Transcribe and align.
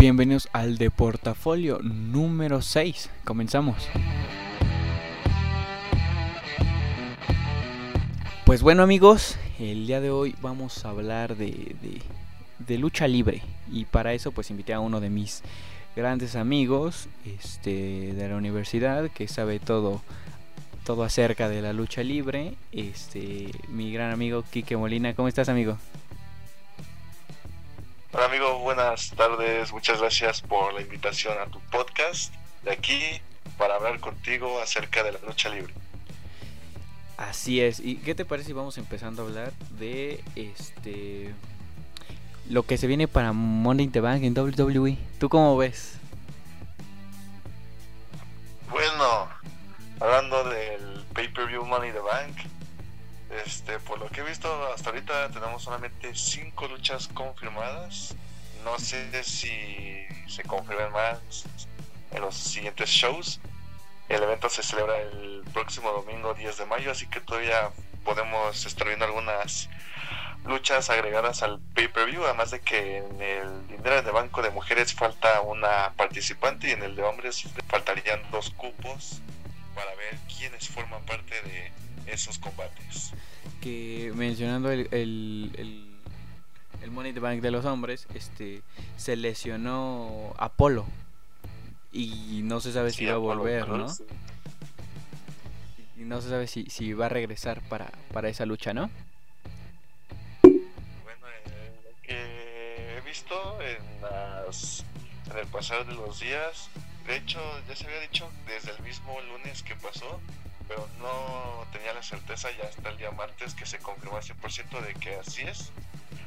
Bienvenidos 0.00 0.48
al 0.54 0.78
de 0.78 0.90
portafolio 0.90 1.78
número 1.82 2.62
6. 2.62 3.10
Comenzamos. 3.22 3.86
Pues 8.46 8.62
bueno 8.62 8.82
amigos, 8.82 9.36
el 9.58 9.86
día 9.86 10.00
de 10.00 10.08
hoy 10.08 10.34
vamos 10.40 10.86
a 10.86 10.88
hablar 10.88 11.36
de, 11.36 11.76
de, 12.66 12.78
lucha 12.78 13.06
libre 13.08 13.42
y 13.70 13.84
para 13.84 14.14
eso 14.14 14.32
pues 14.32 14.48
invité 14.48 14.72
a 14.72 14.80
uno 14.80 15.00
de 15.00 15.10
mis 15.10 15.42
grandes 15.94 16.34
amigos 16.34 17.10
este, 17.26 18.14
de 18.14 18.26
la 18.26 18.36
universidad 18.36 19.10
que 19.10 19.28
sabe 19.28 19.58
todo 19.58 20.00
todo 20.84 21.04
acerca 21.04 21.50
de 21.50 21.60
la 21.60 21.74
lucha 21.74 22.02
libre, 22.02 22.54
este 22.72 23.50
mi 23.68 23.92
gran 23.92 24.12
amigo 24.12 24.44
Quique 24.50 24.78
Molina. 24.78 25.12
¿Cómo 25.12 25.28
estás 25.28 25.50
amigo? 25.50 25.76
Hola 28.12 28.24
amigo, 28.24 28.58
buenas 28.58 29.10
tardes. 29.10 29.72
Muchas 29.72 30.00
gracias 30.00 30.40
por 30.42 30.74
la 30.74 30.80
invitación 30.80 31.38
a 31.38 31.46
tu 31.46 31.60
podcast 31.60 32.34
de 32.64 32.72
aquí 32.72 33.00
para 33.56 33.76
hablar 33.76 34.00
contigo 34.00 34.60
acerca 34.60 35.04
de 35.04 35.12
la 35.12 35.20
lucha 35.20 35.48
libre. 35.48 35.72
Así 37.16 37.60
es. 37.60 37.78
¿Y 37.78 37.98
qué 37.98 38.16
te 38.16 38.24
parece 38.24 38.48
si 38.48 38.52
vamos 38.52 38.78
empezando 38.78 39.22
a 39.22 39.26
hablar 39.26 39.52
de 39.78 40.24
este 40.34 41.32
lo 42.48 42.64
que 42.64 42.78
se 42.78 42.88
viene 42.88 43.06
para 43.06 43.32
Monday 43.32 43.86
in 43.86 43.92
the 43.92 44.00
Bank 44.00 44.24
en 44.24 44.36
WWE? 44.36 44.98
¿Tú 45.20 45.28
cómo 45.28 45.56
ves? 45.56 45.92
Bueno, 48.70 49.28
hablando 50.00 50.42
del 50.50 51.04
pay-per-view 51.14 51.64
Money 51.64 51.90
in 51.90 51.94
the 51.94 52.00
Bank, 52.00 52.36
este, 53.30 53.78
por 53.78 53.98
lo 53.98 54.08
que 54.08 54.20
he 54.20 54.24
visto 54.24 54.72
hasta 54.72 54.90
ahorita 54.90 55.30
tenemos 55.30 55.62
solamente 55.62 56.14
cinco 56.14 56.66
luchas 56.68 57.08
confirmadas. 57.08 58.14
No 58.64 58.78
sé 58.78 59.24
si 59.24 60.06
se 60.28 60.42
confirman 60.44 60.92
más 60.92 61.44
en 62.10 62.20
los 62.20 62.34
siguientes 62.34 62.90
shows. 62.90 63.40
El 64.08 64.22
evento 64.22 64.48
se 64.48 64.62
celebra 64.62 64.98
el 64.98 65.44
próximo 65.52 65.92
domingo 65.92 66.34
10 66.34 66.58
de 66.58 66.66
mayo, 66.66 66.90
así 66.90 67.06
que 67.06 67.20
todavía 67.20 67.70
podemos 68.04 68.66
estar 68.66 68.86
viendo 68.86 69.04
algunas 69.04 69.68
luchas 70.44 70.90
agregadas 70.90 71.42
al 71.42 71.60
pay-per-view, 71.74 72.24
además 72.24 72.50
de 72.50 72.60
que 72.60 72.98
en 72.98 73.22
el 73.22 73.68
dinero 73.68 74.02
de 74.02 74.10
banco 74.10 74.42
de 74.42 74.50
mujeres 74.50 74.94
falta 74.94 75.40
una 75.42 75.92
participante 75.96 76.68
y 76.68 76.72
en 76.72 76.82
el 76.82 76.96
de 76.96 77.02
hombres 77.02 77.44
faltarían 77.68 78.22
dos 78.30 78.50
cupos 78.50 79.20
para 79.74 79.94
ver 79.94 80.18
quiénes 80.36 80.68
forman 80.68 81.04
parte 81.04 81.40
de 81.42 81.70
esos 82.06 82.38
combates. 82.38 83.12
Que 83.60 84.12
mencionando 84.14 84.70
el, 84.70 84.88
el, 84.90 85.90
el, 86.82 86.90
Money 86.90 87.12
the 87.12 87.20
Bank 87.20 87.40
de 87.40 87.50
los 87.50 87.64
hombres, 87.64 88.06
este 88.14 88.62
se 88.96 89.16
lesionó 89.16 90.34
Apolo 90.38 90.86
y 91.92 92.40
no 92.44 92.60
se 92.60 92.72
sabe 92.72 92.90
si 92.90 93.06
va 93.06 93.14
a 93.14 93.18
volver, 93.18 93.68
¿no? 93.68 93.86
Y 95.96 96.02
no 96.04 96.20
se 96.20 96.30
sabe 96.30 96.46
si, 96.46 96.66
si 96.70 96.92
va 96.94 97.06
a 97.06 97.08
regresar 97.08 97.60
para, 97.68 97.90
para 98.12 98.28
esa 98.28 98.46
lucha, 98.46 98.72
¿no? 98.72 98.90
Bueno, 100.42 101.26
eh, 101.44 101.80
lo 101.84 101.90
que 102.02 102.96
he 102.96 103.00
visto 103.02 103.58
en, 103.60 104.00
las, 104.00 104.84
en 105.30 105.38
el 105.38 105.46
pasado 105.48 105.84
de 105.84 105.94
los 105.94 106.20
días, 106.20 106.70
de 107.06 107.16
hecho 107.16 107.40
ya 107.68 107.76
se 107.76 107.86
había 107.86 108.00
dicho 108.00 108.30
desde 108.46 108.70
el 108.70 108.82
mismo 108.82 109.20
lunes 109.20 109.62
que 109.62 109.74
pasó, 109.76 110.20
pero 110.70 110.88
no 111.00 111.66
tenía 111.72 111.92
la 111.92 112.02
certeza 112.02 112.48
ya 112.56 112.68
hasta 112.68 112.90
el 112.90 112.96
día 112.96 113.10
martes 113.10 113.54
que 113.54 113.66
se 113.66 113.80
confirmó 113.80 114.18
al 114.18 114.22
100% 114.22 114.80
de 114.80 114.94
que 114.94 115.16
así 115.16 115.42
es. 115.42 115.72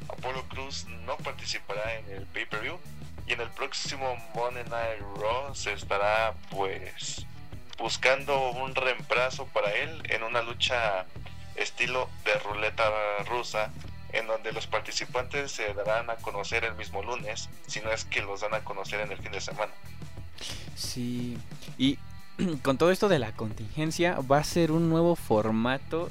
Apolo 0.09 0.43
Cruz 0.49 0.85
no 1.05 1.15
participará 1.15 1.95
en 1.95 2.11
el 2.11 2.25
pay-per-view 2.25 2.77
y 3.25 3.31
en 3.31 3.39
el 3.39 3.49
próximo 3.51 4.17
Monday 4.35 4.65
Night 4.65 4.99
Raw 5.15 5.55
se 5.55 5.71
estará 5.71 6.33
pues 6.51 7.25
buscando 7.77 8.49
un 8.51 8.75
reemplazo 8.75 9.45
para 9.47 9.71
él 9.71 10.03
en 10.09 10.23
una 10.23 10.41
lucha 10.41 11.05
estilo 11.55 12.09
de 12.25 12.33
ruleta 12.39 12.83
rusa 13.25 13.71
en 14.11 14.27
donde 14.27 14.51
los 14.51 14.67
participantes 14.67 15.53
se 15.53 15.73
darán 15.73 16.09
a 16.09 16.17
conocer 16.17 16.65
el 16.65 16.75
mismo 16.75 17.01
lunes, 17.01 17.49
si 17.65 17.79
no 17.79 17.93
es 17.93 18.03
que 18.03 18.21
los 18.21 18.41
dan 18.41 18.53
a 18.53 18.63
conocer 18.65 18.99
en 18.99 19.11
el 19.13 19.19
fin 19.19 19.31
de 19.31 19.39
semana. 19.39 19.71
Sí, 20.75 21.37
y 21.77 21.97
con 22.63 22.77
todo 22.77 22.91
esto 22.91 23.09
de 23.09 23.19
la 23.19 23.31
contingencia, 23.31 24.19
va 24.19 24.39
a 24.39 24.43
ser 24.43 24.71
un 24.71 24.89
nuevo 24.89 25.15
formato. 25.15 26.09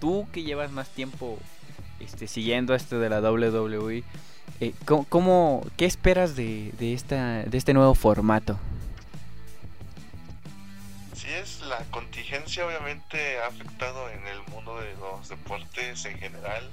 Tú 0.00 0.26
que 0.32 0.42
llevas 0.42 0.72
más 0.72 0.88
tiempo 0.88 1.38
este, 2.00 2.26
siguiendo 2.26 2.74
esto 2.74 2.98
de 2.98 3.08
la 3.08 3.20
WWE, 3.20 4.02
eh, 4.60 4.74
¿cómo, 4.84 5.64
qué 5.76 5.86
esperas 5.86 6.36
de, 6.36 6.72
de, 6.78 6.94
esta, 6.94 7.44
de 7.44 7.58
este 7.58 7.74
nuevo 7.74 7.94
formato? 7.94 8.58
Sí, 11.14 11.28
es 11.28 11.60
la 11.62 11.78
contingencia 11.90 12.66
obviamente 12.66 13.38
ha 13.40 13.46
afectado 13.46 14.10
en 14.10 14.26
el 14.26 14.40
mundo 14.52 14.80
de 14.80 14.94
los 14.96 15.28
deportes 15.28 16.04
en 16.04 16.18
general, 16.18 16.68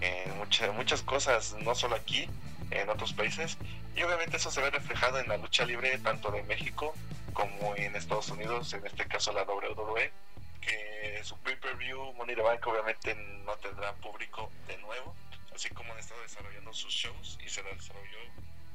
en, 0.00 0.36
muchas, 0.38 0.74
muchas 0.74 1.02
cosas, 1.02 1.56
no 1.62 1.74
solo 1.74 1.96
aquí, 1.96 2.28
en 2.70 2.88
otros 2.88 3.12
países, 3.12 3.58
y 3.96 4.02
obviamente 4.02 4.36
eso 4.36 4.50
se 4.50 4.60
ve 4.60 4.70
reflejado 4.70 5.18
en 5.18 5.28
la 5.28 5.36
lucha 5.36 5.64
libre 5.64 5.98
tanto 5.98 6.30
de 6.30 6.42
México 6.44 6.94
como 7.32 7.74
en 7.76 7.96
Estados 7.96 8.28
Unidos, 8.30 8.72
en 8.72 8.86
este 8.86 9.06
caso 9.06 9.32
la 9.32 9.44
WWE, 9.44 10.12
que 10.60 11.20
su 11.24 11.36
pay-per-view 11.38 12.12
Money 12.14 12.36
the 12.36 12.42
Bank 12.42 12.66
obviamente 12.66 13.14
no 13.14 13.54
tendrá 13.56 13.92
público 13.94 14.50
de 14.66 14.76
nuevo, 14.78 15.14
así 15.54 15.68
como 15.70 15.92
han 15.92 15.98
estado 15.98 16.20
desarrollando 16.22 16.72
sus 16.72 16.92
shows 16.92 17.38
y 17.44 17.48
se 17.48 17.62
desarrolló 17.62 18.18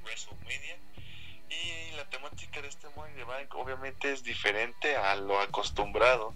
WrestleMania. 0.04 0.78
Y 1.50 1.96
la 1.96 2.10
temática 2.10 2.62
de 2.62 2.68
este 2.68 2.90
Money 2.90 3.16
the 3.16 3.24
Bank 3.24 3.56
obviamente 3.56 4.12
es 4.12 4.24
diferente 4.24 4.96
a 4.98 5.16
lo 5.16 5.40
acostumbrado, 5.40 6.34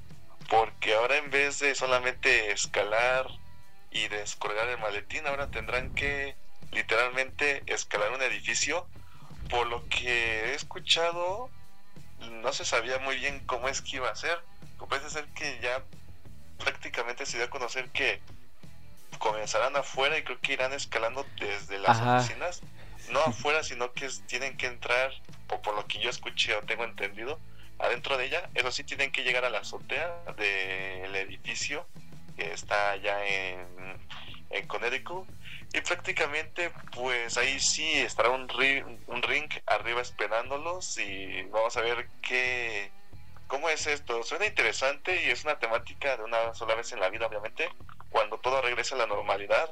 porque 0.50 0.96
ahora 0.96 1.18
en 1.18 1.30
vez 1.30 1.60
de 1.60 1.76
solamente 1.76 2.52
escalar 2.52 3.28
y 3.92 4.08
descolgar 4.08 4.68
el 4.70 4.80
maletín, 4.80 5.28
ahora 5.28 5.52
tendrán 5.52 5.94
que 5.94 6.36
literalmente 6.72 7.64
escalar 7.66 8.12
un 8.12 8.22
edificio. 8.22 8.88
Por 9.50 9.68
lo 9.68 9.86
que 9.90 10.46
he 10.46 10.54
escuchado, 10.54 11.50
no 12.30 12.54
se 12.54 12.66
sabía 12.66 13.00
muy 13.00 13.18
bien 13.18 13.42
cómo 13.46 13.68
es 13.68 13.82
que 13.82 13.98
iba 13.98 14.10
a 14.10 14.16
ser. 14.16 14.40
Parece 14.90 15.10
ser 15.10 15.26
que 15.30 15.60
ya 15.62 15.84
prácticamente 16.58 17.26
se 17.26 17.38
dio 17.38 17.46
a 17.46 17.50
conocer 17.50 17.90
que 17.92 18.22
comenzarán 19.20 19.76
afuera 19.76 20.18
y 20.18 20.24
creo 20.24 20.40
que 20.42 20.54
irán 20.54 20.74
escalando 20.74 21.26
desde 21.40 21.80
las 21.80 22.00
oficinas. 22.02 22.62
No 23.12 23.20
afuera, 23.20 23.64
sino 23.64 23.94
que 23.94 24.10
tienen 24.28 24.58
que 24.58 24.68
entrar, 24.68 25.12
o 25.50 25.62
por 25.62 25.76
lo 25.76 25.86
que 25.86 26.00
yo 26.00 26.10
escuché 26.10 26.56
o 26.56 26.62
tengo 26.64 26.84
entendido, 26.84 27.40
adentro 27.80 28.18
de 28.18 28.26
ella. 28.26 28.50
Eso 28.54 28.72
sí, 28.72 28.84
tienen 28.84 29.12
que 29.12 29.24
llegar 29.24 29.46
a 29.46 29.50
la 29.50 29.60
azotea 29.60 30.14
del 30.38 31.16
edificio 31.16 31.86
que 32.38 32.52
está 32.54 32.92
allá 32.92 33.26
en, 33.26 33.66
en 34.50 34.68
Connecticut 34.68 35.28
y 35.74 35.82
prácticamente, 35.82 36.72
pues 36.94 37.38
ahí 37.38 37.60
sí 37.60 37.94
estará 37.94 38.30
un 38.30 38.50
ring, 38.50 38.84
un 39.08 39.22
ring 39.22 39.50
arriba 39.66 40.02
esperándolos 40.02 40.98
y 40.98 41.44
vamos 41.44 41.78
a 41.78 41.82
ver 41.82 42.10
qué, 42.22 42.92
cómo 43.48 43.70
es 43.70 43.88
esto. 43.88 44.22
Suena 44.24 44.46
interesante 44.46 45.24
y 45.26 45.30
es 45.30 45.46
una 45.46 45.60
temática 45.60 46.18
de 46.18 46.24
una 46.24 46.54
sola 46.56 46.76
vez 46.76 46.92
en 46.92 47.00
la 47.00 47.10
vida, 47.10 47.28
obviamente. 47.28 47.70
Cuando 48.10 48.38
todo 48.40 48.62
regrese 48.62 48.96
a 48.96 48.98
la 48.98 49.08
normalidad, 49.08 49.72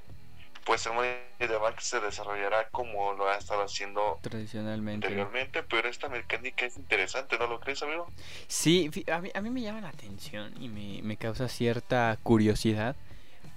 pues 0.66 0.86
el 0.86 0.94
Money 0.94 1.18
de 1.40 1.58
Bank 1.58 1.80
se 1.80 2.00
desarrollará 2.00 2.70
como 2.70 3.12
lo 3.14 3.28
ha 3.28 3.36
estado 3.36 3.64
haciendo 3.64 4.20
tradicionalmente 4.22 5.08
anteriormente, 5.08 5.64
pero 5.64 5.90
esta 5.90 6.08
mecánica 6.08 6.66
es 6.66 6.78
interesante, 6.78 7.38
¿no 7.38 7.48
lo 7.48 7.60
crees, 7.60 7.84
amigo? 7.84 8.10
Sí, 8.48 8.90
a 9.12 9.20
mí, 9.20 9.32
a 9.34 9.42
mí 9.42 9.50
me 9.50 9.62
llama 9.62 9.82
la 9.82 9.90
atención 9.90 10.54
y 10.62 10.70
me, 10.70 11.02
me 11.02 11.18
causa 11.18 11.50
cierta 11.50 12.18
curiosidad 12.24 12.96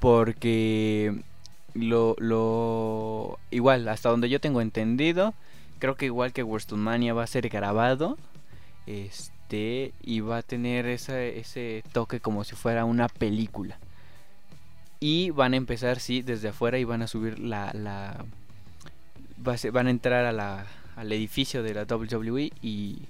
porque 0.00 1.22
lo, 1.74 2.16
lo 2.18 3.38
igual, 3.50 3.88
hasta 3.88 4.08
donde 4.08 4.28
yo 4.28 4.40
tengo 4.40 4.60
entendido, 4.60 5.34
creo 5.78 5.96
que 5.96 6.06
igual 6.06 6.32
que 6.32 6.46
Mania 6.76 7.14
va 7.14 7.24
a 7.24 7.26
ser 7.26 7.48
grabado. 7.48 8.18
Este, 8.86 9.92
y 10.02 10.20
va 10.20 10.38
a 10.38 10.42
tener 10.42 10.86
ese, 10.86 11.38
ese 11.38 11.84
toque 11.92 12.20
como 12.20 12.44
si 12.44 12.54
fuera 12.54 12.84
una 12.84 13.08
película. 13.08 13.78
Y 15.00 15.30
van 15.30 15.54
a 15.54 15.56
empezar, 15.56 15.98
sí, 15.98 16.22
desde 16.22 16.48
afuera 16.48 16.78
y 16.78 16.84
van 16.84 17.02
a 17.02 17.08
subir 17.08 17.38
la. 17.38 17.72
la 17.74 18.24
van 19.72 19.86
a 19.88 19.90
entrar 19.90 20.24
a 20.24 20.32
la, 20.32 20.66
al 20.94 21.12
edificio 21.12 21.62
de 21.62 21.74
la 21.74 21.82
WWE 21.82 22.52
y. 22.62 23.02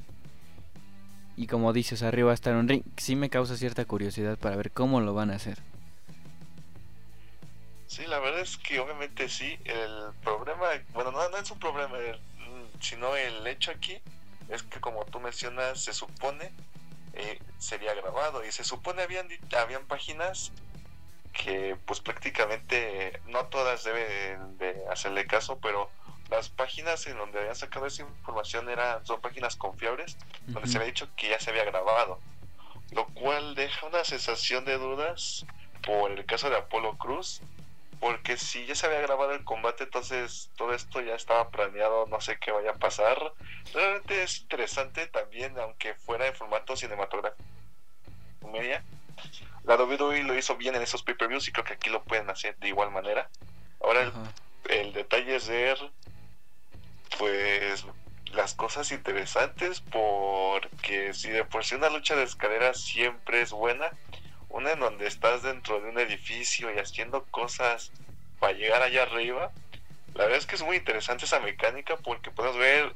Y 1.36 1.46
como 1.46 1.72
dices, 1.72 2.02
arriba 2.02 2.26
va 2.26 2.32
a 2.32 2.34
estar 2.34 2.54
un 2.56 2.68
ring. 2.68 2.82
Sí 2.96 3.16
me 3.16 3.30
causa 3.30 3.56
cierta 3.56 3.84
curiosidad 3.84 4.38
para 4.38 4.56
ver 4.56 4.70
cómo 4.70 5.00
lo 5.00 5.14
van 5.14 5.30
a 5.30 5.36
hacer. 5.36 5.58
Sí, 7.92 8.06
la 8.06 8.20
verdad 8.20 8.40
es 8.40 8.56
que 8.56 8.80
obviamente 8.80 9.28
sí, 9.28 9.58
el 9.66 10.14
problema, 10.24 10.64
bueno, 10.94 11.12
no, 11.12 11.28
no 11.28 11.36
es 11.36 11.50
un 11.50 11.58
problema, 11.58 11.98
sino 12.80 13.14
el 13.16 13.46
hecho 13.46 13.70
aquí 13.70 14.00
es 14.48 14.62
que 14.62 14.80
como 14.80 15.04
tú 15.04 15.20
mencionas, 15.20 15.84
se 15.84 15.92
supone 15.92 16.52
eh, 17.12 17.38
sería 17.58 17.92
grabado 17.92 18.46
y 18.46 18.50
se 18.50 18.64
supone 18.64 19.02
habían, 19.02 19.28
habían 19.62 19.84
páginas 19.84 20.52
que 21.34 21.76
pues 21.84 22.00
prácticamente 22.00 23.20
no 23.26 23.44
todas 23.48 23.84
deben 23.84 24.56
de 24.56 24.74
hacerle 24.90 25.26
caso, 25.26 25.58
pero 25.58 25.90
las 26.30 26.48
páginas 26.48 27.06
en 27.08 27.18
donde 27.18 27.40
habían 27.40 27.56
sacado 27.56 27.84
esa 27.84 28.04
información 28.04 28.70
eran, 28.70 29.04
son 29.04 29.20
páginas 29.20 29.54
confiables, 29.56 30.16
donde 30.46 30.66
se 30.66 30.78
había 30.78 30.86
dicho 30.86 31.10
que 31.14 31.28
ya 31.28 31.38
se 31.38 31.50
había 31.50 31.64
grabado, 31.64 32.18
lo 32.92 33.04
cual 33.08 33.54
deja 33.54 33.86
una 33.86 34.02
sensación 34.02 34.64
de 34.64 34.78
dudas 34.78 35.44
por 35.82 36.10
el 36.10 36.24
caso 36.24 36.48
de 36.48 36.56
Apolo 36.56 36.96
Cruz, 36.96 37.42
porque 38.02 38.36
si 38.36 38.66
ya 38.66 38.74
se 38.74 38.86
había 38.86 39.00
grabado 39.00 39.30
el 39.30 39.44
combate, 39.44 39.84
entonces 39.84 40.50
todo 40.56 40.74
esto 40.74 41.00
ya 41.00 41.14
estaba 41.14 41.50
planeado, 41.50 42.04
no 42.08 42.20
sé 42.20 42.36
qué 42.36 42.50
vaya 42.50 42.72
a 42.72 42.76
pasar. 42.76 43.32
Realmente 43.72 44.24
es 44.24 44.40
interesante 44.40 45.06
también, 45.06 45.56
aunque 45.60 45.94
fuera 45.94 46.26
en 46.26 46.34
formato 46.34 46.74
cinematográfico. 46.74 47.44
Media. 48.52 48.82
La 49.62 49.76
WWE 49.76 50.24
lo 50.24 50.36
hizo 50.36 50.56
bien 50.56 50.74
en 50.74 50.82
esos 50.82 51.04
pay-per-views 51.04 51.46
y 51.46 51.52
creo 51.52 51.64
que 51.64 51.74
aquí 51.74 51.90
lo 51.90 52.02
pueden 52.02 52.28
hacer 52.28 52.56
de 52.56 52.66
igual 52.66 52.90
manera. 52.90 53.30
Ahora 53.80 54.02
el, 54.02 54.12
el, 54.68 54.92
detalle 54.92 55.36
es 55.36 55.46
ver, 55.46 55.78
pues, 57.20 57.86
las 58.32 58.54
cosas 58.54 58.90
interesantes, 58.90 59.80
porque 59.80 61.14
si 61.14 61.30
de 61.30 61.44
por 61.44 61.64
sí 61.64 61.76
una 61.76 61.88
lucha 61.88 62.16
de 62.16 62.24
escaleras 62.24 62.80
siempre 62.80 63.42
es 63.42 63.52
buena, 63.52 63.92
una 64.52 64.72
en 64.72 64.80
donde 64.80 65.06
estás 65.06 65.42
dentro 65.42 65.80
de 65.80 65.88
un 65.88 65.98
edificio 65.98 66.72
y 66.72 66.78
haciendo 66.78 67.24
cosas 67.24 67.90
para 68.38 68.52
llegar 68.52 68.82
allá 68.82 69.02
arriba. 69.02 69.50
La 70.14 70.24
verdad 70.24 70.38
es 70.38 70.46
que 70.46 70.56
es 70.56 70.62
muy 70.62 70.76
interesante 70.76 71.24
esa 71.24 71.40
mecánica 71.40 71.96
porque 71.96 72.30
puedes 72.30 72.56
ver 72.56 72.92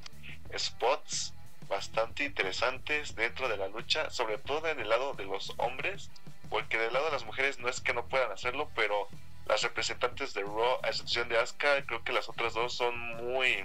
spots 0.56 1.34
bastante 1.68 2.24
interesantes 2.24 3.16
dentro 3.16 3.48
de 3.48 3.56
la 3.56 3.68
lucha, 3.68 4.10
sobre 4.10 4.38
todo 4.38 4.68
en 4.68 4.78
el 4.78 4.88
lado 4.88 5.14
de 5.14 5.24
los 5.24 5.54
hombres, 5.56 6.10
porque 6.50 6.78
del 6.78 6.92
lado 6.92 7.06
de 7.06 7.12
las 7.12 7.24
mujeres 7.24 7.58
no 7.58 7.68
es 7.68 7.80
que 7.80 7.94
no 7.94 8.06
puedan 8.06 8.30
hacerlo, 8.30 8.70
pero 8.76 9.08
las 9.46 9.62
representantes 9.62 10.34
de 10.34 10.42
Raw, 10.42 10.78
a 10.82 10.88
excepción 10.88 11.28
de 11.28 11.38
Asuka, 11.38 11.84
creo 11.86 12.04
que 12.04 12.12
las 12.12 12.28
otras 12.28 12.54
dos 12.54 12.74
son 12.74 12.98
muy 13.16 13.64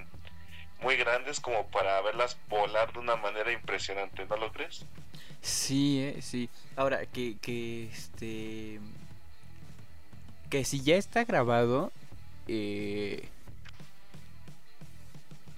muy 0.81 0.95
grandes 0.97 1.39
como 1.39 1.69
para 1.69 2.01
verlas 2.01 2.39
volar 2.47 2.91
de 2.91 2.99
una 2.99 3.15
manera 3.15 3.51
impresionante, 3.51 4.25
¿no 4.25 4.37
lo 4.37 4.51
crees? 4.51 4.85
Sí, 5.41 5.99
eh, 5.99 6.21
sí. 6.21 6.49
Ahora, 6.75 7.05
que, 7.05 7.37
que 7.41 7.85
este. 7.85 8.79
Que 10.49 10.65
si 10.65 10.81
ya 10.81 10.95
está 10.95 11.23
grabado. 11.25 11.91
Eh, 12.47 13.27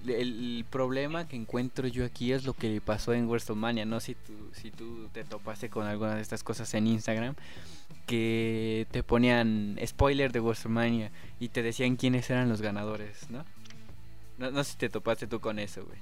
el, 0.06 0.64
problema 0.70 1.26
que 1.26 1.36
encuentro 1.36 1.88
yo 1.88 2.04
aquí 2.04 2.32
es 2.32 2.44
lo 2.44 2.52
que 2.52 2.80
pasó 2.80 3.12
en 3.12 3.28
WrestleMania. 3.28 3.84
No 3.84 4.00
si 4.00 4.14
tú, 4.14 4.50
si 4.52 4.70
tú 4.70 5.08
te 5.12 5.24
topaste 5.24 5.70
con 5.70 5.86
alguna 5.86 6.16
de 6.16 6.22
estas 6.22 6.42
cosas 6.42 6.72
en 6.74 6.86
Instagram. 6.86 7.34
Que 8.06 8.86
te 8.90 9.02
ponían 9.02 9.78
spoiler 9.84 10.30
de 10.30 10.40
WrestleMania 10.40 11.10
y 11.40 11.48
te 11.48 11.62
decían 11.62 11.96
quiénes 11.96 12.28
eran 12.28 12.50
los 12.50 12.60
ganadores, 12.60 13.30
¿no? 13.30 13.44
No, 14.36 14.50
no 14.50 14.62
sé 14.62 14.72
si 14.72 14.78
te 14.78 14.88
topaste 14.90 15.26
tú 15.26 15.40
con 15.40 15.58
eso, 15.58 15.84
güey. 15.84 15.98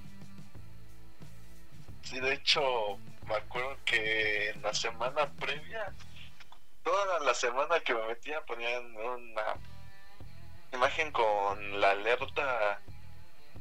Sí, 2.02 2.18
de 2.18 2.34
hecho, 2.34 2.60
me 3.26 3.36
acuerdo 3.36 3.76
que 3.84 4.50
en 4.50 4.62
la 4.62 4.74
semana 4.74 5.30
previa, 5.32 5.92
toda 6.82 7.20
la 7.20 7.34
semana 7.34 7.80
que 7.80 7.94
me 7.94 8.06
metía 8.06 8.40
ponían 8.42 8.94
una 8.96 9.54
imagen 10.72 11.12
con 11.12 11.80
la 11.80 11.90
alerta 11.90 12.80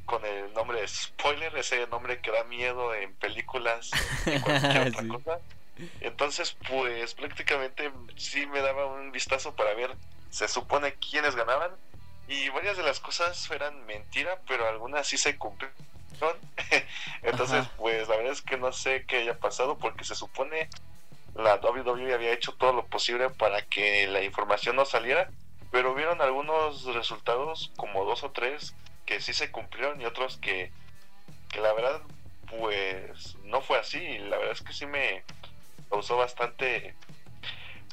con 0.05 0.25
el 0.25 0.51
nombre 0.53 0.85
spoiler, 0.87 1.55
ese 1.57 1.87
nombre 1.87 2.19
que 2.19 2.31
da 2.31 2.43
miedo 2.45 2.93
en 2.93 3.13
películas 3.15 3.91
Entonces, 6.01 6.55
pues 6.67 7.13
prácticamente 7.15 7.91
sí 8.15 8.45
me 8.45 8.61
daba 8.61 8.85
un 8.85 9.11
vistazo 9.11 9.55
para 9.55 9.73
ver, 9.73 9.95
se 10.29 10.47
supone 10.47 10.93
quiénes 10.93 11.35
ganaban. 11.35 11.71
Y 12.27 12.49
varias 12.49 12.77
de 12.77 12.83
las 12.83 12.99
cosas 12.99 13.49
eran 13.51 13.85
mentira, 13.85 14.39
pero 14.47 14.67
algunas 14.67 15.07
sí 15.07 15.17
se 15.17 15.37
cumplieron 15.37 15.75
Entonces, 17.23 17.67
pues 17.77 18.07
la 18.07 18.15
verdad 18.17 18.33
es 18.33 18.41
que 18.41 18.57
no 18.57 18.71
sé 18.71 19.05
qué 19.05 19.17
haya 19.17 19.39
pasado 19.39 19.77
porque 19.77 20.03
se 20.03 20.15
supone 20.15 20.69
la 21.35 21.55
WWE 21.55 22.13
había 22.13 22.33
hecho 22.33 22.53
todo 22.53 22.73
lo 22.73 22.85
posible 22.85 23.29
para 23.29 23.61
que 23.61 24.07
la 24.07 24.23
información 24.23 24.75
no 24.75 24.85
saliera, 24.85 25.29
pero 25.71 25.93
hubieron 25.93 26.21
algunos 26.21 26.83
resultados, 26.93 27.71
como 27.77 28.05
dos 28.05 28.23
o 28.23 28.31
tres, 28.31 28.75
que 29.05 29.21
sí 29.21 29.33
se 29.33 29.51
cumplieron 29.51 30.01
y 30.01 30.05
otros 30.05 30.37
que, 30.37 30.71
que 31.49 31.61
la 31.61 31.73
verdad, 31.73 32.01
pues 32.49 33.35
no 33.45 33.61
fue 33.61 33.79
así. 33.79 34.17
La 34.19 34.37
verdad 34.37 34.53
es 34.53 34.61
que 34.61 34.73
sí 34.73 34.85
me 34.85 35.23
causó 35.89 36.17
bastante, 36.17 36.95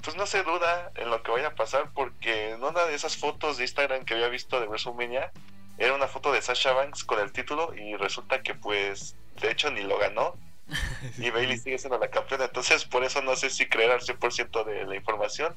pues 0.02 0.16
no 0.16 0.26
sé 0.26 0.42
duda 0.42 0.90
en 0.96 1.10
lo 1.10 1.22
que 1.22 1.30
vaya 1.30 1.48
a 1.48 1.54
pasar, 1.54 1.90
porque 1.94 2.50
en 2.50 2.62
una 2.62 2.84
de 2.86 2.94
esas 2.94 3.16
fotos 3.16 3.56
de 3.56 3.64
Instagram 3.64 4.04
que 4.04 4.14
había 4.14 4.28
visto 4.28 4.60
de 4.60 4.66
WrestleMania, 4.66 5.30
era 5.78 5.94
una 5.94 6.08
foto 6.08 6.32
de 6.32 6.42
Sasha 6.42 6.72
Banks 6.72 7.04
con 7.04 7.20
el 7.20 7.32
título 7.32 7.72
y 7.74 7.96
resulta 7.96 8.42
que 8.42 8.54
pues 8.54 9.14
de 9.40 9.50
hecho 9.50 9.70
ni 9.70 9.82
lo 9.82 9.98
ganó. 9.98 10.34
Y 11.18 11.30
Bailey 11.30 11.56
sigue 11.56 11.78
siendo 11.78 11.98
la 11.98 12.10
campeona. 12.10 12.44
Entonces 12.44 12.84
por 12.84 13.04
eso 13.04 13.22
no 13.22 13.36
sé 13.36 13.48
si 13.48 13.66
creer 13.66 13.92
al 13.92 14.00
100% 14.00 14.64
de 14.64 14.84
la 14.84 14.96
información 14.96 15.54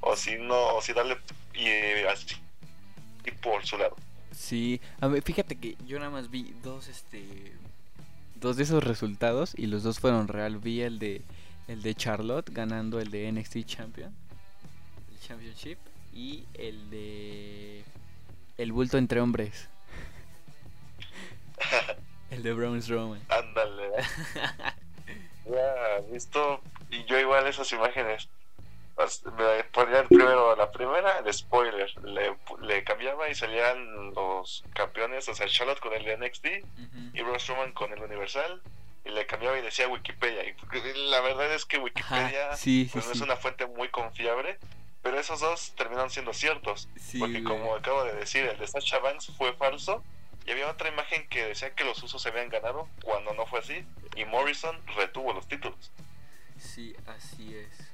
o 0.00 0.16
si 0.16 0.36
no 0.36 0.76
o 0.76 0.82
si 0.82 0.92
darle 0.92 1.18
y 1.54 1.68
así 2.06 2.36
y 3.24 3.30
por 3.32 3.66
su 3.66 3.76
lado. 3.76 3.96
Sí 4.32 4.80
a 5.00 5.08
ver, 5.08 5.22
fíjate 5.22 5.56
que 5.56 5.76
yo 5.86 5.98
nada 5.98 6.10
más 6.10 6.30
vi 6.30 6.54
dos 6.62 6.88
este 6.88 7.52
dos 8.36 8.56
de 8.56 8.62
esos 8.62 8.84
resultados 8.84 9.54
y 9.56 9.66
los 9.66 9.82
dos 9.82 9.98
fueron 9.98 10.28
real. 10.28 10.58
Vi 10.58 10.82
el 10.82 10.98
de 10.98 11.22
el 11.66 11.82
de 11.82 11.94
Charlotte 11.94 12.50
ganando 12.50 13.00
el 13.00 13.10
de 13.10 13.30
NXT 13.32 13.64
Champion 13.64 14.14
el 15.10 15.20
Championship 15.20 15.78
y 16.12 16.44
el 16.54 16.90
de 16.90 17.84
el 18.58 18.72
bulto 18.72 18.98
entre 18.98 19.20
hombres. 19.20 19.68
el 22.30 22.42
de 22.42 22.52
Braun 22.52 22.80
Strowman. 22.82 23.22
Ándale. 23.28 23.90
ya, 25.46 26.00
visto. 26.10 26.60
Y 26.90 27.04
yo 27.04 27.18
igual 27.18 27.46
esas 27.46 27.70
imágenes. 27.72 28.28
Me 29.36 29.64
ponía 29.72 30.04
primero 30.04 30.54
la 30.54 30.70
primera, 30.70 31.18
el 31.18 31.34
spoiler. 31.34 31.92
Le, 32.04 32.84
cambiaba 32.84 33.28
y 33.28 33.34
salían 33.34 34.14
los 34.14 34.64
campeones, 34.72 35.28
o 35.28 35.34
sea, 35.34 35.48
Charlotte 35.48 35.80
con 35.80 35.92
el 35.94 36.04
de 36.04 36.16
NXT 36.16 36.46
y 37.12 37.22
Braun 37.22 37.40
Strowman 37.40 37.72
con 37.72 37.92
el 37.92 38.00
Universal 38.00 38.62
y 39.04 39.10
le 39.10 39.26
cambiaba 39.26 39.58
y 39.58 39.62
decía 39.62 39.88
Wikipedia. 39.88 40.44
Y 40.44 40.54
la 41.10 41.20
verdad 41.20 41.52
es 41.52 41.64
que 41.64 41.78
Wikipedia 41.78 42.50
pues, 42.50 43.06
es 43.10 43.20
una 43.20 43.36
fuente 43.36 43.66
muy 43.66 43.88
confiable, 43.88 44.58
pero 45.04 45.20
esos 45.20 45.38
dos 45.38 45.74
terminaron 45.76 46.10
siendo 46.10 46.32
ciertos. 46.32 46.88
porque 47.18 47.44
como 47.44 47.74
acabo 47.74 48.04
de 48.04 48.14
decir, 48.14 48.46
el 48.46 48.58
de 48.58 48.66
Sacha 48.66 48.98
Banks 48.98 49.30
fue 49.36 49.52
falso. 49.52 50.02
Y 50.46 50.50
había 50.50 50.68
otra 50.68 50.88
imagen 50.88 51.28
que 51.28 51.44
decía 51.44 51.74
que 51.74 51.84
los 51.84 52.02
usos 52.02 52.20
se 52.20 52.30
habían 52.30 52.48
ganado 52.48 52.88
cuando 53.02 53.34
no 53.34 53.46
fue 53.46 53.60
así. 53.60 53.84
Y 54.16 54.24
Morrison 54.24 54.74
retuvo 54.96 55.34
los 55.34 55.46
títulos. 55.46 55.92
Sí, 56.58 56.96
así 57.06 57.54
es. 57.54 57.90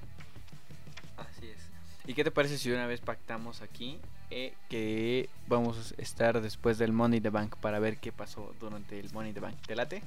Así 1.16 1.48
es. 1.48 1.58
¿Y 2.06 2.14
qué 2.14 2.22
te 2.22 2.30
parece 2.30 2.58
si 2.58 2.70
una 2.70 2.86
vez 2.86 3.00
pactamos 3.00 3.60
aquí 3.60 4.00
eh, 4.30 4.54
que 4.68 5.28
vamos 5.48 5.92
a 5.98 6.00
estar 6.00 6.40
después 6.40 6.78
del 6.78 6.92
Money 6.92 7.20
the 7.20 7.30
Bank 7.30 7.56
para 7.56 7.80
ver 7.80 7.98
qué 7.98 8.12
pasó 8.12 8.54
durante 8.60 9.00
el 9.00 9.12
Money 9.12 9.32
the 9.32 9.40
Bank? 9.40 9.56
¿Te 9.66 9.74
late? 9.74 10.02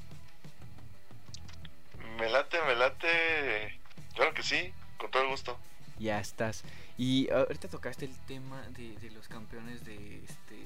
Me 2.17 2.29
late, 2.29 2.57
me 2.65 2.75
late. 2.75 3.77
Claro 4.15 4.33
que 4.33 4.43
sí, 4.43 4.73
con 4.97 5.11
todo 5.11 5.23
el 5.23 5.29
gusto. 5.29 5.57
Ya 5.99 6.19
estás. 6.19 6.63
Y 6.97 7.29
ahorita 7.31 7.67
tocaste 7.69 8.05
el 8.05 8.15
tema 8.27 8.61
de, 8.69 9.09
los 9.11 9.27
campeones 9.27 9.83
de 9.85 10.23
este 10.23 10.57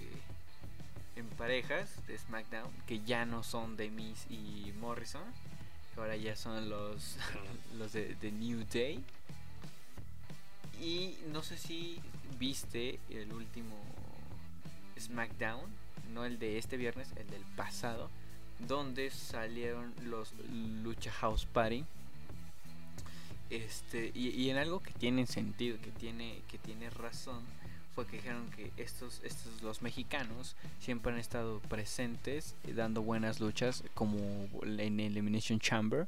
en 1.16 1.28
parejas 1.30 2.06
de 2.06 2.18
SmackDown, 2.18 2.72
que 2.86 3.00
ya 3.04 3.26
no 3.26 3.42
son 3.42 3.76
de 3.76 3.90
Miz 3.90 4.28
y 4.30 4.72
Morrison, 4.80 5.24
que 5.94 6.02
ahora 6.02 6.16
ya 6.16 6.36
son 6.36 6.70
los, 6.70 7.18
los 7.78 7.94
de, 7.94 8.14
de, 8.16 8.32
New 8.32 8.66
Day. 8.72 9.04
Y 10.80 11.18
no 11.32 11.42
sé 11.42 11.58
si 11.58 12.00
viste 12.38 13.00
el 13.10 13.34
último 13.34 13.76
SmackDown, 15.00 15.72
no 16.14 16.26
el 16.26 16.38
de 16.38 16.60
este 16.60 16.78
viernes, 16.78 17.10
el 17.16 17.28
del 17.30 17.44
pasado, 17.56 18.12
donde 18.60 19.10
salieron 19.10 19.94
los 20.04 20.34
Lucha 20.84 21.12
House 21.12 21.46
Party 21.46 21.84
este, 23.50 24.12
y, 24.14 24.50
en 24.50 24.58
algo 24.58 24.82
que 24.82 24.92
tiene 24.92 25.26
sentido, 25.26 25.80
que 25.82 25.92
tiene, 25.92 26.42
que 26.50 26.58
tiene 26.58 26.90
razón, 26.90 27.46
fue 27.96 28.06
que 28.06 28.18
dijeron 28.18 28.50
que 28.52 28.72
estos, 28.78 29.22
estos 29.24 29.62
los 29.62 29.82
mexicanos 29.82 30.56
siempre 30.80 31.12
han 31.12 31.20
estado 31.20 31.60
presentes 31.62 32.56
dando 32.64 33.02
buenas 33.02 33.40
luchas 33.40 33.84
como 33.96 34.18
en 34.64 35.00
Elimination 35.00 35.60
Chamber 35.60 36.08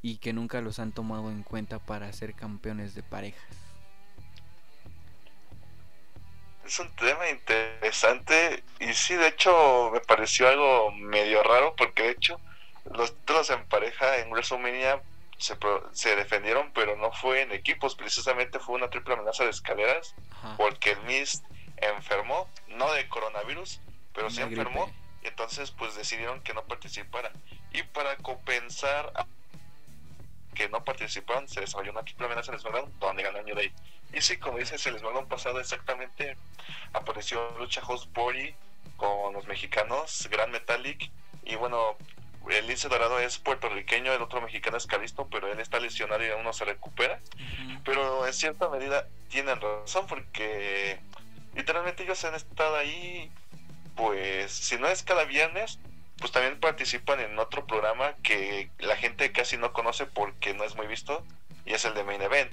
y 0.00 0.18
que 0.18 0.32
nunca 0.32 0.60
los 0.60 0.78
han 0.78 0.92
tomado 0.92 1.30
en 1.30 1.42
cuenta 1.42 1.80
para 1.80 2.12
ser 2.12 2.34
campeones 2.34 2.94
de 2.94 3.02
parejas. 3.02 3.42
Es 6.64 6.78
un 6.78 6.94
tema 6.96 7.28
interesante 7.30 8.62
y 8.78 8.92
sí, 8.92 9.14
de 9.14 9.28
hecho 9.28 9.90
me 9.92 10.00
pareció 10.00 10.48
algo 10.48 10.92
medio 10.92 11.42
raro 11.42 11.74
porque 11.76 12.02
de 12.02 12.10
hecho 12.10 12.38
los 12.94 13.14
títulos 13.16 13.50
en 13.50 13.64
pareja 13.66 14.18
en 14.18 14.30
WrestleMania 14.30 15.02
se, 15.38 15.56
se 15.92 16.16
defendieron, 16.16 16.72
pero 16.72 16.96
no 16.96 17.12
fue 17.12 17.42
en 17.42 17.52
equipos, 17.52 17.94
precisamente 17.94 18.58
fue 18.58 18.74
una 18.74 18.90
triple 18.90 19.14
amenaza 19.14 19.44
de 19.44 19.50
escaleras, 19.50 20.14
porque 20.56 20.92
el 20.92 21.02
Mist 21.02 21.44
enfermó, 21.76 22.48
no 22.68 22.92
de 22.92 23.08
coronavirus, 23.08 23.80
pero 24.12 24.30
se 24.30 24.42
enfermó 24.42 24.92
y 25.22 25.28
entonces 25.28 25.70
pues 25.70 25.94
decidieron 25.94 26.42
que 26.42 26.54
no 26.54 26.64
participara. 26.64 27.32
Y 27.72 27.82
para 27.84 28.16
compensar 28.16 29.12
que 30.54 30.68
no 30.68 30.82
participaron, 30.82 31.48
se 31.48 31.60
desarrolló 31.60 31.92
una 31.92 32.02
triple 32.02 32.26
amenaza 32.26 32.50
en 32.50 32.54
el 32.54 32.60
SmackDown 32.60 32.98
donde 32.98 33.22
ganó 33.22 33.42
New 33.42 33.54
Day. 33.54 33.72
Y 34.12 34.20
sí, 34.20 34.38
como 34.38 34.58
dices, 34.58 34.84
el 34.86 34.98
SmackDown 34.98 35.28
pasado 35.28 35.60
exactamente 35.60 36.36
apareció 36.92 37.56
Lucha 37.58 37.80
House 37.82 38.08
Body 38.12 38.54
con 38.96 39.32
los 39.34 39.46
mexicanos, 39.46 40.28
Gran 40.30 40.50
Metallic, 40.50 41.10
y 41.44 41.54
bueno, 41.54 41.96
el 42.50 42.66
lince 42.66 42.88
dorado 42.88 43.18
es 43.18 43.38
puertorriqueño, 43.38 44.12
el 44.12 44.22
otro 44.22 44.40
mexicano 44.40 44.76
es 44.76 44.86
Calisto, 44.86 45.28
pero 45.30 45.50
él 45.50 45.60
está 45.60 45.80
lesionado 45.80 46.24
y 46.24 46.30
aún 46.30 46.44
no 46.44 46.52
se 46.52 46.64
recupera. 46.64 47.20
Pero 47.84 48.26
en 48.26 48.32
cierta 48.32 48.68
medida 48.68 49.06
tienen 49.28 49.60
razón 49.60 50.06
porque 50.06 50.98
literalmente 51.54 52.04
ellos 52.04 52.24
han 52.24 52.34
estado 52.34 52.76
ahí, 52.76 53.30
pues 53.96 54.52
si 54.52 54.76
no 54.78 54.88
es 54.88 55.02
cada 55.02 55.24
viernes, 55.24 55.78
pues 56.18 56.32
también 56.32 56.58
participan 56.58 57.20
en 57.20 57.38
otro 57.38 57.66
programa 57.66 58.14
que 58.22 58.70
la 58.78 58.96
gente 58.96 59.32
casi 59.32 59.56
no 59.56 59.72
conoce 59.72 60.06
porque 60.06 60.54
no 60.54 60.64
es 60.64 60.74
muy 60.74 60.86
visto 60.86 61.24
y 61.64 61.74
es 61.74 61.84
el 61.84 61.94
de 61.94 62.04
Main 62.04 62.22
Event, 62.22 62.52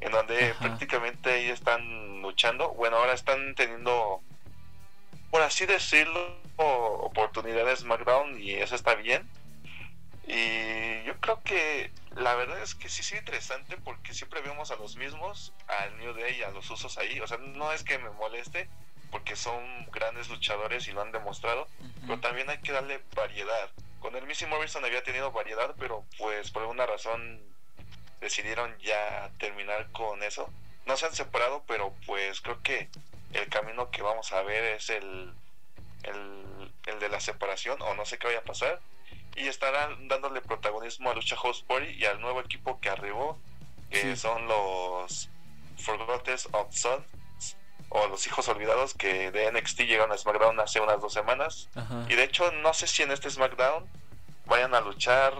en 0.00 0.12
donde 0.12 0.54
prácticamente 0.58 1.40
ellos 1.40 1.58
están 1.58 2.22
luchando, 2.22 2.70
bueno, 2.70 2.96
ahora 2.96 3.12
están 3.12 3.54
teniendo, 3.54 4.20
por 5.30 5.42
así 5.42 5.66
decirlo, 5.66 6.41
oportunidades 6.56 7.80
SmackDown 7.80 8.40
y 8.40 8.54
eso 8.54 8.74
está 8.74 8.94
bien. 8.94 9.28
Y 10.26 11.02
yo 11.04 11.18
creo 11.20 11.42
que 11.42 11.90
la 12.16 12.34
verdad 12.34 12.62
es 12.62 12.74
que 12.74 12.88
sí 12.88 13.00
es 13.00 13.12
interesante 13.12 13.76
porque 13.78 14.14
siempre 14.14 14.40
vemos 14.40 14.70
a 14.70 14.76
los 14.76 14.96
mismos, 14.96 15.52
al 15.66 15.96
New 15.98 16.14
Day 16.14 16.38
y 16.38 16.42
a 16.42 16.50
los 16.50 16.70
usos 16.70 16.96
ahí. 16.98 17.20
O 17.20 17.26
sea, 17.26 17.38
no 17.38 17.72
es 17.72 17.82
que 17.82 17.98
me 17.98 18.10
moleste 18.10 18.68
porque 19.10 19.36
son 19.36 19.86
grandes 19.92 20.28
luchadores 20.30 20.88
y 20.88 20.92
lo 20.92 21.02
han 21.02 21.12
demostrado, 21.12 21.68
pero 22.06 22.18
también 22.20 22.48
hay 22.48 22.58
que 22.58 22.72
darle 22.72 23.02
variedad. 23.14 23.70
Con 24.00 24.16
el 24.16 24.26
Missy 24.26 24.46
Morrison 24.46 24.84
había 24.84 25.02
tenido 25.02 25.32
variedad, 25.32 25.74
pero 25.78 26.04
pues 26.18 26.50
por 26.50 26.62
alguna 26.62 26.86
razón 26.86 27.40
decidieron 28.20 28.76
ya 28.78 29.30
terminar 29.38 29.90
con 29.92 30.22
eso. 30.22 30.48
No 30.86 30.96
se 30.96 31.06
han 31.06 31.14
separado, 31.14 31.62
pero 31.66 31.94
pues 32.06 32.40
creo 32.40 32.62
que 32.62 32.88
el 33.34 33.48
camino 33.48 33.90
que 33.90 34.02
vamos 34.02 34.32
a 34.32 34.42
ver 34.42 34.64
es 34.64 34.88
el, 34.88 35.34
el, 36.04 36.98
de 36.98 37.08
la 37.08 37.20
separación, 37.20 37.80
o 37.82 37.94
no 37.94 38.04
sé 38.04 38.18
qué 38.18 38.26
vaya 38.26 38.40
a 38.40 38.44
pasar. 38.44 38.80
Y 39.36 39.46
estarán 39.46 40.08
dándole 40.08 40.40
protagonismo 40.40 41.10
a 41.10 41.14
Lucha 41.14 41.36
House 41.36 41.62
Party 41.62 41.90
y 41.90 42.04
al 42.04 42.20
nuevo 42.20 42.40
equipo 42.40 42.80
que 42.80 42.90
arribó, 42.90 43.38
que 43.90 44.16
son 44.16 44.46
los 44.46 45.30
Forgotten 45.78 46.36
of 46.52 46.74
Sun 46.74 47.04
o 47.88 48.06
Los 48.08 48.26
Hijos 48.26 48.48
Olvidados 48.48 48.94
que 48.94 49.30
de 49.30 49.52
NXT 49.52 49.80
llegaron 49.80 50.12
a 50.12 50.18
SmackDown 50.18 50.58
hace 50.60 50.80
unas 50.80 51.00
dos 51.00 51.12
semanas. 51.12 51.68
Y 52.08 52.14
de 52.14 52.24
hecho, 52.24 52.50
no 52.52 52.72
sé 52.72 52.86
si 52.86 53.02
en 53.02 53.10
este 53.10 53.30
SmackDown 53.30 53.86
vayan 54.46 54.74
a 54.74 54.80
luchar 54.80 55.34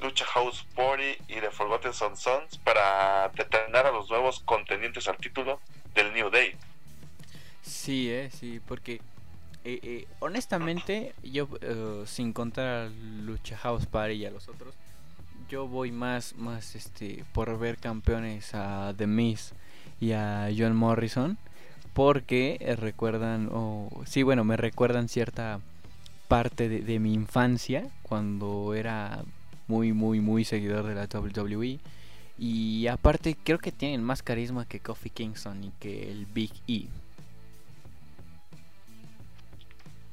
Lucha 0.00 0.24
House 0.26 0.64
Party 0.76 1.16
y 1.26 1.40
The 1.40 1.50
Forgotten 1.50 1.92
Sons 1.92 2.58
para 2.58 3.28
detener 3.30 3.86
a 3.86 3.90
los 3.90 4.08
nuevos 4.10 4.40
contendientes 4.40 5.08
al 5.08 5.16
título 5.16 5.60
del 5.94 6.12
New 6.12 6.30
Day. 6.30 6.56
Sí, 7.62 8.10
eh, 8.10 8.30
sí, 8.30 8.60
porque 8.60 9.00
eh, 9.74 9.80
eh, 9.82 10.08
honestamente, 10.20 11.14
yo 11.22 11.48
eh, 11.60 12.04
sin 12.06 12.32
contar 12.32 12.66
a 12.66 12.88
Lucha 12.88 13.56
House 13.58 13.86
Party 13.86 14.14
y 14.14 14.26
a 14.26 14.30
los 14.30 14.48
otros, 14.48 14.74
yo 15.48 15.66
voy 15.66 15.92
más, 15.92 16.34
más 16.36 16.74
este, 16.74 17.24
por 17.32 17.58
ver 17.58 17.78
campeones 17.78 18.54
a 18.54 18.94
The 18.96 19.06
Miz 19.06 19.52
y 20.00 20.12
a 20.12 20.48
John 20.56 20.76
Morrison 20.76 21.38
porque 21.98 22.58
eh, 22.60 22.76
recuerdan, 22.76 23.48
o 23.52 23.90
sí, 24.06 24.22
bueno, 24.22 24.44
me 24.44 24.56
recuerdan 24.56 25.08
cierta 25.08 25.58
parte 26.28 26.68
de, 26.68 26.98
mi 27.00 27.12
infancia 27.12 27.88
cuando 28.02 28.74
era 28.74 29.24
muy, 29.66 29.92
muy, 29.92 30.20
muy 30.20 30.44
seguidor 30.44 30.86
de 30.86 30.94
la 30.94 31.08
WWE. 31.12 31.80
Y 32.38 32.86
aparte 32.86 33.36
creo 33.42 33.58
que 33.58 33.72
tienen 33.72 34.04
más 34.04 34.22
carisma 34.22 34.64
que 34.64 34.78
Kofi 34.78 35.10
Kingston 35.10 35.64
y 35.64 35.72
que 35.80 36.10
el 36.12 36.26
Big 36.26 36.52
E. 36.68 36.86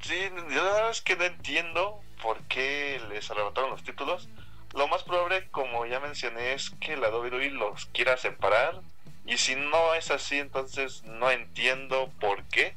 Sí, 0.06 0.30
yo 0.52 0.64
la 0.64 0.72
verdad 0.72 0.92
es 0.92 1.02
que 1.02 1.16
no 1.16 1.24
entiendo 1.24 2.00
por 2.22 2.40
qué 2.44 3.02
les 3.10 3.32
arrebataron 3.32 3.72
los 3.72 3.84
títulos. 3.84 4.30
Lo 4.76 4.88
más 4.88 5.02
probable, 5.02 5.50
como 5.50 5.88
ya 5.88 6.00
mencioné, 6.00 6.54
es 6.54 6.70
que 6.70 6.96
la 6.96 7.10
WWE 7.10 7.50
los 7.50 7.88
quiera 7.88 8.16
separar 8.16 8.82
y 9.26 9.40
si 9.40 9.56
no 9.56 9.96
es 9.96 10.12
así, 10.12 10.38
entonces 10.38 11.02
no 11.06 11.32
entiendo 11.32 12.12
por 12.20 12.44
qué. 12.50 12.76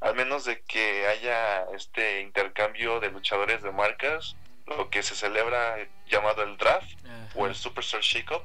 Al 0.00 0.14
menos 0.14 0.46
de 0.46 0.62
que 0.62 1.06
haya 1.06 1.64
este 1.76 2.22
intercambio 2.22 2.98
de 2.98 3.10
luchadores 3.10 3.60
de 3.62 3.72
marcas, 3.72 4.34
lo 4.66 4.88
que 4.88 5.02
se 5.02 5.14
celebra 5.14 5.76
llamado 6.06 6.42
el 6.44 6.56
draft 6.56 6.90
o 7.34 7.46
el 7.46 7.54
Superstar 7.54 8.00
Shakeup, 8.00 8.42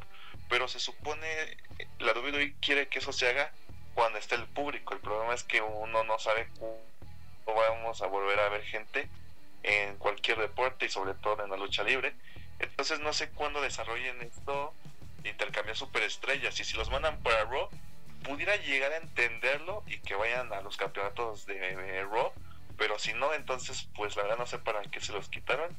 pero 0.49 0.67
se 0.67 0.81
supone 0.81 1.55
la 1.99 2.11
WWE 2.11 2.55
quiere 2.59 2.89
que 2.89 2.99
eso 2.99 3.13
se 3.13 3.29
haga 3.29 3.49
cuando 3.93 4.19
esté 4.19 4.35
el 4.35 4.45
público. 4.47 4.93
El 4.93 4.99
problema 4.99 5.33
es 5.33 5.43
que 5.45 5.61
uno 5.61 6.03
no 6.03 6.19
sabe 6.19 6.49
vamos 7.53 8.01
a 8.01 8.07
volver 8.07 8.39
a 8.39 8.49
ver 8.49 8.63
gente 8.63 9.07
en 9.63 9.97
cualquier 9.97 10.39
deporte 10.39 10.85
y 10.85 10.89
sobre 10.89 11.13
todo 11.15 11.43
en 11.43 11.49
la 11.49 11.57
lucha 11.57 11.83
libre. 11.83 12.13
Entonces 12.59 12.99
no 12.99 13.13
sé 13.13 13.29
cuándo 13.29 13.61
desarrollen 13.61 14.21
esto 14.21 14.73
intercambiar 15.29 15.75
superestrellas 15.75 16.59
y 16.59 16.63
si 16.63 16.77
los 16.77 16.89
mandan 16.89 17.17
para 17.23 17.43
Raw 17.45 17.69
pudiera 18.23 18.55
llegar 18.57 18.91
a 18.93 18.97
entenderlo 18.97 19.83
y 19.87 19.97
que 19.99 20.15
vayan 20.15 20.51
a 20.53 20.61
los 20.61 20.77
campeonatos 20.77 21.45
de 21.45 22.05
Raw 22.05 22.31
pero 22.77 22.99
si 22.99 23.13
no 23.13 23.33
entonces 23.33 23.87
pues 23.95 24.15
la 24.15 24.23
verdad 24.23 24.37
no 24.37 24.45
sé 24.45 24.59
para 24.59 24.81
qué 24.83 24.99
se 24.99 25.13
los 25.13 25.29
quitaron 25.29 25.75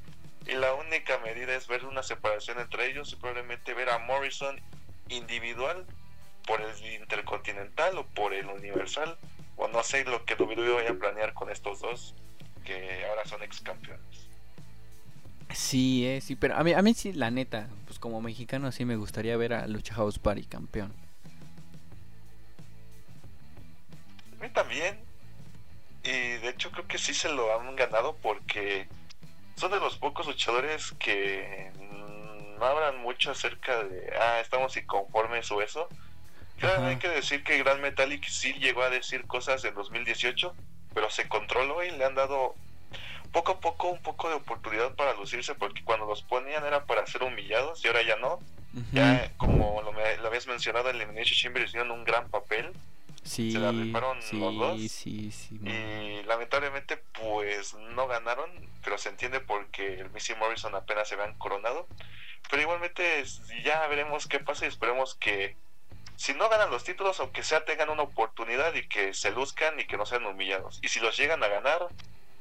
y 0.46 0.52
la 0.52 0.74
única 0.74 1.18
medida 1.18 1.54
es 1.54 1.66
ver 1.66 1.84
una 1.84 2.02
separación 2.02 2.60
entre 2.60 2.86
ellos 2.86 3.12
y 3.12 3.16
probablemente 3.16 3.74
ver 3.74 3.90
a 3.90 3.98
Morrison 3.98 4.60
individual 5.08 5.86
por 6.46 6.60
el 6.60 6.86
intercontinental 6.94 7.98
o 7.98 8.06
por 8.06 8.32
el 8.32 8.46
universal 8.46 9.18
o 9.56 9.68
no 9.68 9.82
sé 9.82 10.04
lo 10.04 10.24
que 10.24 10.34
WWE 10.34 10.74
vaya 10.74 10.90
a 10.90 10.94
planear 10.94 11.34
con 11.34 11.50
estos 11.50 11.80
dos 11.80 12.14
que 12.64 13.06
ahora 13.06 13.24
son 13.24 13.42
ex 13.42 13.60
campeones 13.60 14.26
Sí, 15.54 16.06
eh, 16.06 16.20
sí, 16.20 16.36
pero 16.36 16.56
a 16.56 16.64
mí, 16.64 16.72
a 16.72 16.82
mí 16.82 16.92
sí, 16.94 17.12
la 17.12 17.30
neta, 17.30 17.68
pues 17.86 17.98
como 17.98 18.20
mexicano 18.20 18.72
sí 18.72 18.84
me 18.84 18.96
gustaría 18.96 19.36
ver 19.36 19.54
a 19.54 19.66
Lucha 19.66 19.94
House 19.94 20.18
Party 20.18 20.44
campeón. 20.44 20.92
A 24.38 24.42
mí 24.42 24.50
también. 24.50 25.00
Y 26.02 26.08
de 26.10 26.48
hecho 26.50 26.70
creo 26.70 26.86
que 26.86 26.98
sí 26.98 27.14
se 27.14 27.32
lo 27.32 27.58
han 27.58 27.74
ganado 27.74 28.16
porque 28.16 28.88
son 29.56 29.70
de 29.72 29.80
los 29.80 29.96
pocos 29.96 30.26
luchadores 30.26 30.92
que 30.98 31.70
no 32.58 32.64
hablan 32.64 32.98
mucho 32.98 33.30
acerca 33.30 33.82
de, 33.84 34.12
ah, 34.20 34.40
estamos 34.40 34.76
inconformes 34.76 35.50
o 35.50 35.62
eso. 35.62 35.88
Claro, 36.58 36.86
hay 36.86 36.96
que 36.96 37.08
decir 37.08 37.44
que 37.44 37.58
Gran 37.58 37.80
Metallic 37.80 38.24
sí 38.26 38.54
llegó 38.54 38.82
a 38.82 38.90
decir 38.90 39.26
cosas 39.26 39.64
en 39.64 39.74
2018, 39.74 40.54
pero 40.94 41.10
se 41.10 41.28
controló 41.28 41.84
y 41.84 41.90
le 41.90 42.04
han 42.04 42.14
dado 42.14 42.54
poco 43.32 43.52
a 43.52 43.60
poco 43.60 43.88
un 43.88 44.00
poco 44.00 44.28
de 44.30 44.36
oportunidad 44.36 44.94
para 44.94 45.14
lucirse, 45.14 45.54
porque 45.54 45.84
cuando 45.84 46.06
los 46.06 46.22
ponían 46.22 46.64
era 46.64 46.86
para 46.86 47.06
ser 47.06 47.22
humillados 47.22 47.84
y 47.84 47.88
ahora 47.88 48.02
ya 48.02 48.16
no. 48.16 48.40
Ya, 48.92 49.32
como 49.38 49.80
lo, 49.82 49.92
lo, 49.92 50.26
habías 50.26 50.46
mencionado, 50.46 50.90
en 50.90 50.96
Elimination 50.96 51.34
Chamber 51.34 51.62
hicieron 51.62 51.90
un 51.90 52.04
gran 52.04 52.28
papel. 52.28 52.72
Sí, 53.22 53.50
se 53.50 53.58
la 53.58 53.72
rifaron 53.72 54.18
los 54.32 54.54
dos. 54.56 54.80
Sí, 54.92 55.30
sí, 55.32 55.58
y 55.62 56.22
lamentablemente, 56.24 56.98
pues 57.18 57.74
no 57.74 58.06
ganaron, 58.06 58.50
pero 58.84 58.98
se 58.98 59.08
entiende 59.08 59.40
porque 59.40 60.00
el 60.00 60.10
Missy 60.10 60.34
Morrison 60.34 60.74
apenas 60.74 61.08
se 61.08 61.14
habían 61.14 61.34
coronado. 61.38 61.88
Pero 62.50 62.62
igualmente, 62.62 63.24
ya 63.64 63.86
veremos 63.88 64.26
qué 64.26 64.40
pasa 64.40 64.66
y 64.66 64.68
esperemos 64.68 65.14
que 65.14 65.56
si 66.16 66.34
no 66.34 66.48
ganan 66.48 66.70
los 66.70 66.84
títulos, 66.84 67.20
aunque 67.20 67.42
sea 67.42 67.64
tengan 67.64 67.90
una 67.90 68.02
oportunidad 68.02 68.74
y 68.74 68.88
que 68.88 69.14
se 69.14 69.30
luzcan 69.30 69.78
y 69.78 69.86
que 69.86 69.96
no 69.96 70.06
sean 70.06 70.24
humillados. 70.24 70.80
Y 70.82 70.88
si 70.88 71.00
los 71.00 71.16
llegan 71.16 71.42
a 71.44 71.48
ganar, 71.48 71.88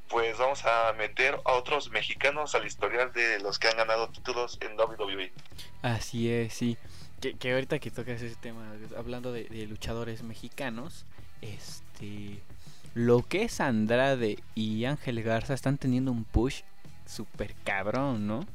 pues 0.08 0.38
vamos 0.38 0.64
a 0.64 0.92
meter 0.94 1.38
a 1.44 1.52
otros 1.52 1.90
mexicanos 1.90 2.54
al 2.54 2.66
historial 2.66 3.12
de 3.12 3.40
los 3.40 3.58
que 3.58 3.68
han 3.68 3.76
ganado 3.76 4.08
títulos 4.08 4.58
en 4.60 4.78
WWE. 4.78 5.32
Así 5.82 6.30
es, 6.30 6.54
sí. 6.54 6.78
Que, 7.20 7.52
ahorita 7.52 7.78
que 7.78 7.90
tocas 7.90 8.22
ese 8.22 8.36
tema, 8.36 8.72
hablando 8.96 9.32
de, 9.32 9.48
luchadores 9.66 10.22
mexicanos, 10.22 11.04
este, 11.40 12.40
lo 12.94 13.22
que 13.22 13.44
es 13.44 13.60
Andrade 13.60 14.38
y 14.54 14.84
Ángel 14.84 15.22
Garza 15.22 15.54
están 15.54 15.76
teniendo 15.76 16.12
un 16.12 16.24
push 16.24 16.62
super 17.06 17.54
cabrón, 17.64 18.26
¿no? 18.26 18.46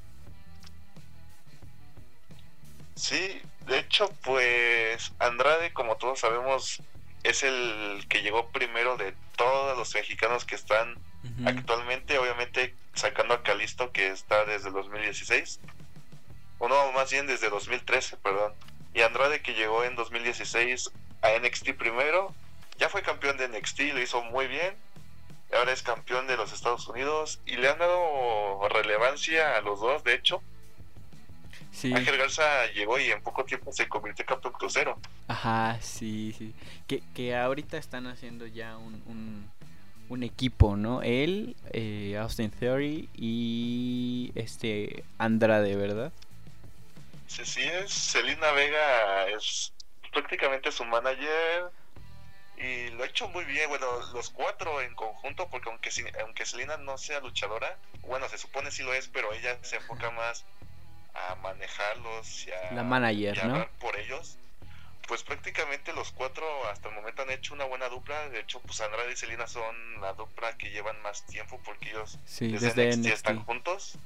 Sí, 2.96 3.42
de 3.68 3.80
hecho, 3.80 4.10
pues 4.24 5.14
Andrade, 5.20 5.74
como 5.74 5.98
todos 5.98 6.20
sabemos, 6.20 6.82
es 7.24 7.44
el 7.44 8.06
que 8.10 8.22
llegó 8.22 8.50
primero 8.50 8.98
de 8.98 9.14
todos 9.36 9.78
los 9.78 9.94
mexicanos 9.94 10.46
que 10.46 10.56
están 10.56 10.98
Actualmente, 11.46 12.18
obviamente, 12.18 12.76
sacando 12.94 13.34
a 13.36 13.44
Calisto, 13.44 13.92
que 13.92 14.08
está 14.08 14.44
desde 14.46 14.70
el 14.70 14.74
2016, 14.74 15.60
o 16.58 16.68
no, 16.68 16.92
más 16.94 17.12
bien 17.12 17.28
desde 17.28 17.50
2013, 17.50 18.18
perdón. 18.18 18.54
Y 18.94 19.02
Andrade, 19.02 19.42
que 19.42 19.54
llegó 19.54 19.84
en 19.84 19.96
2016 19.96 20.92
a 21.22 21.40
NXT 21.40 21.74
primero, 21.74 22.34
ya 22.78 22.90
fue 22.90 23.04
campeón 23.04 23.38
de 23.38 23.48
NXT, 23.48 23.80
lo 23.94 24.02
hizo 24.02 24.24
muy 24.24 24.48
bien. 24.48 24.76
ahora 25.54 25.74
es 25.74 25.84
campeón 25.84 26.28
de 26.28 26.38
los 26.38 26.54
Estados 26.54 26.88
Unidos 26.88 27.42
y 27.46 27.58
le 27.58 27.70
han 27.70 27.78
dado 27.78 28.68
relevancia 28.70 29.58
a 29.58 29.62
los 29.62 29.80
dos, 29.80 30.04
de 30.04 30.16
hecho. 30.16 30.42
Sí. 31.72 31.94
Ángel 31.94 32.18
Garza 32.18 32.68
llegó 32.74 33.00
y 33.00 33.12
en 33.12 33.22
poco 33.24 33.46
tiempo 33.46 33.72
se 33.72 33.88
convirtió 33.88 34.24
en 34.24 34.28
campeón 34.28 34.54
crucero. 34.54 35.00
Ajá, 35.28 35.78
sí, 35.82 36.36
sí. 36.38 36.54
Que, 36.88 37.02
que 37.16 37.36
ahorita 37.36 37.78
están 37.78 38.08
haciendo 38.08 38.46
ya 38.46 38.78
un, 38.78 39.50
un, 40.10 40.24
equipo, 40.24 40.76
¿no? 40.76 41.02
Él, 41.02 41.56
eh, 41.72 42.18
Austin 42.20 42.52
Theory 42.52 43.10
y 43.16 44.32
este 44.36 45.06
Andrade, 45.18 45.76
¿verdad? 45.78 46.12
Sí, 47.28 47.46
sí, 47.46 47.62
es. 47.62 47.94
Selina 47.94 48.52
Vega 48.52 49.30
es 49.30 49.72
prácticamente 50.12 50.72
su 50.72 50.84
manager 50.84 51.72
y 52.58 52.90
lo 52.90 53.04
ha 53.04 53.08
hecho 53.08 53.30
muy 53.30 53.46
bien. 53.46 53.70
Bueno, 53.70 53.88
los 54.14 54.30
cuatro 54.30 54.82
en 54.82 54.94
conjunto, 54.96 55.48
porque 55.50 55.70
aunque, 55.70 55.90
aunque 56.22 56.46
Selena 56.46 56.76
no 56.76 56.98
sea 56.98 57.22
luchadora, 57.22 57.78
bueno, 58.02 58.28
se 58.28 58.38
supone 58.38 58.70
sí 58.70 58.84
lo 58.84 58.94
es, 58.94 59.08
pero 59.08 59.32
ella 59.34 59.58
se 59.62 59.78
enfoca 59.78 60.12
más 60.12 60.46
a 61.30 61.36
manejarlos 61.36 62.48
y 62.48 62.52
a, 62.52 62.72
la 62.72 62.84
manager, 62.84 63.70
por 63.80 63.98
ellos. 63.98 64.38
Pues 65.08 65.24
prácticamente 65.24 65.92
los 65.94 66.12
cuatro 66.12 66.46
hasta 66.70 66.88
el 66.88 66.96
momento 66.96 67.24
han 67.24 67.32
hecho 67.32 67.54
una 67.54 67.66
buena 67.66 67.90
dupla. 67.90 68.30
De 68.30 68.40
hecho, 68.40 68.62
pues 68.62 68.80
Andrade 68.82 69.12
y 69.12 69.16
Selena 69.16 69.48
son 69.48 70.00
la 70.00 70.14
dupla 70.14 70.58
que 70.58 70.70
llevan 70.70 71.02
más 71.02 71.26
tiempo 71.26 71.60
porque 71.66 71.90
ellos 71.90 72.18
desde, 72.40 72.90
están 73.12 73.44
juntos. 73.44 73.98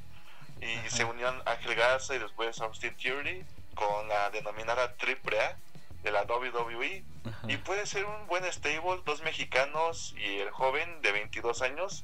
Y 0.62 0.90
se 0.90 1.04
unieron 1.04 1.42
Ángel 1.46 1.76
Garza 1.76 2.16
y 2.16 2.20
después 2.20 2.60
Austin 2.62 2.96
Theory 2.96 3.46
con 3.76 4.08
la 4.08 4.30
denominada 4.32 4.96
Triple 4.96 5.40
A 5.40 5.58
de 6.02 6.12
la 6.12 6.24
WWE 6.24 7.04
y 7.48 7.58
puede 7.58 7.86
ser 7.86 8.06
un 8.06 8.28
buen 8.28 8.44
stable, 8.52 9.02
dos 9.06 9.22
mexicanos 9.24 10.16
y 10.18 10.38
el 10.38 10.50
joven 10.52 11.02
de 11.02 11.12
22 11.12 11.62
años 11.62 12.04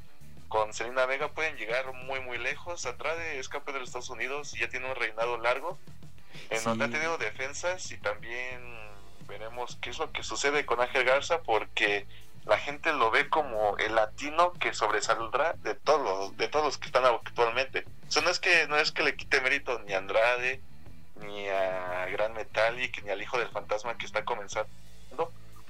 con 0.52 0.74
Selena 0.74 1.06
Vega 1.06 1.30
pueden 1.30 1.56
llegar 1.56 1.94
muy 1.94 2.20
muy 2.20 2.38
lejos. 2.38 2.86
Andrade 2.86 3.40
es 3.40 3.48
campeón 3.48 3.76
de 3.76 3.80
los 3.80 3.90
Estados 3.90 4.10
Unidos 4.10 4.54
y 4.54 4.60
ya 4.60 4.68
tiene 4.68 4.90
un 4.90 4.96
reinado 4.96 5.38
largo 5.38 5.80
en 6.50 6.62
donde 6.66 6.86
ha 6.86 6.90
tenido 6.90 7.18
defensas 7.18 7.90
y 7.92 7.98
también 7.98 8.62
veremos 9.30 9.78
qué 9.82 9.90
es 9.92 9.98
lo 9.98 10.12
que 10.12 10.24
sucede 10.24 10.66
con 10.66 10.82
Ángel 10.82 11.06
Garza 11.06 11.42
porque 11.42 12.06
la 12.44 12.58
gente 12.58 12.92
lo 12.92 13.12
ve 13.12 13.30
como 13.30 13.78
el 13.78 13.96
latino 13.96 14.52
que 14.54 14.74
sobresaldrá 14.74 15.54
de 15.64 15.74
todos 15.74 16.02
los, 16.02 16.38
de 16.38 16.50
todos 16.50 16.66
los 16.66 16.78
que 16.78 16.88
están 16.88 17.06
actualmente. 17.06 17.86
Eso 18.10 18.22
no 18.22 18.30
es 18.30 18.40
que 18.40 18.68
no 18.68 18.76
es 18.76 18.92
que 18.92 19.04
le 19.04 19.16
quite 19.16 19.40
mérito 19.40 19.80
ni 19.80 19.94
a 19.94 20.00
Andrade 20.00 20.60
ni 21.16 21.48
a 21.48 22.08
Gran 22.08 22.34
Metallic, 22.34 23.02
ni 23.04 23.10
al 23.10 23.22
Hijo 23.22 23.38
del 23.38 23.48
Fantasma 23.50 23.98
que 23.98 24.06
está 24.06 24.26
comenzando. 24.26 24.70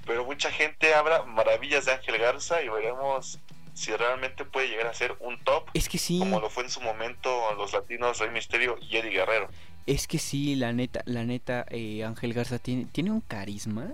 Pero 0.08 0.26
mucha 0.26 0.52
gente 0.52 0.96
habla 0.96 1.22
maravillas 1.22 1.86
de 1.86 1.92
Ángel 1.92 2.18
Garza 2.18 2.64
y 2.64 2.70
veremos 2.70 3.38
si 3.74 3.92
realmente 3.96 4.46
puede 4.46 4.68
llegar 4.68 4.88
a 4.88 4.94
ser 4.94 5.16
un 5.20 5.38
top. 5.44 5.70
Es 5.74 5.90
que 5.90 5.98
sí. 5.98 6.20
Como 6.20 6.40
lo 6.40 6.50
fue 6.50 6.63
en 6.63 6.70
su 6.70 6.82
momento 6.82 7.54
los 7.56 7.74
latinos 7.74 8.20
Rey 8.20 8.30
Misterio 8.32 8.78
y 8.82 8.98
Eddie 8.98 9.12
Guerrero. 9.12 9.50
Es 9.86 10.08
que 10.08 10.20
sí, 10.20 10.56
la 10.56 10.74
neta, 10.74 11.01
la 11.06 11.24
neta, 11.24 11.66
eh, 11.70 12.04
Ángel 12.04 12.34
Garza 12.34 12.60
tiene, 12.60 12.86
tiene 12.92 13.12
un 13.12 13.22
carisma. 13.22 13.94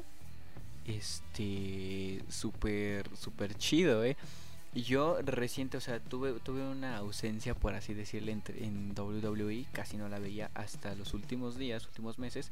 Este. 0.85 2.21
Súper, 2.29 3.09
súper 3.15 3.55
chido, 3.55 4.03
eh. 4.03 4.17
Yo 4.73 5.17
reciente, 5.23 5.77
o 5.77 5.81
sea, 5.81 5.99
tuve, 5.99 6.33
tuve 6.33 6.61
una 6.61 6.97
ausencia, 6.97 7.55
por 7.55 7.73
así 7.73 7.93
decirle, 7.93 8.33
en, 8.33 8.43
en 8.57 8.93
WWE, 8.95 9.65
casi 9.71 9.97
no 9.97 10.07
la 10.07 10.19
veía 10.19 10.51
hasta 10.53 10.93
los 10.93 11.13
últimos 11.13 11.57
días, 11.57 11.85
últimos 11.87 12.19
meses. 12.19 12.51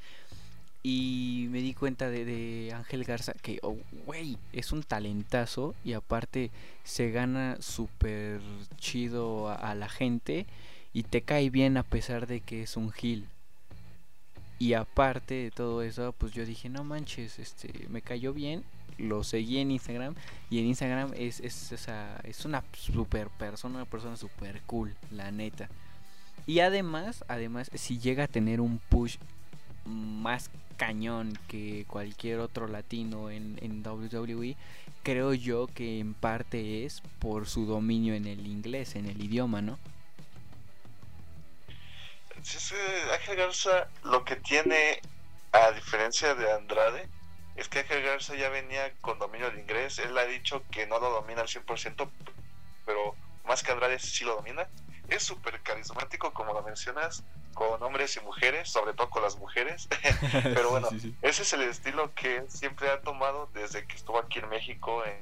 Y 0.87 1.47
me 1.49 1.61
di 1.61 1.73
cuenta 1.73 2.11
de, 2.11 2.71
Ángel 2.71 3.05
Garza 3.05 3.33
que, 3.33 3.57
oh, 3.63 3.75
es 4.53 4.71
un 4.71 4.83
talentazo 4.83 5.73
y 5.83 5.93
aparte 5.93 6.51
se 6.83 7.09
gana 7.09 7.57
súper 7.59 8.39
chido 8.77 9.49
a, 9.49 9.73
la 9.73 9.89
gente 9.89 10.45
y 10.93 11.01
te 11.01 11.23
cae 11.23 11.49
bien 11.49 11.77
a 11.77 11.81
pesar 11.81 12.27
de 12.27 12.39
que 12.39 12.61
es 12.61 12.77
un 12.77 12.93
heel. 13.01 13.25
Y 14.59 14.73
aparte 14.73 15.33
de 15.33 15.49
todo 15.49 15.81
eso, 15.81 16.13
pues 16.19 16.33
yo 16.33 16.45
dije, 16.45 16.69
no 16.69 16.83
manches, 16.83 17.39
este, 17.39 17.87
me 17.89 18.03
cayó 18.03 18.31
bien 18.31 18.63
lo 18.99 19.23
seguí 19.23 19.57
en 19.57 19.71
Instagram 19.71 20.13
y 20.51 20.59
en 20.59 20.67
Instagram 20.67 21.13
es, 21.15 21.39
es, 21.39 21.71
es 22.23 22.45
una 22.45 22.63
super 22.77 23.29
persona, 23.29 23.77
una 23.77 23.85
persona 23.85 24.17
super 24.17 24.61
cool, 24.67 24.95
la 25.09 25.31
neta. 25.31 25.67
Y 26.45 26.59
además, 26.59 27.25
además, 27.27 27.71
si 27.73 27.97
llega 27.97 28.25
a 28.25 28.27
tener 28.27 28.61
un 28.61 28.77
push 28.77 29.17
más 29.85 30.49
cañón 30.77 31.37
que 31.47 31.85
cualquier 31.87 32.39
otro 32.39 32.67
latino 32.67 33.29
en, 33.29 33.57
en 33.61 33.85
WWE, 33.85 34.57
creo 35.03 35.33
yo 35.33 35.67
que 35.67 35.99
en 35.99 36.13
parte 36.13 36.85
es 36.85 37.01
por 37.19 37.47
su 37.47 37.65
dominio 37.65 38.13
en 38.13 38.25
el 38.25 38.47
inglés, 38.47 38.95
en 38.95 39.05
el 39.05 39.23
idioma, 39.23 39.61
¿no? 39.61 39.79
Sí, 42.45 42.75
Ángel 43.11 43.37
Garza 43.37 43.87
lo 44.03 44.23
que 44.23 44.35
tiene, 44.35 45.01
a 45.51 45.71
diferencia 45.71 46.35
de 46.35 46.51
Andrade, 46.51 47.07
es 47.55 47.67
que 47.69 47.79
Ángel 47.79 48.03
Garza 48.03 48.35
ya 48.35 48.49
venía 48.49 48.93
con 49.01 49.17
dominio 49.17 49.49
del 49.49 49.59
inglés. 49.59 49.97
Él 49.99 50.15
ha 50.17 50.25
dicho 50.25 50.63
que 50.69 50.85
no 50.85 50.99
lo 50.99 51.09
domina 51.09 51.41
al 51.41 51.47
100%, 51.47 52.09
pero 52.85 53.15
más 53.45 53.63
que 53.63 53.71
Andrade 53.71 53.97
sí 53.97 54.25
lo 54.25 54.35
domina. 54.35 54.67
Es 55.09 55.23
súper 55.23 55.61
carismático, 55.61 56.33
como 56.33 56.53
lo 56.53 56.61
mencionas, 56.63 57.23
con 57.53 57.81
hombres 57.83 58.15
y 58.17 58.19
mujeres, 58.21 58.69
sobre 58.69 58.93
todo 58.93 59.09
con 59.09 59.23
las 59.23 59.37
mujeres. 59.37 59.87
pero 60.43 60.69
bueno, 60.69 60.89
ese 61.21 61.43
es 61.43 61.53
el 61.53 61.61
estilo 61.61 62.13
que 62.13 62.43
siempre 62.47 62.89
ha 62.89 63.01
tomado 63.01 63.49
desde 63.53 63.85
que 63.85 63.95
estuvo 63.95 64.19
aquí 64.19 64.39
en 64.39 64.49
México, 64.49 65.03
en, 65.05 65.17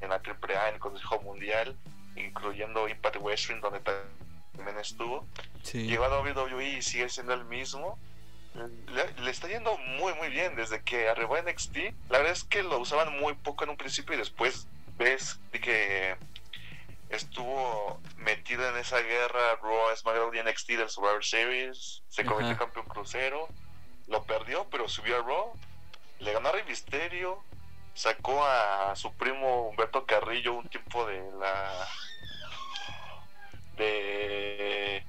en 0.00 0.10
la 0.10 0.16
AAA, 0.16 0.68
en 0.68 0.74
el 0.74 0.80
Consejo 0.80 1.20
Mundial, 1.22 1.76
incluyendo 2.16 2.88
Impact 2.88 3.16
Wrestling, 3.16 3.60
donde 3.60 3.80
también 3.80 4.78
estuvo. 4.78 5.26
Llegó 5.72 6.04
a 6.04 6.20
WWE 6.20 6.78
y 6.78 6.82
sigue 6.82 7.08
siendo 7.08 7.34
el 7.34 7.44
mismo 7.44 7.98
le, 8.54 9.30
está 9.30 9.48
yendo 9.48 9.76
muy 9.78 10.12
muy 10.14 10.28
bien 10.28 10.56
desde 10.56 10.82
que 10.82 11.08
arribó 11.08 11.36
NXT. 11.40 11.76
La 12.10 12.18
verdad 12.18 12.32
es 12.32 12.44
que 12.44 12.62
lo 12.62 12.78
usaban 12.78 13.18
muy 13.18 13.34
poco 13.34 13.64
en 13.64 13.70
un 13.70 13.76
principio 13.76 14.14
y 14.14 14.18
después 14.18 14.66
ves 14.98 15.38
que 15.52 16.16
estuvo 17.12 18.00
metido 18.16 18.68
en 18.68 18.76
esa 18.76 19.00
guerra 19.00 19.56
Raw, 19.62 19.94
SmackDown 19.96 20.34
y 20.34 20.42
NXT 20.42 20.70
del 20.70 20.88
Survivor 20.88 21.24
Series, 21.24 22.02
se 22.08 22.24
convirtió 22.24 22.52
en 22.52 22.58
campeón 22.58 22.86
crucero, 22.86 23.48
lo 24.08 24.24
perdió 24.24 24.66
pero 24.70 24.88
subió 24.88 25.18
a 25.18 25.22
Raw, 25.22 25.52
le 26.18 26.32
ganó 26.32 26.48
a 26.48 26.52
Rey 26.52 26.64
Misterio, 26.66 27.42
sacó 27.94 28.44
a 28.44 28.96
su 28.96 29.12
primo 29.14 29.68
Humberto 29.68 30.06
Carrillo 30.06 30.54
un 30.54 30.68
tiempo 30.68 31.06
de 31.06 31.22
la 31.38 31.88
de 33.76 35.04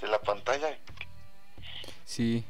de 0.00 0.08
la 0.08 0.18
pantalla 0.20 0.76
Sí. 2.10 2.44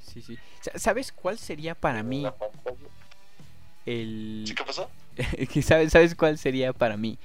Sí, 0.00 0.22
sí. 0.22 0.38
¿Sabes 0.76 1.10
cuál 1.10 1.36
sería 1.36 1.74
para 1.74 2.04
mí? 2.04 2.24
El... 3.84 4.44
¿Sí 4.46 4.54
qué 4.54 4.62
pasó? 4.62 4.88
¿Sabes, 5.62 5.92
¿Sabes 5.92 6.14
cuál 6.14 6.38
sería 6.38 6.72
para 6.72 6.96
mí? 6.96 7.18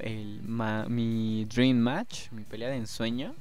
El, 0.00 0.40
mi 0.88 1.44
dream 1.44 1.76
match, 1.76 2.30
mi 2.30 2.42
pelea 2.42 2.70
de 2.70 2.76
ensueño. 2.76 3.34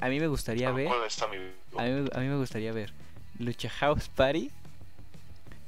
A 0.00 0.08
mí 0.08 0.18
me 0.18 0.26
gustaría 0.26 0.70
ver. 0.72 0.88
A 0.88 1.82
mí, 1.82 2.08
a 2.12 2.18
mí 2.20 2.26
me 2.26 2.36
gustaría 2.36 2.72
ver 2.72 2.92
Lucha 3.38 3.70
House 3.70 4.08
Party 4.08 4.50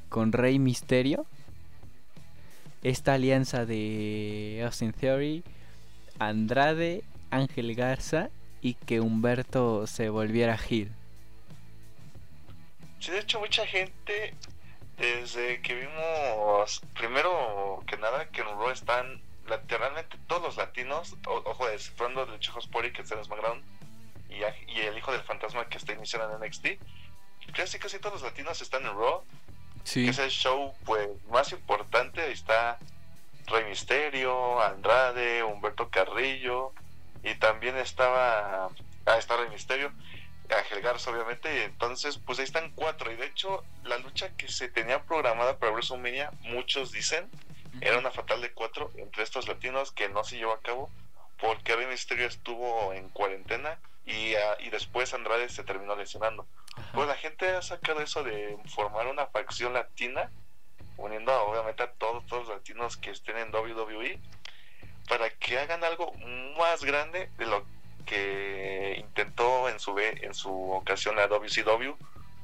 con 0.08 0.32
Rey 0.32 0.58
Misterio. 0.58 1.26
Esta 2.82 3.14
alianza 3.14 3.64
de 3.64 4.62
Austin 4.64 4.92
Theory, 4.92 5.44
Andrade, 6.18 7.04
Ángel 7.30 7.74
Garza 7.74 8.28
y 8.60 8.74
que 8.74 9.00
Humberto 9.00 9.86
se 9.86 10.08
volviera 10.08 10.58
Gil. 10.58 10.90
Sí, 12.98 13.10
de 13.10 13.20
hecho 13.20 13.40
mucha 13.40 13.66
gente 13.66 14.34
desde 14.98 15.60
que 15.62 15.74
vimos 15.74 16.82
primero 16.94 17.82
que 17.86 17.96
nada 17.96 18.28
que 18.28 18.42
en 18.42 18.48
Raw 18.48 18.70
están 18.70 19.20
lateralmente 19.46 20.16
todos 20.26 20.42
los 20.42 20.56
latinos, 20.56 21.16
ojo, 21.26 21.66
descifrando 21.66 22.26
de 22.26 22.38
Chojos 22.38 22.66
Pori 22.66 22.92
que 22.92 23.02
está 23.02 23.16
en 23.16 23.24
SmackDown 23.24 23.62
y, 24.28 24.36
y 24.70 24.80
el 24.80 24.96
hijo 24.96 25.12
del 25.12 25.22
fantasma 25.22 25.68
que 25.68 25.78
está 25.78 25.92
iniciando 25.92 26.36
en 26.36 26.46
NXT. 26.46 26.66
Casi 27.54 27.78
casi 27.78 27.98
todos 27.98 28.14
los 28.14 28.22
latinos 28.22 28.60
están 28.62 28.86
en 28.86 28.94
Raw. 28.94 29.24
Sí. 29.84 30.04
Que 30.04 30.10
es 30.10 30.18
el 30.18 30.30
show 30.30 30.72
pues 30.84 31.08
más 31.28 31.50
importante, 31.52 32.22
ahí 32.22 32.32
está 32.32 32.78
Rey 33.46 33.64
Misterio, 33.64 34.60
Andrade, 34.62 35.42
Humberto 35.42 35.90
Carrillo, 35.90 36.72
y 37.24 37.34
también 37.34 37.76
estaba 37.76 38.66
ah, 39.06 39.18
está 39.18 39.36
Rey 39.36 39.48
Misterio 39.50 39.92
Ángel 40.52 40.80
Garza 40.80 41.10
obviamente 41.10 41.54
y 41.54 41.60
entonces 41.62 42.18
pues 42.18 42.38
ahí 42.38 42.44
están 42.44 42.72
cuatro 42.74 43.10
y 43.10 43.16
de 43.16 43.26
hecho 43.26 43.64
la 43.84 43.98
lucha 43.98 44.36
que 44.36 44.48
se 44.48 44.68
tenía 44.68 45.02
programada 45.04 45.58
para 45.58 45.72
WrestleMania 45.72 46.30
muchos 46.40 46.92
dicen 46.92 47.30
era 47.80 47.98
una 47.98 48.10
fatal 48.10 48.40
de 48.40 48.52
cuatro 48.52 48.90
entre 48.96 49.22
estos 49.22 49.48
latinos 49.48 49.92
que 49.92 50.08
no 50.08 50.24
se 50.24 50.36
llevó 50.36 50.52
a 50.52 50.60
cabo 50.60 50.90
porque 51.38 51.74
Rey 51.74 51.86
Misterio 51.86 52.26
estuvo 52.26 52.92
en 52.92 53.08
cuarentena 53.08 53.78
y, 54.06 54.34
ah, 54.34 54.56
y 54.60 54.70
después 54.70 55.12
Andrade 55.12 55.48
se 55.48 55.64
terminó 55.64 55.96
lesionando. 55.96 56.46
Pues 56.94 57.08
la 57.08 57.16
gente 57.16 57.48
ha 57.50 57.62
sacado 57.62 58.00
eso 58.00 58.22
de 58.22 58.56
formar 58.74 59.06
una 59.08 59.26
facción 59.26 59.72
latina 59.72 60.30
uniendo 60.96 61.32
obviamente 61.44 61.82
a 61.82 61.90
todos, 61.92 62.24
todos 62.26 62.46
los 62.46 62.56
latinos 62.58 62.96
que 62.96 63.10
estén 63.10 63.36
en 63.38 63.52
WWE, 63.52 64.20
para 65.08 65.30
que 65.30 65.58
hagan 65.58 65.82
algo 65.84 66.12
más 66.58 66.84
grande 66.84 67.30
de 67.38 67.46
lo 67.46 67.66
que 68.04 68.96
intentó 68.98 69.68
en 69.68 69.78
su, 69.80 69.98
en 69.98 70.34
su 70.34 70.52
ocasión 70.72 71.16
la 71.16 71.28
WCW 71.28 71.92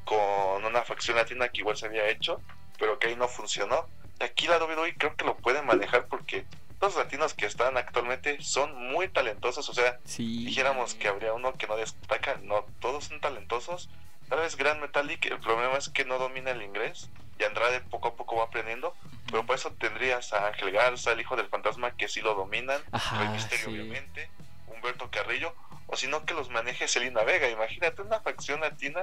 con 0.04 0.64
una 0.64 0.82
facción 0.82 1.16
latina 1.16 1.48
que 1.48 1.60
igual 1.60 1.76
se 1.76 1.86
había 1.86 2.08
hecho, 2.08 2.40
pero 2.78 2.98
que 2.98 3.08
ahí 3.08 3.16
no 3.16 3.28
funcionó. 3.28 3.86
Aquí 4.20 4.46
la 4.46 4.58
WWE 4.58 4.94
creo 4.96 5.14
que 5.16 5.24
lo 5.24 5.36
puede 5.36 5.62
manejar 5.62 6.06
porque 6.06 6.46
los 6.80 6.96
latinos 6.96 7.34
que 7.34 7.46
están 7.46 7.76
actualmente 7.76 8.40
son 8.40 8.74
muy 8.74 9.08
talentosos, 9.08 9.68
o 9.68 9.74
sea, 9.74 9.98
dijéramos 10.16 10.94
que 10.94 11.08
habría 11.08 11.32
uno 11.34 11.52
que 11.54 11.66
no 11.66 11.76
destaca, 11.76 12.38
no, 12.42 12.64
todos 12.80 13.04
son 13.04 13.20
talentosos. 13.20 13.90
Tal 14.28 14.40
vez 14.40 14.56
Grand 14.56 14.80
Metallic, 14.80 15.26
el 15.26 15.40
problema 15.40 15.76
es 15.76 15.88
que 15.88 16.04
no 16.04 16.18
domina 16.18 16.52
el 16.52 16.62
inglés 16.62 17.10
y 17.38 17.44
Andrade 17.44 17.80
poco 17.80 18.08
a 18.08 18.14
poco 18.14 18.36
va 18.36 18.44
aprendiendo, 18.44 18.94
pero 19.26 19.44
por 19.44 19.56
eso 19.56 19.72
tendrías 19.72 20.32
a 20.32 20.48
Ángel 20.48 20.70
Garza, 20.70 21.12
el 21.12 21.20
hijo 21.20 21.36
del 21.36 21.48
fantasma, 21.48 21.92
que 21.92 22.08
sí 22.08 22.20
lo 22.20 22.34
dominan, 22.34 22.80
el 23.20 23.28
Misterio 23.30 23.68
obviamente, 23.68 24.30
Humberto 24.78 25.10
Carrillo, 25.10 25.54
o 25.86 25.96
si 25.96 26.06
no 26.06 26.24
que 26.24 26.34
los 26.34 26.50
maneje 26.50 26.88
Selina 26.88 27.22
Vega, 27.22 27.48
imagínate 27.48 28.02
una 28.02 28.20
facción 28.20 28.60
latina 28.60 29.02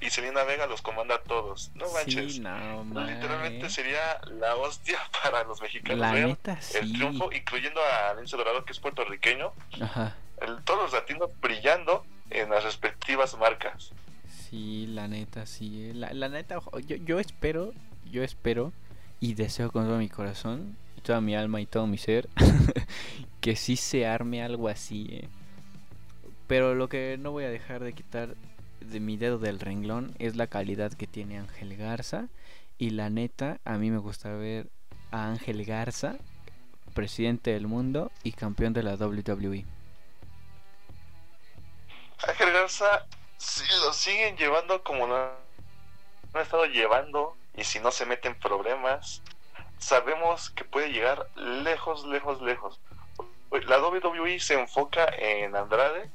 y 0.00 0.10
Selena 0.10 0.44
Vega 0.44 0.66
los 0.66 0.82
comanda 0.82 1.16
a 1.16 1.22
todos. 1.22 1.70
No 1.74 1.90
manches. 1.92 2.38
Literalmente 2.38 3.68
sería 3.70 4.20
la 4.38 4.54
hostia 4.56 4.98
para 5.22 5.44
los 5.44 5.60
mexicanos. 5.60 5.98
La 5.98 6.12
neta, 6.12 6.58
El 6.74 6.92
triunfo, 6.92 7.32
incluyendo 7.32 7.80
a 7.80 8.14
Lince 8.14 8.36
Dorado, 8.36 8.64
que 8.64 8.72
es 8.72 8.80
puertorriqueño. 8.80 9.52
Ajá. 9.80 10.16
todos 10.64 10.82
los 10.82 10.92
latinos 10.92 11.30
brillando 11.40 12.06
en 12.30 12.50
las 12.50 12.64
respectivas 12.64 13.36
marcas. 13.36 13.92
Sí, 14.28 14.86
la 14.86 15.08
neta, 15.08 15.46
sí. 15.46 15.90
Eh. 15.90 15.94
La, 15.94 16.12
la 16.12 16.28
neta, 16.28 16.60
yo, 16.86 16.96
yo 16.96 17.18
espero, 17.18 17.72
yo 18.10 18.22
espero 18.22 18.72
y 19.20 19.34
deseo 19.34 19.70
con 19.70 19.86
todo 19.86 19.98
mi 19.98 20.08
corazón, 20.08 20.76
y 20.98 21.00
toda 21.00 21.20
mi 21.20 21.36
alma 21.36 21.60
y 21.60 21.66
todo 21.66 21.86
mi 21.86 21.96
ser, 21.96 22.28
que 23.40 23.54
sí 23.54 23.76
se 23.76 24.06
arme 24.06 24.42
algo 24.42 24.68
así. 24.68 25.06
Eh. 25.10 25.28
Pero 26.48 26.74
lo 26.74 26.88
que 26.88 27.16
no 27.18 27.30
voy 27.30 27.44
a 27.44 27.50
dejar 27.50 27.84
de 27.84 27.92
quitar 27.92 28.34
de 28.80 29.00
mi 29.00 29.16
dedo 29.16 29.38
del 29.38 29.60
renglón 29.60 30.14
es 30.18 30.34
la 30.34 30.48
calidad 30.48 30.92
que 30.92 31.06
tiene 31.06 31.38
Ángel 31.38 31.76
Garza. 31.76 32.28
Y 32.78 32.90
la 32.90 33.10
neta, 33.10 33.60
a 33.64 33.78
mí 33.78 33.90
me 33.90 33.98
gusta 33.98 34.30
ver 34.30 34.68
a 35.12 35.28
Ángel 35.28 35.64
Garza, 35.64 36.16
presidente 36.94 37.52
del 37.52 37.68
mundo 37.68 38.10
y 38.24 38.32
campeón 38.32 38.72
de 38.72 38.82
la 38.82 38.94
WWE. 38.94 39.64
Ángel 42.26 42.52
Garza, 42.52 43.06
si 43.36 43.62
lo 43.84 43.92
siguen 43.92 44.36
llevando 44.36 44.82
como 44.82 45.06
no, 45.06 45.16
no 45.16 46.40
ha 46.40 46.42
estado 46.42 46.66
llevando, 46.66 47.36
y 47.56 47.62
si 47.62 47.78
no 47.78 47.92
se 47.92 48.04
meten 48.04 48.34
problemas, 48.38 49.22
sabemos 49.78 50.50
que 50.50 50.64
puede 50.64 50.92
llegar 50.92 51.26
lejos, 51.36 52.06
lejos, 52.06 52.40
lejos. 52.42 52.80
La 53.66 53.78
WWE 53.78 54.38
se 54.40 54.54
enfoca 54.54 55.06
en 55.16 55.56
Andrade 55.56 56.10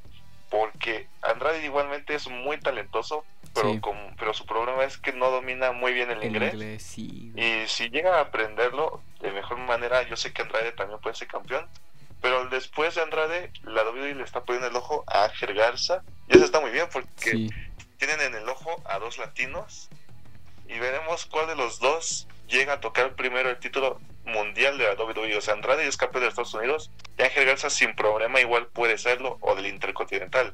porque 0.50 1.08
Andrade 1.24 1.66
igualmente 1.66 2.14
es 2.14 2.28
muy 2.28 2.60
talentoso, 2.60 3.26
pero, 3.56 3.82
pero 4.20 4.34
su 4.36 4.46
problema 4.46 4.84
es 4.84 5.00
que 5.00 5.12
no 5.12 5.32
domina 5.32 5.72
muy 5.72 5.94
bien 5.94 6.12
el, 6.12 6.24
inglés. 6.24 6.96
Y 6.96 7.68
si 7.68 7.90
llega 7.90 8.18
a 8.18 8.22
aprenderlo 8.22 9.02
de 9.20 9.32
mejor 9.32 9.58
manera, 9.58 10.04
yo 10.04 10.16
sé 10.16 10.32
que 10.32 10.44
Andrade 10.44 10.72
también 10.74 11.00
puede 11.00 11.16
ser 11.16 11.28
campeón. 11.28 11.68
Pero 12.22 12.46
después 12.50 12.94
de 12.94 13.02
Andrade, 13.02 13.52
la 13.64 13.84
WWE 13.84 14.14
le 14.14 14.24
está 14.24 14.44
poniendo 14.44 14.68
el 14.68 14.76
ojo 14.76 15.04
a 15.08 15.26
Ángel 15.26 15.56
Garza. 15.56 16.04
Y 16.30 16.36
eso 16.36 16.46
está 16.46 16.62
muy 16.62 16.70
bien 16.70 16.88
porque 16.94 17.50
tienen 17.98 18.22
en 18.22 18.36
el 18.36 18.48
ojo 18.48 18.82
a 18.86 19.00
dos 19.00 19.18
latinos. 19.18 19.90
Y 20.68 20.78
veremos 20.78 21.26
cuál 21.26 21.48
de 21.48 21.56
los 21.56 21.80
dos 21.80 22.28
llega 22.48 22.74
a 22.74 22.80
tocar 22.80 23.16
primero 23.16 23.50
el 23.50 23.58
título 23.58 24.00
mundial 24.26 24.78
de 24.78 24.86
la 24.86 24.94
WWE. 24.94 25.38
O 25.38 25.42
sea, 25.42 25.54
Andrade 25.54 25.88
es 25.88 25.98
campeón 25.98 26.24
de 26.24 26.30
Estados 26.30 26.54
Unidos 26.54 26.92
y 27.18 27.24
Ángel 27.24 27.46
Garza 27.46 27.70
sin 27.70 27.96
problema 27.96 28.40
igual 28.40 28.68
puede 28.68 28.98
serlo 28.98 29.38
o 29.42 29.56
del 29.56 29.68
Intercontinental. 29.68 30.54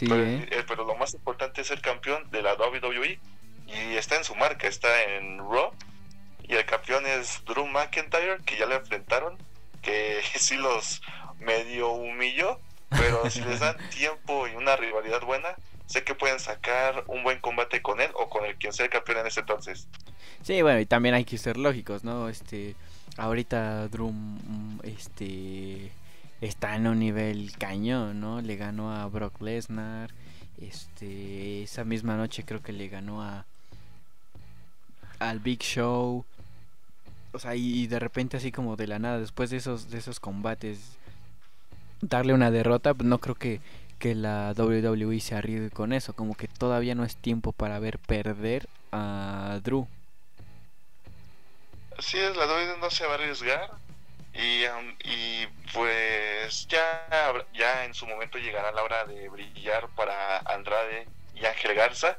¿eh? 0.00 0.48
Eh, 0.50 0.64
pero, 0.66 0.84
lo 0.84 0.94
más 0.96 1.14
importante 1.14 1.60
es 1.60 1.68
ser 1.68 1.80
campeón 1.80 2.30
de 2.30 2.42
la 2.42 2.54
WWE 2.54 3.18
y 3.66 3.96
está 3.96 4.16
en 4.16 4.24
su 4.24 4.34
marca, 4.34 4.66
está 4.66 5.04
en 5.04 5.38
Raw 5.38 5.72
y 6.42 6.54
el 6.54 6.64
campeón 6.64 7.06
es 7.06 7.44
Drew 7.44 7.66
McIntyre 7.66 8.38
que 8.44 8.56
ya 8.56 8.66
le 8.66 8.76
enfrentaron, 8.76 9.38
que 9.82 10.20
sí 10.36 10.56
los 10.56 11.00
medio 11.38 11.90
humilló, 11.90 12.60
pero 12.90 13.30
si 13.30 13.40
les 13.42 13.60
dan 13.60 13.76
tiempo 13.90 14.48
y 14.48 14.56
una 14.56 14.76
rivalidad 14.76 15.22
buena, 15.22 15.54
sé 15.86 16.02
que 16.04 16.14
pueden 16.14 16.40
sacar 16.40 17.04
un 17.06 17.22
buen 17.22 17.40
combate 17.40 17.82
con 17.82 18.00
él 18.00 18.10
o 18.14 18.28
con 18.28 18.44
el 18.44 18.56
quien 18.56 18.72
sea 18.72 18.86
el 18.86 18.90
campeón 18.90 19.18
en 19.18 19.26
ese 19.26 19.40
entonces. 19.40 19.88
Sí, 20.42 20.62
bueno, 20.62 20.80
y 20.80 20.86
también 20.86 21.14
hay 21.14 21.24
que 21.24 21.38
ser 21.38 21.56
lógicos, 21.56 22.02
¿no? 22.04 22.28
Este, 22.28 22.74
ahorita 23.16 23.88
Drew, 23.88 24.10
mm, 24.12 24.80
este, 24.84 25.92
está 26.40 26.76
en 26.76 26.86
un 26.86 26.98
nivel 26.98 27.52
cañón, 27.58 28.20
¿no? 28.20 28.40
Le 28.40 28.56
ganó 28.56 28.94
a 28.94 29.06
Brock 29.06 29.40
Lesnar, 29.42 30.10
este, 30.60 31.62
esa 31.62 31.84
misma 31.84 32.16
noche 32.16 32.44
creo 32.44 32.62
que 32.62 32.72
le 32.72 32.88
ganó 32.88 33.22
a 33.22 33.44
al 35.18 35.38
Big 35.40 35.60
Show, 35.60 36.24
o 37.32 37.38
sea, 37.38 37.54
y, 37.54 37.86
de 37.86 37.98
repente 37.98 38.36
así 38.38 38.50
como 38.50 38.76
de 38.76 38.86
la 38.86 38.98
nada, 38.98 39.20
después 39.20 39.50
de 39.50 39.58
esos, 39.58 39.90
de 39.90 39.98
esos 39.98 40.18
combates, 40.18 40.96
darle 42.00 42.34
una 42.34 42.50
derrota, 42.50 42.94
pues 42.94 43.06
no 43.08 43.18
creo 43.18 43.34
que, 43.34 43.60
que 43.98 44.14
la 44.14 44.54
WWE 44.56 45.20
se 45.20 45.34
arriesgue 45.34 45.70
con 45.70 45.92
eso, 45.92 46.14
como 46.14 46.34
que 46.34 46.48
todavía 46.48 46.94
no 46.94 47.04
es 47.04 47.16
tiempo 47.16 47.52
para 47.52 47.78
ver 47.78 47.98
perder 47.98 48.68
a 48.92 49.60
Drew. 49.62 49.86
Así 52.00 52.18
es, 52.18 52.34
la 52.34 52.46
WWE 52.46 52.78
no 52.78 52.90
se 52.90 53.04
va 53.04 53.12
a 53.12 53.14
arriesgar. 53.16 53.70
Y, 54.32 54.64
um, 54.64 54.96
y 55.04 55.46
pues 55.74 56.66
ya, 56.66 57.06
ya 57.52 57.84
en 57.84 57.92
su 57.92 58.06
momento 58.06 58.38
llegará 58.38 58.72
la 58.72 58.82
hora 58.82 59.04
de 59.04 59.28
brillar 59.28 59.86
para 59.90 60.38
Andrade 60.38 61.06
y 61.34 61.44
Ángel 61.44 61.74
Garza. 61.74 62.16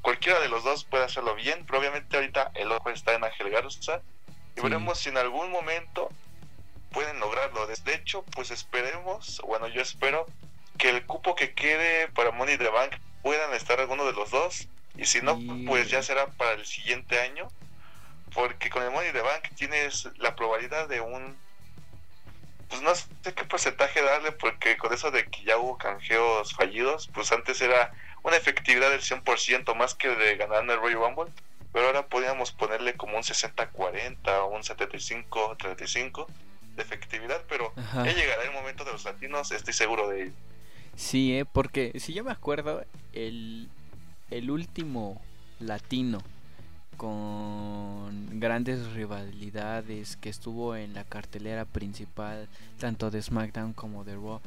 Cualquiera 0.00 0.40
de 0.40 0.48
los 0.48 0.64
dos 0.64 0.84
puede 0.84 1.04
hacerlo 1.04 1.34
bien, 1.34 1.66
pero 1.66 1.80
obviamente 1.80 2.16
ahorita 2.16 2.50
el 2.54 2.72
ojo 2.72 2.88
está 2.88 3.12
en 3.12 3.22
Ángel 3.22 3.50
Garza. 3.50 4.00
Y 4.56 4.62
veremos 4.62 4.98
si 4.98 5.10
en 5.10 5.18
algún 5.18 5.50
momento 5.50 6.08
pueden 6.90 7.20
lograrlo. 7.20 7.66
De 7.66 7.94
hecho, 7.94 8.22
pues 8.34 8.50
esperemos, 8.50 9.42
bueno, 9.44 9.68
yo 9.68 9.82
espero 9.82 10.24
que 10.78 10.88
el 10.88 11.04
cupo 11.04 11.34
que 11.34 11.52
quede 11.52 12.08
para 12.08 12.30
Money 12.30 12.56
the 12.56 12.70
Bank 12.70 12.96
puedan 13.22 13.52
estar 13.52 13.80
alguno 13.80 14.06
de 14.06 14.14
los 14.14 14.30
dos. 14.30 14.66
Y 14.96 15.04
si 15.04 15.20
no, 15.20 15.38
pues 15.66 15.90
ya 15.90 16.02
será 16.02 16.28
para 16.28 16.52
el 16.52 16.64
siguiente 16.64 17.20
año 17.20 17.50
porque 18.34 18.70
con 18.70 18.82
el 18.82 18.90
Money 18.90 19.12
the 19.12 19.22
Bank 19.22 19.48
tienes 19.56 20.08
la 20.18 20.36
probabilidad 20.36 20.88
de 20.88 21.00
un 21.00 21.36
pues 22.68 22.82
no 22.82 22.94
sé 22.94 23.34
qué 23.34 23.44
porcentaje 23.44 24.00
darle 24.00 24.32
porque 24.32 24.76
con 24.76 24.92
eso 24.92 25.10
de 25.10 25.26
que 25.26 25.42
ya 25.42 25.58
hubo 25.58 25.76
canjeos 25.76 26.54
fallidos 26.54 27.08
pues 27.12 27.32
antes 27.32 27.60
era 27.60 27.92
una 28.22 28.36
efectividad 28.36 28.90
del 28.90 29.00
100% 29.00 29.74
más 29.74 29.94
que 29.94 30.08
de 30.08 30.36
ganar 30.36 30.62
en 30.62 30.70
el 30.70 30.78
Royal 30.78 31.00
Rumble 31.00 31.32
pero 31.72 31.86
ahora 31.86 32.06
podíamos 32.06 32.52
ponerle 32.52 32.94
como 32.94 33.16
un 33.16 33.22
60-40 33.22 34.16
o 34.42 34.46
un 34.46 34.62
75-35 34.62 36.26
de 36.76 36.82
efectividad 36.82 37.42
pero 37.48 37.72
ya 37.94 38.12
llegará 38.12 38.44
el 38.44 38.52
momento 38.52 38.84
de 38.84 38.92
los 38.92 39.04
latinos 39.04 39.50
estoy 39.50 39.74
seguro 39.74 40.08
de 40.08 40.22
ello 40.22 40.32
sí 40.94 41.38
¿eh? 41.38 41.44
porque 41.44 41.92
si 41.98 42.12
yo 42.12 42.22
me 42.22 42.32
acuerdo 42.32 42.84
el 43.12 43.68
el 44.30 44.50
último 44.50 45.20
latino 45.58 46.22
con 47.00 48.38
grandes 48.38 48.92
rivalidades 48.92 50.18
que 50.18 50.28
estuvo 50.28 50.76
en 50.76 50.92
la 50.92 51.02
cartelera 51.04 51.64
principal 51.64 52.46
tanto 52.78 53.10
de 53.10 53.22
SmackDown 53.22 53.72
como 53.72 54.04
de 54.04 54.16
Raw. 54.16 54.42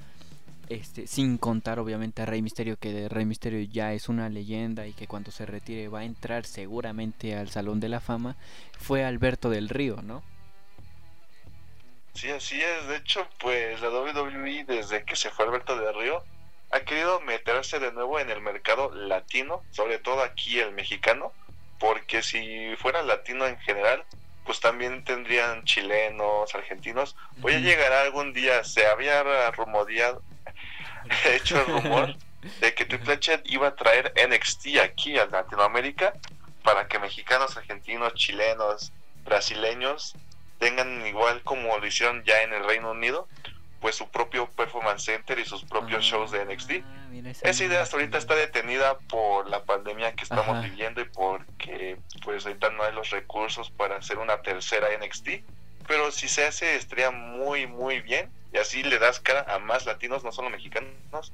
Este, 0.70 1.08
sin 1.08 1.40
contar 1.40 1.80
obviamente 1.80 2.22
a 2.22 2.28
Rey 2.28 2.44
Misterio, 2.44 2.78
que 2.78 3.10
Rey 3.10 3.26
Misterio 3.26 3.60
ya 3.62 3.94
es 3.94 4.08
una 4.08 4.30
leyenda 4.30 4.86
y 4.86 4.94
que 4.94 5.08
cuando 5.08 5.32
se 5.32 5.48
retire 5.48 5.88
va 5.88 6.02
a 6.02 6.04
entrar 6.04 6.46
seguramente 6.46 7.36
al 7.36 7.50
Salón 7.50 7.80
de 7.80 7.90
la 7.90 8.02
Fama, 8.02 8.36
fue 8.78 9.04
Alberto 9.04 9.50
del 9.50 9.68
Río, 9.68 10.04
¿no? 10.04 10.22
Sí, 12.14 12.30
así 12.30 12.62
es. 12.62 12.88
De 12.88 12.98
hecho, 12.98 13.28
pues 13.40 13.82
la 13.82 13.90
WWE 13.90 14.66
desde 14.66 15.04
que 15.06 15.16
se 15.16 15.32
fue 15.32 15.46
Alberto 15.46 15.76
del 15.76 15.96
Río 15.96 16.24
ha 16.70 16.82
querido 16.82 17.20
meterse 17.22 17.80
de 17.80 17.92
nuevo 17.92 18.20
en 18.20 18.30
el 18.30 18.42
mercado 18.42 18.94
latino, 18.94 19.64
sobre 19.72 19.98
todo 19.98 20.22
aquí 20.22 20.60
el 20.60 20.72
mexicano, 20.72 21.32
porque 21.84 22.24
si 22.24 22.74
fuera 22.78 23.02
latino 23.02 23.46
en 23.46 23.60
general, 23.60 24.06
pues 24.46 24.62
también 24.62 25.04
tendrían 25.04 25.66
chilenos, 25.66 26.56
argentinos. 26.56 27.14
Voy 27.40 27.56
a 27.56 27.60
llegar 27.60 27.92
algún 27.92 28.32
día, 28.32 28.64
se 28.64 28.88
había 28.88 29.52
rumoreado, 29.52 30.22
hecho 31.26 31.60
el 31.60 31.66
rumor 31.66 32.16
de 32.62 32.74
que 32.74 32.86
Triple 32.86 33.16
H 33.16 33.42
iba 33.44 33.68
a 33.68 33.76
traer 33.76 34.14
NXT 34.16 34.78
aquí 34.82 35.18
a 35.18 35.26
Latinoamérica 35.26 36.14
para 36.64 36.88
que 36.88 37.00
mexicanos, 37.00 37.58
argentinos, 37.58 38.14
chilenos, 38.14 38.94
brasileños 39.26 40.16
tengan 40.60 41.06
igual 41.06 41.42
como 41.44 41.78
lo 41.78 41.86
hicieron 41.86 42.24
ya 42.24 42.44
en 42.44 42.54
el 42.54 42.64
Reino 42.64 42.92
Unido, 42.92 43.28
pues 43.84 43.96
su 43.96 44.08
propio 44.10 44.50
performance 44.52 45.04
center 45.04 45.38
y 45.40 45.46
sus 45.46 45.66
propios 45.66 46.06
shows 46.06 46.32
de 46.32 46.46
NXT. 46.46 46.72
Ah, 46.86 47.32
esa 47.42 47.64
idea 47.66 47.82
hasta 47.82 47.98
ahorita 47.98 48.18
está 48.18 48.34
detenida 48.34 48.98
por 49.10 49.50
la 49.50 49.66
pandemia 49.66 50.14
que 50.14 50.24
estamos 50.24 50.48
Ajá. 50.48 50.62
viviendo 50.62 51.02
y 51.02 51.06
porque 51.10 51.98
pues 52.24 52.46
ahorita 52.46 52.70
no 52.70 52.84
hay 52.84 52.94
los 52.94 53.10
recursos 53.10 53.70
para 53.72 53.98
hacer 53.98 54.20
una 54.20 54.42
tercera 54.42 54.88
NXT. 54.98 55.44
Pero 55.86 56.12
si 56.12 56.30
se 56.30 56.46
hace 56.46 56.78
estaría 56.78 57.12
muy 57.12 57.68
muy 57.68 58.00
bien 58.00 58.32
y 58.54 58.58
así 58.58 58.84
le 58.84 59.00
das 59.00 59.20
cara 59.20 59.46
a 59.54 59.60
más 59.60 59.86
latinos, 59.86 60.24
no 60.24 60.32
solo 60.32 60.50
mexicanos. 60.50 61.34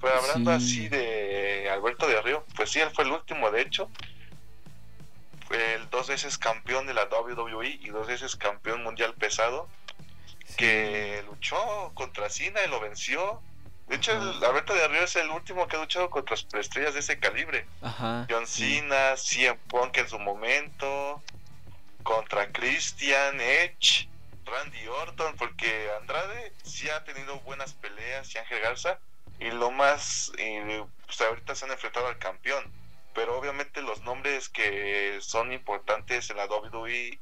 Pero 0.00 0.14
hablando 0.14 0.58
Sí. 0.58 0.64
así 0.64 0.88
de 0.88 1.68
Alberto 1.70 2.06
de 2.08 2.22
Río, 2.22 2.46
pues 2.56 2.70
sí, 2.70 2.80
él 2.80 2.88
fue 2.94 3.04
el 3.04 3.10
último 3.12 3.50
de 3.50 3.60
hecho. 3.60 3.90
Fue 5.46 5.74
el 5.74 5.90
dos 5.90 6.08
veces 6.08 6.38
campeón 6.38 6.86
de 6.86 6.94
la 6.94 7.04
WWE 7.10 7.68
y 7.68 7.88
dos 7.90 8.06
veces 8.06 8.36
campeón 8.36 8.82
mundial 8.82 9.12
pesado. 9.14 9.68
Que 10.58 11.22
luchó 11.26 11.92
contra 11.94 12.28
Cena 12.28 12.60
y 12.66 12.68
lo 12.68 12.80
venció. 12.80 13.40
De 13.86 13.96
hecho, 13.96 14.12
el 14.12 14.44
Alberto 14.44 14.74
de 14.74 14.88
Río 14.88 15.04
es 15.04 15.16
el 15.16 15.30
último 15.30 15.66
que 15.66 15.76
ha 15.76 15.80
luchado 15.80 16.10
contra 16.10 16.34
estrellas 16.34 16.92
de 16.92 17.00
ese 17.00 17.18
calibre. 17.18 17.64
Ajá. 17.80 18.26
John 18.28 18.46
sí. 18.46 18.80
Cena, 18.80 19.16
CM 19.16 19.58
Punk 19.68 19.96
en 19.96 20.08
su 20.08 20.18
momento, 20.18 21.22
contra 22.02 22.50
Christian, 22.52 23.40
Edge, 23.40 24.08
Randy 24.44 24.88
Orton, 24.88 25.36
porque 25.36 25.90
Andrade 26.00 26.52
sí 26.64 26.90
ha 26.90 27.04
tenido 27.04 27.38
buenas 27.40 27.72
peleas 27.74 28.34
y 28.34 28.38
Ángel 28.38 28.60
Garza, 28.60 28.98
y 29.38 29.52
lo 29.52 29.70
más, 29.70 30.32
y, 30.36 30.58
pues 31.06 31.20
ahorita 31.20 31.54
se 31.54 31.66
han 31.66 31.70
enfrentado 31.70 32.08
al 32.08 32.18
campeón, 32.18 32.64
pero 33.14 33.38
obviamente 33.38 33.80
los 33.80 34.02
nombres 34.02 34.48
que 34.48 35.18
son 35.20 35.52
importantes 35.52 36.28
en 36.30 36.38
la 36.38 36.46
WWE 36.46 37.18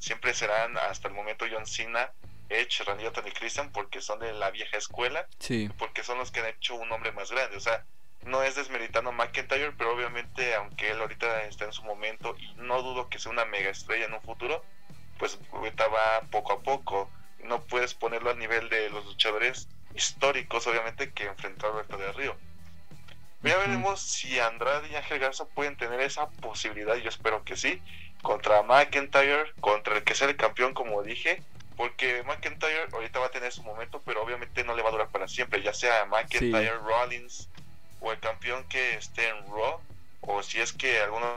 siempre 0.00 0.34
serán 0.34 0.76
hasta 0.78 1.06
el 1.06 1.14
momento 1.14 1.46
John 1.50 1.66
Cena, 1.66 2.10
Edge, 2.52 2.84
Randy 2.84 3.06
Orton 3.06 3.26
y 3.26 3.30
Christian, 3.32 3.70
porque 3.72 4.00
son 4.00 4.20
de 4.20 4.32
la 4.32 4.50
vieja 4.50 4.76
escuela 4.76 5.26
Sí. 5.38 5.70
porque 5.78 6.02
son 6.04 6.18
los 6.18 6.30
que 6.30 6.40
han 6.40 6.46
hecho 6.46 6.74
un 6.74 6.90
hombre 6.92 7.12
más 7.12 7.30
grande. 7.30 7.56
O 7.56 7.60
sea, 7.60 7.84
no 8.22 8.42
es 8.42 8.54
desmeritando 8.54 9.10
a 9.10 9.12
McIntyre, 9.12 9.72
pero 9.76 9.92
obviamente, 9.94 10.54
aunque 10.54 10.90
él 10.90 11.00
ahorita 11.00 11.44
está 11.44 11.64
en 11.64 11.72
su 11.72 11.82
momento 11.82 12.36
y 12.38 12.52
no 12.54 12.80
dudo 12.82 13.08
que 13.08 13.18
sea 13.18 13.32
una 13.32 13.44
mega 13.44 13.70
estrella 13.70 14.04
en 14.06 14.14
un 14.14 14.22
futuro, 14.22 14.64
pues 15.18 15.38
ahorita 15.52 15.88
va 15.88 16.20
poco 16.30 16.52
a 16.52 16.60
poco. 16.62 17.10
No 17.44 17.62
puedes 17.64 17.94
ponerlo 17.94 18.30
al 18.30 18.38
nivel 18.38 18.68
de 18.68 18.90
los 18.90 19.04
luchadores 19.04 19.68
históricos, 19.94 20.66
obviamente, 20.68 21.12
que 21.12 21.24
enfrentó 21.24 21.66
a 21.66 21.70
Alberto 21.70 21.96
del 21.96 22.14
Río. 22.14 22.36
Ya 23.42 23.56
veremos 23.58 24.00
si 24.00 24.38
Andrade 24.38 24.88
y 24.88 24.94
Ángel 24.94 25.18
Garza 25.18 25.44
pueden 25.46 25.76
tener 25.76 26.00
esa 26.00 26.28
posibilidad, 26.30 26.94
yo 26.94 27.08
espero 27.08 27.42
que 27.42 27.56
sí, 27.56 27.82
contra 28.22 28.62
McIntyre, 28.62 29.52
contra 29.60 29.96
el 29.96 30.04
que 30.04 30.14
sea 30.14 30.28
el 30.28 30.36
campeón, 30.36 30.74
como 30.74 31.02
dije, 31.02 31.42
porque 31.76 32.22
McIntyre 32.24 32.88
ahorita 32.92 33.18
va 33.18 33.26
a 33.26 33.30
tener 33.30 33.52
su 33.52 33.62
momento, 33.62 34.00
pero 34.04 34.22
obviamente 34.22 34.64
no 34.64 34.74
le 34.74 34.82
va 34.82 34.88
a 34.88 34.92
durar 34.92 35.08
para 35.08 35.28
siempre, 35.28 35.62
ya 35.62 35.72
sea 35.74 36.04
McIntyre, 36.06 36.78
Rollins 36.78 37.48
o 38.00 38.12
el 38.12 38.18
campeón 38.18 38.64
que 38.68 38.94
esté 38.94 39.28
en 39.28 39.46
Raw, 39.46 39.80
o 40.22 40.42
si 40.42 40.60
es 40.60 40.72
que 40.72 41.00
alguno 41.00 41.36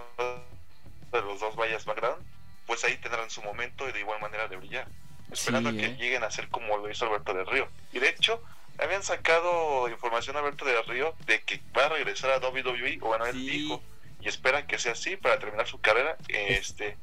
de 1.11 1.21
los 1.21 1.39
dos 1.39 1.55
vaya 1.55 1.77
a 1.77 1.79
SmackDown, 1.79 2.19
pues 2.65 2.83
ahí 2.83 2.97
tendrán 2.97 3.29
su 3.29 3.41
momento 3.43 3.87
y 3.87 3.91
de 3.91 3.99
igual 3.99 4.19
manera 4.19 4.47
de 4.47 4.57
brillar, 4.57 4.87
esperando 5.31 5.71
Sí, 5.71 5.77
que 5.77 5.85
¿eh? 5.85 5.97
lleguen 5.97 6.23
a 6.23 6.31
ser 6.31 6.49
como 6.49 6.77
lo 6.77 6.89
hizo 6.89 7.05
Alberto 7.05 7.33
del 7.33 7.45
Río. 7.45 7.67
Y 7.93 7.99
de 7.99 8.09
hecho, 8.09 8.41
habían 8.79 9.03
sacado 9.03 9.87
información 9.89 10.35
a 10.35 10.39
Alberto 10.39 10.65
del 10.65 10.83
Río 10.85 11.15
de 11.25 11.41
que 11.43 11.61
va 11.77 11.85
a 11.85 11.89
regresar 11.89 12.31
a 12.31 12.39
WWE, 12.39 12.97
o 13.01 13.07
bueno, 13.07 13.25
él 13.27 13.33
Sí. 13.35 13.49
dijo, 13.49 13.81
y 14.21 14.27
espera 14.27 14.65
que 14.65 14.79
sea 14.79 14.93
así 14.93 15.15
para 15.17 15.37
terminar 15.39 15.67
su 15.67 15.79
carrera. 15.79 16.17
Este, 16.27 16.97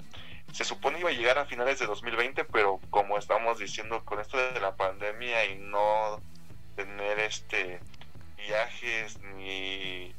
se 0.52 0.64
supone 0.64 1.00
iba 1.00 1.10
a 1.10 1.12
llegar 1.12 1.38
a 1.38 1.46
finales 1.46 1.78
de 1.78 1.86
2020, 1.86 2.44
pero 2.44 2.80
como 2.90 3.18
estamos 3.18 3.58
diciendo 3.58 4.04
con 4.04 4.20
esto 4.20 4.36
de 4.36 4.60
la 4.60 4.76
pandemia 4.76 5.46
y 5.46 5.56
no 5.56 6.20
tener 6.76 7.18
este 7.20 7.80
viajes 8.36 9.18
ni 9.36 10.12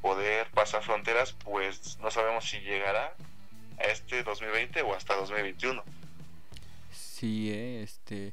poder 0.00 0.50
pasar 0.50 0.82
fronteras, 0.82 1.32
pues 1.44 1.98
no 2.00 2.10
sabemos 2.10 2.44
si 2.44 2.58
llegará 2.60 3.14
a 3.78 3.84
este 3.84 4.22
2020 4.22 4.82
o 4.82 4.94
hasta 4.94 5.14
2021. 5.16 5.82
Sí, 6.92 7.50
eh, 7.50 7.82
este, 7.82 8.32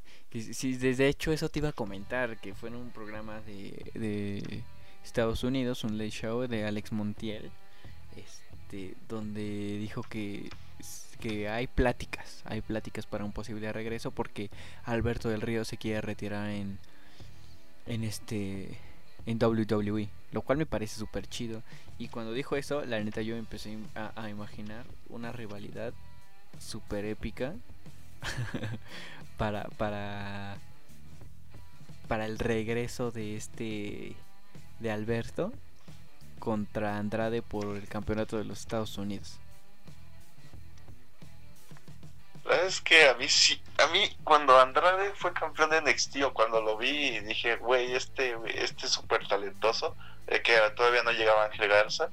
sí, 0.54 0.78
desde 0.78 1.08
hecho 1.08 1.32
eso 1.32 1.50
te 1.50 1.60
iba 1.60 1.70
a 1.70 1.74
comentar, 1.74 2.38
que 2.38 2.54
fue 2.54 2.70
en 2.70 2.76
un 2.76 2.92
programa 2.92 3.42
de, 3.42 3.92
de 3.94 4.64
Estados 5.04 5.44
Unidos, 5.44 5.84
un 5.84 5.98
late 5.98 6.12
show 6.12 6.48
de 6.48 6.66
Alex 6.66 6.92
Montiel, 6.92 7.52
este, 8.16 8.96
donde 9.08 9.78
dijo 9.80 10.04
que, 10.04 10.50
que 11.16 11.50
hay 11.50 11.68
pláticas, 11.68 12.42
hay 12.46 12.62
pláticas 12.62 13.06
para 13.06 13.26
un 13.26 13.32
posible 13.32 13.72
regreso 13.72 14.12
porque 14.12 14.50
Alberto 14.84 15.30
del 15.30 15.42
Río 15.42 15.66
se 15.66 15.78
quiere 15.78 16.02
retirar 16.02 16.50
en, 16.50 16.80
en 17.86 18.04
este, 18.04 18.78
en 19.26 19.42
WWE, 19.44 20.10
lo 20.32 20.42
cual 20.42 20.58
me 20.58 20.66
parece 20.66 21.00
súper 21.00 21.28
chido. 21.28 21.64
Y 21.98 22.10
cuando 22.10 22.34
dijo 22.34 22.56
eso, 22.56 22.86
la 22.86 23.02
neta 23.04 23.22
yo 23.22 23.36
empecé 23.36 23.78
a, 23.96 24.30
imaginar 24.30 24.86
una 25.10 25.32
rivalidad 25.32 25.94
súper 26.60 27.06
épica 27.06 27.54
para 29.38 29.64
para 29.78 30.58
para 32.08 32.26
el 32.26 32.40
regreso 32.40 33.12
de 33.12 33.36
este 33.36 34.16
de 34.80 34.92
Alberto 34.92 35.52
contra 36.40 36.98
Andrade 36.98 37.42
por 37.42 37.76
el 37.76 37.88
campeonato 37.88 38.38
de 38.38 38.46
los 38.46 38.60
Estados 38.60 38.98
Unidos. 38.98 39.40
Es 42.52 42.82
que 42.82 43.10
a 43.10 43.16
mí 43.16 43.28
sí, 43.28 43.62
a 43.84 43.88
mí 43.88 44.16
cuando 44.24 44.60
Andrade 44.60 45.14
fue 45.16 45.34
campeón 45.34 45.72
de 45.72 45.82
NXT 45.82 46.24
o 46.24 46.34
cuando 46.34 46.62
lo 46.62 46.78
vi 46.78 47.20
dije, 47.20 47.56
güey, 47.56 47.94
este 47.94 48.38
este 48.54 48.86
es 48.86 48.92
súper 48.92 49.28
talentoso, 49.28 49.96
eh, 50.28 50.42
que 50.42 50.58
todavía 50.76 51.04
no 51.04 51.12
llegaba 51.12 51.46
Ángel 51.46 51.68
Garza, 51.68 52.10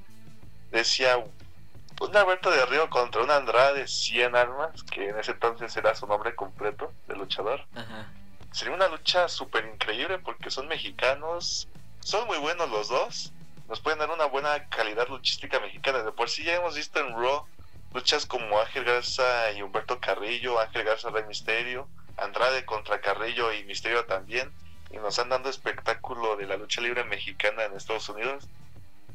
decía, 0.71 1.17
un 1.17 2.17
Alberto 2.17 2.49
de 2.49 2.65
Río 2.65 2.89
contra 2.89 3.21
un 3.21 3.31
Andrade 3.31 3.87
100 3.87 4.35
armas, 4.35 4.83
que 4.83 5.09
en 5.09 5.19
ese 5.19 5.31
entonces 5.31 5.75
era 5.77 5.93
su 5.95 6.07
nombre 6.07 6.35
completo 6.35 6.91
de 7.07 7.15
luchador. 7.15 7.65
Ajá. 7.75 8.07
Sería 8.51 8.73
una 8.73 8.87
lucha 8.87 9.29
súper 9.29 9.65
increíble 9.65 10.19
porque 10.19 10.51
son 10.51 10.67
mexicanos, 10.67 11.67
son 12.01 12.27
muy 12.27 12.37
buenos 12.37 12.69
los 12.69 12.89
dos, 12.89 13.31
nos 13.69 13.79
pueden 13.79 13.99
dar 13.99 14.11
una 14.11 14.25
buena 14.25 14.67
calidad 14.69 15.07
luchística 15.07 15.59
mexicana. 15.59 16.03
De 16.03 16.11
por 16.11 16.29
sí 16.29 16.43
ya 16.43 16.55
hemos 16.55 16.75
visto 16.75 16.99
en 16.99 17.13
Raw 17.13 17.47
luchas 17.93 18.25
como 18.25 18.59
Ángel 18.59 18.83
Garza 18.83 19.51
y 19.51 19.61
Humberto 19.61 19.99
Carrillo, 19.99 20.59
Ángel 20.59 20.83
Garza 20.83 21.09
Rey 21.09 21.23
Misterio, 21.25 21.87
Andrade 22.17 22.65
contra 22.65 23.01
Carrillo 23.01 23.53
y 23.53 23.63
Misterio 23.65 24.05
también, 24.05 24.51
y 24.91 24.97
nos 24.97 25.19
han 25.19 25.29
dando 25.29 25.49
espectáculo 25.49 26.35
de 26.35 26.47
la 26.47 26.57
lucha 26.57 26.81
libre 26.81 27.03
mexicana 27.03 27.65
en 27.65 27.75
Estados 27.75 28.09
Unidos. 28.09 28.47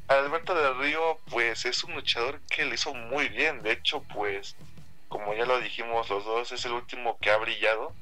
Alberto 0.07 0.55
del 0.55 0.79
Río, 0.79 1.19
pues 1.31 1.67
es 1.67 1.85
un 1.85 1.95
luchador 1.95 2.41
que 2.49 2.65
le 2.65 2.77
hizo 2.77 2.95
muy 2.95 3.29
bien, 3.29 3.63
de 3.63 3.73
hecho, 3.73 4.03
pues, 4.15 4.57
como 5.09 5.35
ya 5.35 5.45
lo 5.45 5.61
dijimos 5.61 6.09
los 6.09 6.25
dos, 6.25 6.53
es 6.53 6.65
el 6.65 6.73
último 6.73 7.19
que 7.21 7.31
ha 7.31 7.37
brillado 7.37 7.93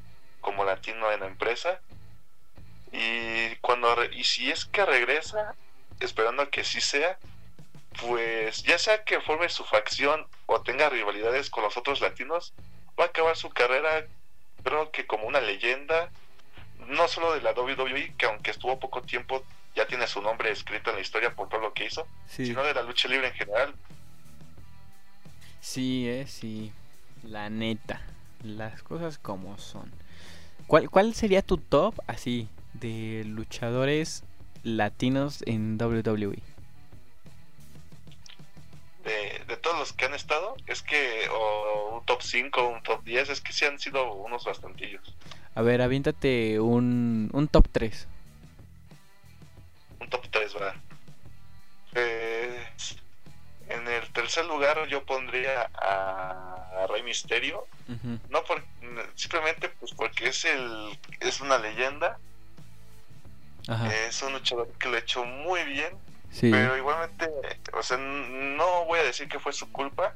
como 0.41 0.65
latino 0.65 1.11
en 1.11 1.21
la 1.21 1.27
empresa. 1.27 1.81
Y 2.93 3.57
cuando 3.57 4.05
y 4.05 4.25
si 4.25 4.51
es 4.51 4.65
que 4.65 4.85
regresa, 4.85 5.55
esperando 6.01 6.49
que 6.51 6.65
sí 6.65 6.81
sea, 6.81 7.19
pues 8.01 8.63
ya 8.63 8.79
sea 8.79 9.05
que 9.05 9.21
forme 9.21 9.49
su 9.49 9.65
facción 9.65 10.27
o 10.47 10.61
tenga 10.63 10.89
rivalidades 10.89 11.51
con 11.51 11.63
los 11.65 11.77
otros 11.77 12.01
latinos, 12.01 12.53
va 12.99 13.05
a 13.05 13.09
acabar 13.09 13.37
su 13.37 13.51
carrera, 13.51 14.07
creo 14.63 14.91
que 14.91 15.07
como 15.07 15.27
una 15.27 15.41
leyenda, 15.41 16.11
no 16.89 17.09
solo 17.09 17.33
de 17.35 17.41
la 17.43 17.53
WWE, 17.53 18.15
que 18.19 18.27
aunque 18.27 18.51
estuvo 18.51 18.79
poco 18.79 19.03
tiempo, 19.03 19.43
ya 19.75 19.87
tiene 19.87 20.07
su 20.07 20.23
nombre 20.23 20.51
escrito 20.51 20.91
en 20.91 20.97
la 20.97 21.03
historia 21.03 21.35
por 21.35 21.49
todo 21.49 21.61
lo 21.61 21.73
que 21.75 21.85
hizo, 21.87 22.07
Sí. 22.29 22.47
sino 22.47 22.63
de 22.63 22.75
la 22.75 22.83
lucha 22.83 23.09
libre 23.09 23.29
en 23.29 23.35
general. 23.35 23.75
Sí, 25.61 26.09
eh, 26.09 26.27
sí. 26.27 26.73
La 27.23 27.51
neta. 27.51 28.01
Las 28.43 28.83
cosas 28.83 29.19
como 29.19 29.59
son. 29.59 29.91
¿Cuál, 30.67 30.91
¿Cuál 30.91 31.15
sería 31.15 31.43
tu 31.43 31.59
top 31.59 31.95
así 32.07 32.49
de 32.75 33.23
luchadores 33.27 34.23
latinos 34.63 35.43
en? 35.47 35.77
WWE? 35.79 36.39
De, 39.07 39.45
de 39.47 39.57
todos 39.57 39.79
los 39.79 39.93
que 39.93 40.05
han 40.07 40.15
estado, 40.15 40.57
es 40.67 40.83
que, 40.83 41.29
o 41.31 41.99
un 41.99 42.05
top 42.07 42.21
5, 42.23 42.69
un 42.69 42.83
top 42.83 43.05
10, 43.05 43.29
es 43.31 43.41
que 43.41 43.53
sí 43.53 43.65
han 43.65 43.79
sido 43.79 44.13
unos 44.15 44.45
bastantillos. 44.45 45.15
A 45.55 45.63
ver, 45.63 45.81
aviéntate 45.81 46.59
un, 46.59 47.31
un 47.33 47.47
top 47.49 47.69
3. 47.71 48.09
un 50.01 50.11
top 50.11 50.27
3, 50.31 50.55
¿verdad? 50.55 50.75
Eh, 51.95 52.67
en 53.69 53.89
el 53.89 54.13
tercer 54.13 54.45
lugar 54.47 54.87
yo 54.89 55.05
pondría 55.05 55.71
a, 55.75 56.83
a 56.83 56.87
Rey 56.89 57.03
Misterio, 57.03 57.67
no 58.29 58.45
por, 58.45 58.63
simplemente 59.15 59.69
pues 59.69 59.93
porque 59.93 60.29
es 60.29 60.45
el 60.45 60.99
es 61.21 61.41
una 61.41 61.59
leyenda, 61.59 62.19
Ajá. 63.69 63.95
es 64.07 64.21
un 64.23 64.33
luchador 64.35 64.69
que 64.79 64.89
lo 64.89 64.97
ha 64.97 65.01
hecho 65.01 65.25
muy 65.25 65.63
bien, 65.65 65.97
Sí. 66.37 66.51
pero 66.51 66.77
igualmente, 66.77 67.31
o 67.73 67.83
sea, 67.83 67.97
no 67.97 68.85
voy 68.85 68.99
a 68.99 69.05
decir 69.05 69.27
que 69.27 69.39
fue 69.39 69.55
su 69.55 69.73
culpa, 69.73 70.15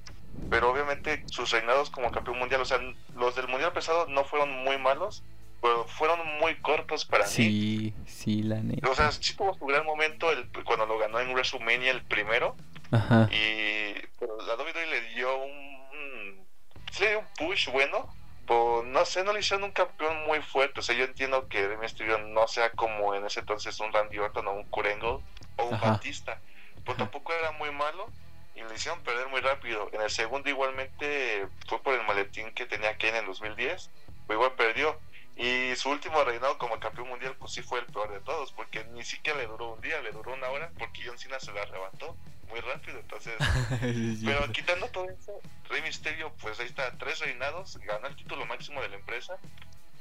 pero 0.51 0.71
obviamente 0.71 1.25
sus 1.29 1.51
reinados 1.51 1.89
como 1.89 2.11
campeón 2.11 2.39
mundial, 2.39 2.61
o 2.61 2.67
sea, 2.67 2.79
los 3.17 3.37
del 3.37 3.49
mundial 3.49 3.73
pesado 3.73 4.07
no 4.07 4.25
fueron 4.25 4.51
muy 4.51 4.77
malos, 4.77 5.23
pero 5.63 5.87
fueron 5.87 6.19
muy 6.39 6.57
cortos 6.57 7.07
para 7.07 7.25
mí. 7.25 7.31
Sí, 7.31 7.95
sí, 8.07 8.43
la 8.43 8.57
neta. 8.57 8.91
O 8.91 8.95
sea, 8.95 9.11
sí 9.13 9.35
tuvo 9.35 9.55
su 9.55 9.65
gran 9.65 9.87
momento 9.87 10.31
el, 10.31 10.47
cuando 10.65 10.85
lo 10.85 10.99
ganó 10.99 11.21
en 11.21 11.33
WrestleMania 11.33 11.91
el 11.91 12.03
primero. 12.03 12.55
Ajá. 12.91 13.27
Y 13.33 13.95
pero 14.19 14.37
la 14.43 14.57
WWE 14.57 14.87
le 14.87 15.01
dio 15.15 15.37
un, 15.39 16.47
sí 16.93 17.05
un 17.19 17.25
push 17.39 17.71
bueno. 17.71 18.15
Pero 18.47 18.83
no 18.85 19.05
sé, 19.05 19.25
no 19.25 19.33
le 19.33 19.41
hicieron 19.41 19.65
un 19.65 19.71
campeón 19.71 20.27
muy 20.27 20.41
fuerte. 20.41 20.81
O 20.81 20.83
sea, 20.83 20.95
yo 20.95 21.05
entiendo 21.05 21.49
que 21.49 21.77
Mysterio 21.79 22.19
no 22.19 22.47
sea 22.49 22.71
como 22.73 23.15
en 23.15 23.25
ese 23.25 23.41
entonces 23.41 23.79
un 23.81 23.93
Randy 23.93 24.19
Orton 24.19 24.47
o 24.49 24.53
un 24.53 24.65
Kurt 24.65 24.89
Angle 24.89 25.19
o 25.61 25.67
un 25.67 25.75
Ajá. 25.75 25.93
Batista. 25.93 26.41
Pero 26.77 26.93
Ajá. 26.93 26.97
tampoco 26.99 27.33
era 27.33 27.53
muy 27.53 27.71
malo 27.71 28.09
y 28.55 28.63
le 28.63 28.75
hicieron 28.75 29.03
perder 29.03 29.29
muy 29.29 29.41
rápido. 29.41 29.89
En 29.93 30.01
el 30.01 30.11
segundo 30.11 30.49
igualmente 30.51 31.47
fue 31.69 31.83
por 31.83 31.95
el 31.95 32.07
maletín 32.07 32.53
que 32.53 32.67
tenía 32.67 32.97
Kane 32.97 33.19
en 33.19 33.27
2010. 33.27 33.91
Pero 34.27 34.39
igual 34.39 34.55
perdió. 34.55 34.99
Y 35.37 35.75
su 35.77 35.89
último 35.89 36.23
reinado 36.25 36.59
como 36.59 36.79
campeón 36.79 37.09
mundial 37.09 37.35
pues 37.39 37.53
sí 37.53 37.63
fue 37.63 37.79
el 37.81 37.87
peor 37.87 38.13
de 38.13 38.21
todos. 38.21 38.53
Porque 38.53 38.85
ni 38.93 39.05
siquiera 39.05 39.39
le 39.39 39.47
duró 39.47 39.75
un 39.75 39.81
día, 39.81 40.01
le 40.03 40.13
duró 40.13 40.35
una 40.35 40.49
hora. 40.49 40.71
Porque 40.79 41.03
John 41.05 41.19
Cena 41.19 41.41
se 41.41 41.53
la 41.53 41.63
arrebató 41.63 42.17
muy 42.51 42.61
rápido. 42.61 42.99
Entonces 42.99 43.35
pero 44.25 44.53
quitando 44.53 44.89
todo 44.89 45.09
eso, 45.09 45.41
Rey 45.69 45.83
Misterio, 45.83 46.33
pues 46.41 46.59
ahí 46.61 46.67
está, 46.67 46.91
tres 46.99 47.21
reinados, 47.21 47.79
ganó 47.79 48.09
el 48.09 48.17
título 48.17 48.45
máximo 48.47 48.83
de 48.83 48.89
la 48.89 48.97
empresa 48.97 49.39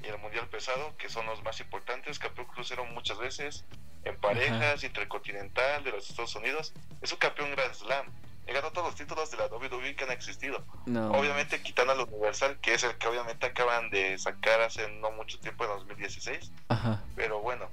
y 0.03 0.07
el 0.07 0.17
mundial 0.17 0.47
pesado, 0.47 0.95
que 0.97 1.09
son 1.09 1.25
los 1.25 1.43
más 1.43 1.59
importantes, 1.59 2.19
campeón 2.19 2.47
crucero 2.47 2.85
muchas 2.85 3.17
veces, 3.17 3.65
en 4.03 4.15
parejas, 4.17 4.83
intercontinental 4.83 5.83
de 5.83 5.91
los 5.91 6.09
Estados 6.09 6.35
Unidos, 6.35 6.73
es 7.01 7.11
un 7.11 7.19
campeón 7.19 7.51
Grand 7.51 7.73
Slam. 7.73 8.05
He 8.47 8.53
ganado 8.53 8.71
todos 8.71 8.87
los 8.87 8.95
títulos 8.95 9.29
de 9.29 9.37
la 9.37 9.45
WWE 9.45 9.95
que 9.95 10.05
han 10.05 10.11
existido. 10.11 10.63
No. 10.87 11.11
Obviamente 11.11 11.61
quitando 11.61 11.93
al 11.93 11.99
Universal, 11.99 12.57
que 12.61 12.73
es 12.73 12.83
el 12.83 12.97
que 12.97 13.07
obviamente 13.07 13.45
acaban 13.45 13.91
de 13.91 14.17
sacar 14.17 14.61
hace 14.61 14.89
no 14.93 15.11
mucho 15.11 15.39
tiempo, 15.39 15.65
en 15.65 15.69
2016. 15.71 16.51
Ajá. 16.69 17.03
Pero 17.15 17.41
bueno, 17.41 17.69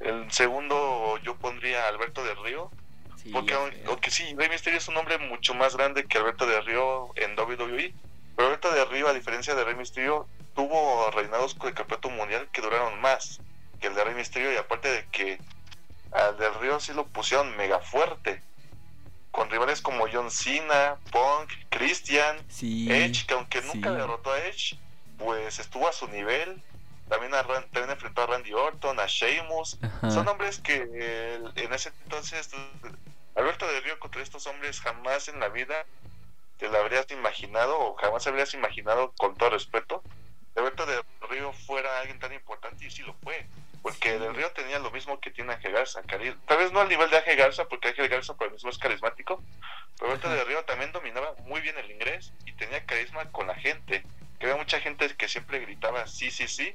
el 0.00 0.30
segundo 0.30 1.18
yo 1.22 1.36
pondría 1.36 1.84
a 1.84 1.88
Alberto 1.88 2.22
del 2.24 2.36
Río, 2.42 2.70
Sí, 3.22 3.30
porque 3.32 3.54
aunque 3.86 4.10
sí, 4.10 4.34
Rey 4.34 4.48
Mysterio 4.48 4.78
es 4.78 4.88
un 4.88 4.96
hombre 4.96 5.18
mucho 5.18 5.52
más 5.52 5.76
grande 5.76 6.06
que 6.06 6.16
Alberto 6.16 6.46
de 6.46 6.58
Río 6.62 7.10
en 7.16 7.38
WWE, 7.38 7.92
pero 8.34 8.48
Alberto 8.48 8.72
de 8.72 8.84
Río, 8.86 9.08
a 9.08 9.12
diferencia 9.12 9.54
de 9.54 9.62
Rey 9.62 9.74
Mysterio, 9.74 10.26
tuvo 10.54 11.10
reinados 11.10 11.58
de 11.58 11.74
campeonato 11.74 12.08
mundial 12.08 12.48
que 12.50 12.62
duraron 12.62 12.98
más 13.00 13.40
que 13.80 13.88
el 13.88 13.94
de 13.94 14.04
Rey 14.04 14.14
Mysterio 14.14 14.52
y 14.52 14.56
aparte 14.56 14.88
de 14.90 15.06
que 15.06 15.38
al 16.12 16.36
del 16.38 16.54
Río 16.54 16.80
sí 16.80 16.92
lo 16.92 17.06
pusieron 17.06 17.56
mega 17.56 17.80
fuerte, 17.80 18.42
con 19.30 19.48
rivales 19.50 19.80
como 19.80 20.06
John 20.12 20.30
Cena, 20.30 20.96
Punk, 21.12 21.50
Christian, 21.70 22.36
Sí. 22.48 22.90
Edge, 22.90 23.26
que 23.26 23.34
aunque 23.34 23.62
nunca 23.62 23.90
sí. 23.90 23.96
derrotó 23.96 24.32
a 24.32 24.38
Edge, 24.40 24.76
pues 25.18 25.58
estuvo 25.58 25.88
a 25.88 25.92
su 25.92 26.08
nivel. 26.08 26.62
También, 27.08 27.34
a 27.34 27.42
también 27.42 27.90
enfrentó 27.90 28.22
a 28.22 28.26
Randy 28.26 28.52
Orton, 28.52 29.00
a 29.00 29.06
Sheamus, 29.06 29.78
Ajá. 29.82 30.10
son 30.12 30.28
hombres 30.28 30.60
que 30.60 30.88
eh, 30.94 31.40
en 31.56 31.72
ese 31.72 31.90
entonces 32.04 32.48
Alberto 33.34 33.66
de 33.66 33.80
Río 33.80 33.98
contra 33.98 34.22
estos 34.22 34.46
hombres 34.46 34.80
jamás 34.80 35.26
en 35.28 35.40
la 35.40 35.48
vida 35.48 35.86
te 36.58 36.68
lo 36.68 36.78
habrías 36.78 37.10
imaginado 37.10 37.76
o 37.80 37.94
jamás 37.96 38.26
habrías 38.28 38.54
imaginado 38.54 39.12
con 39.18 39.34
todo 39.36 39.50
respeto 39.50 40.04
Alberto 40.54 40.86
de 40.86 41.02
Río 41.28 41.52
fuera 41.52 41.98
alguien 42.00 42.20
tan 42.20 42.32
importante 42.32 42.84
y 42.84 42.90
sí 42.90 43.02
lo 43.02 43.14
fue 43.14 43.44
porque. 43.82 44.18
Del 44.18 44.34
Río 44.34 44.50
tenía 44.52 44.78
lo 44.78 44.90
mismo 44.90 45.18
que 45.20 45.30
tiene 45.30 45.52
Ángel 45.52 45.72
Garza 45.72 46.02
tal 46.02 46.58
vez 46.58 46.72
no 46.72 46.80
al 46.80 46.88
nivel 46.88 47.08
de 47.10 47.16
Ángel 47.18 47.36
Garza 47.36 47.64
porque 47.68 47.88
Ángel 47.88 48.08
Garza 48.08 48.34
por 48.34 48.46
el 48.48 48.52
mismo 48.54 48.70
es 48.70 48.78
carismático 48.78 49.42
pero 49.98 50.10
Alberto 50.10 50.28
Ajá. 50.28 50.36
de 50.36 50.44
Río 50.44 50.64
también 50.64 50.92
dominaba 50.92 51.34
muy 51.46 51.60
bien 51.60 51.76
el 51.78 51.90
inglés 51.90 52.32
y 52.46 52.52
tenía 52.52 52.84
carisma 52.84 53.24
con 53.32 53.46
la 53.46 53.54
gente 53.54 54.02
que 54.38 54.46
había 54.46 54.56
mucha 54.56 54.80
gente 54.80 55.08
que 55.16 55.28
siempre 55.28 55.60
gritaba 55.60 56.06
sí 56.06 56.30
sí 56.30 56.46
sí 56.48 56.72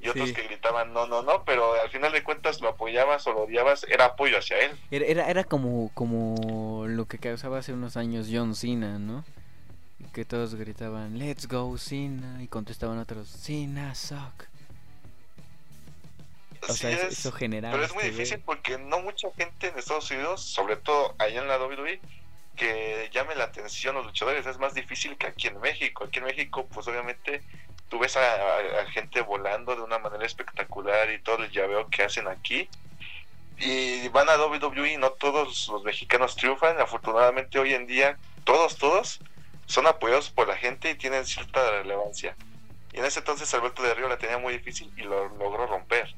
y 0.00 0.08
otros 0.08 0.28
Sí. 0.28 0.34
que 0.34 0.42
gritaban 0.42 0.92
no, 0.92 1.06
no, 1.06 1.22
no, 1.22 1.44
pero 1.44 1.80
al 1.80 1.88
final 1.88 2.12
de 2.12 2.22
cuentas 2.22 2.60
lo 2.60 2.68
apoyabas 2.68 3.26
o 3.26 3.32
lo 3.32 3.44
odiabas, 3.44 3.84
era 3.88 4.04
apoyo 4.04 4.36
hacia 4.36 4.58
él. 4.58 4.72
Era, 4.90 5.06
era, 5.06 5.30
era 5.30 5.44
como, 5.44 5.90
como 5.94 6.84
lo 6.86 7.06
que 7.06 7.16
causaba 7.18 7.58
hace 7.58 7.72
unos 7.72 7.96
años 7.96 8.26
John 8.30 8.54
Cena, 8.54 8.98
¿no? 8.98 9.24
Que 10.12 10.26
todos 10.26 10.56
gritaban, 10.56 11.18
let's 11.18 11.48
go 11.48 11.78
Cena, 11.78 12.42
y 12.42 12.48
contestaban 12.48 12.98
otros, 12.98 13.28
Cena 13.30 13.94
suck. 13.94 14.44
O 16.68 16.72
Así 16.72 16.78
sea, 16.80 16.90
eso, 16.90 17.06
es, 17.08 17.18
eso 17.18 17.30
pero 17.72 17.84
es 17.84 17.92
muy 17.94 18.04
este 18.04 18.10
difícil 18.16 18.40
porque 18.44 18.78
no 18.78 19.00
mucha 19.00 19.28
gente 19.36 19.68
en 19.68 19.78
Estados 19.78 20.10
Unidos, 20.10 20.40
sobre 20.42 20.76
todo 20.76 21.14
allá 21.18 21.40
en 21.42 21.48
la 21.48 21.58
WWE, 21.58 22.00
que 22.56 23.10
llame 23.12 23.34
la 23.34 23.44
atención 23.44 23.94
a 23.96 23.98
los 23.98 24.06
luchadores, 24.06 24.46
es 24.46 24.58
más 24.58 24.74
difícil 24.74 25.16
que 25.16 25.26
aquí 25.26 25.48
en 25.48 25.60
México. 25.60 26.04
Aquí 26.04 26.18
en 26.20 26.24
México, 26.26 26.66
pues 26.72 26.86
obviamente 26.88 27.42
tú 27.88 27.98
ves 27.98 28.16
a, 28.16 28.20
a- 28.20 28.82
a 28.82 28.86
gente 28.92 29.20
volando 29.22 29.74
de 29.74 29.82
una 29.82 29.98
manera 29.98 30.24
espectacular 30.24 31.10
y 31.10 31.18
todo 31.20 31.42
el 31.44 31.50
llaveo 31.50 31.88
que 31.88 32.02
hacen 32.04 32.28
aquí. 32.28 32.68
Y 33.58 34.08
van 34.08 34.28
a 34.28 34.36
WWE 34.36 34.92
y 34.94 34.96
no 34.96 35.10
todos 35.12 35.68
los 35.68 35.84
mexicanos 35.84 36.34
triunfan. 36.36 36.80
Afortunadamente 36.80 37.58
hoy 37.58 37.74
en 37.74 37.86
día, 37.86 38.18
todos, 38.44 38.76
todos 38.78 39.20
son 39.66 39.86
apoyados 39.86 40.30
por 40.30 40.48
la 40.48 40.56
gente 40.56 40.90
y 40.90 40.94
tienen 40.96 41.24
cierta 41.24 41.70
relevancia. 41.70 42.36
Y 42.92 42.98
en 42.98 43.04
ese 43.04 43.20
entonces 43.20 43.52
Alberto 43.54 43.82
de 43.82 43.94
Río 43.94 44.08
la 44.08 44.18
tenía 44.18 44.38
muy 44.38 44.52
difícil 44.54 44.92
y 44.96 45.02
lo 45.02 45.28
logró 45.36 45.66
romper. 45.66 46.14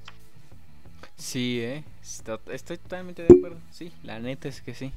Sí, 1.17 1.61
eh. 1.63 1.85
Esto- 2.03 2.41
Estoy 2.51 2.79
totalmente 2.79 3.23
de 3.23 3.35
acuerdo. 3.37 3.59
Sí, 3.71 3.93
la 4.03 4.19
neta 4.19 4.49
es 4.49 4.61
que 4.61 4.75
sí. 4.75 4.93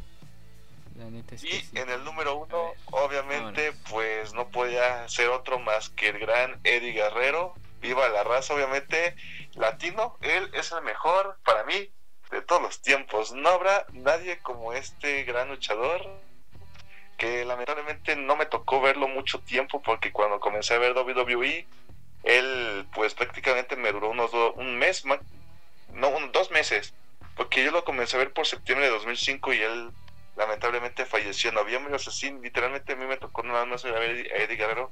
La 0.98 1.06
neta 1.10 1.36
es 1.36 1.42
que 1.42 1.48
Y 1.48 1.62
sí. 1.62 1.70
en 1.78 1.90
el 1.90 2.04
número 2.04 2.36
uno, 2.36 2.74
obviamente, 2.92 3.70
vámonos. 3.70 3.90
pues 3.90 4.34
no 4.34 4.50
podía 4.50 5.08
ser 5.08 5.30
otro 5.30 5.60
más 5.60 5.90
que 5.90 6.10
el 6.10 6.20
gran 6.20 6.60
Eddie 6.64 6.92
Guerrero. 6.94 7.54
Viva 7.82 8.10
la 8.10 8.24
raza, 8.26 8.54
obviamente, 8.54 9.16
latino. 9.54 10.18
Él 10.22 10.50
es 10.54 10.72
el 10.74 10.82
mejor 10.84 11.38
para 11.46 11.64
mí 11.64 11.90
de 12.32 12.42
todos 12.42 12.62
los 12.62 12.82
tiempos. 12.82 13.32
No 13.32 13.50
habrá 13.50 13.86
nadie 13.94 14.40
como 14.40 14.74
este 14.74 15.24
gran 15.24 15.48
luchador 15.48 16.06
que 17.18 17.44
lamentablemente 17.46 18.16
no 18.16 18.36
me 18.36 18.46
tocó 18.46 18.82
verlo 18.82 19.08
mucho 19.08 19.40
tiempo 19.40 19.82
porque 19.82 20.12
cuando 20.12 20.40
comencé 20.40 20.74
a 20.74 20.78
ver 20.80 20.94
WWE, 20.94 21.66
él 22.24 22.88
pues 22.94 23.14
prácticamente 23.14 23.76
me 23.76 23.92
duró 23.92 24.10
unos 24.10 24.32
do- 24.32 24.54
un 24.54 24.78
mes, 24.78 25.04
no, 25.94 26.10
un- 26.10 26.32
dos 26.32 26.52
meses, 26.52 26.94
porque 27.36 27.64
yo 27.64 27.72
lo 27.72 27.84
comencé 27.84 28.16
a 28.16 28.20
ver 28.20 28.34
por 28.34 28.46
septiembre 28.46 28.86
de 28.88 28.92
2005 28.94 29.54
y 29.54 29.62
él 29.62 29.92
lamentablemente 30.36 31.06
falleció 31.06 31.50
en 31.50 31.56
noviembre, 31.56 31.94
o 31.94 32.00
sea, 32.00 32.32
literalmente 32.42 32.94
a 32.94 32.96
mí 32.96 33.06
me 33.06 33.18
tocó 33.18 33.44
nada 33.44 33.66
más 33.66 33.84
ver 33.84 33.96
a 33.96 34.04
Eddie 34.06 34.56
Guerrero 34.56 34.92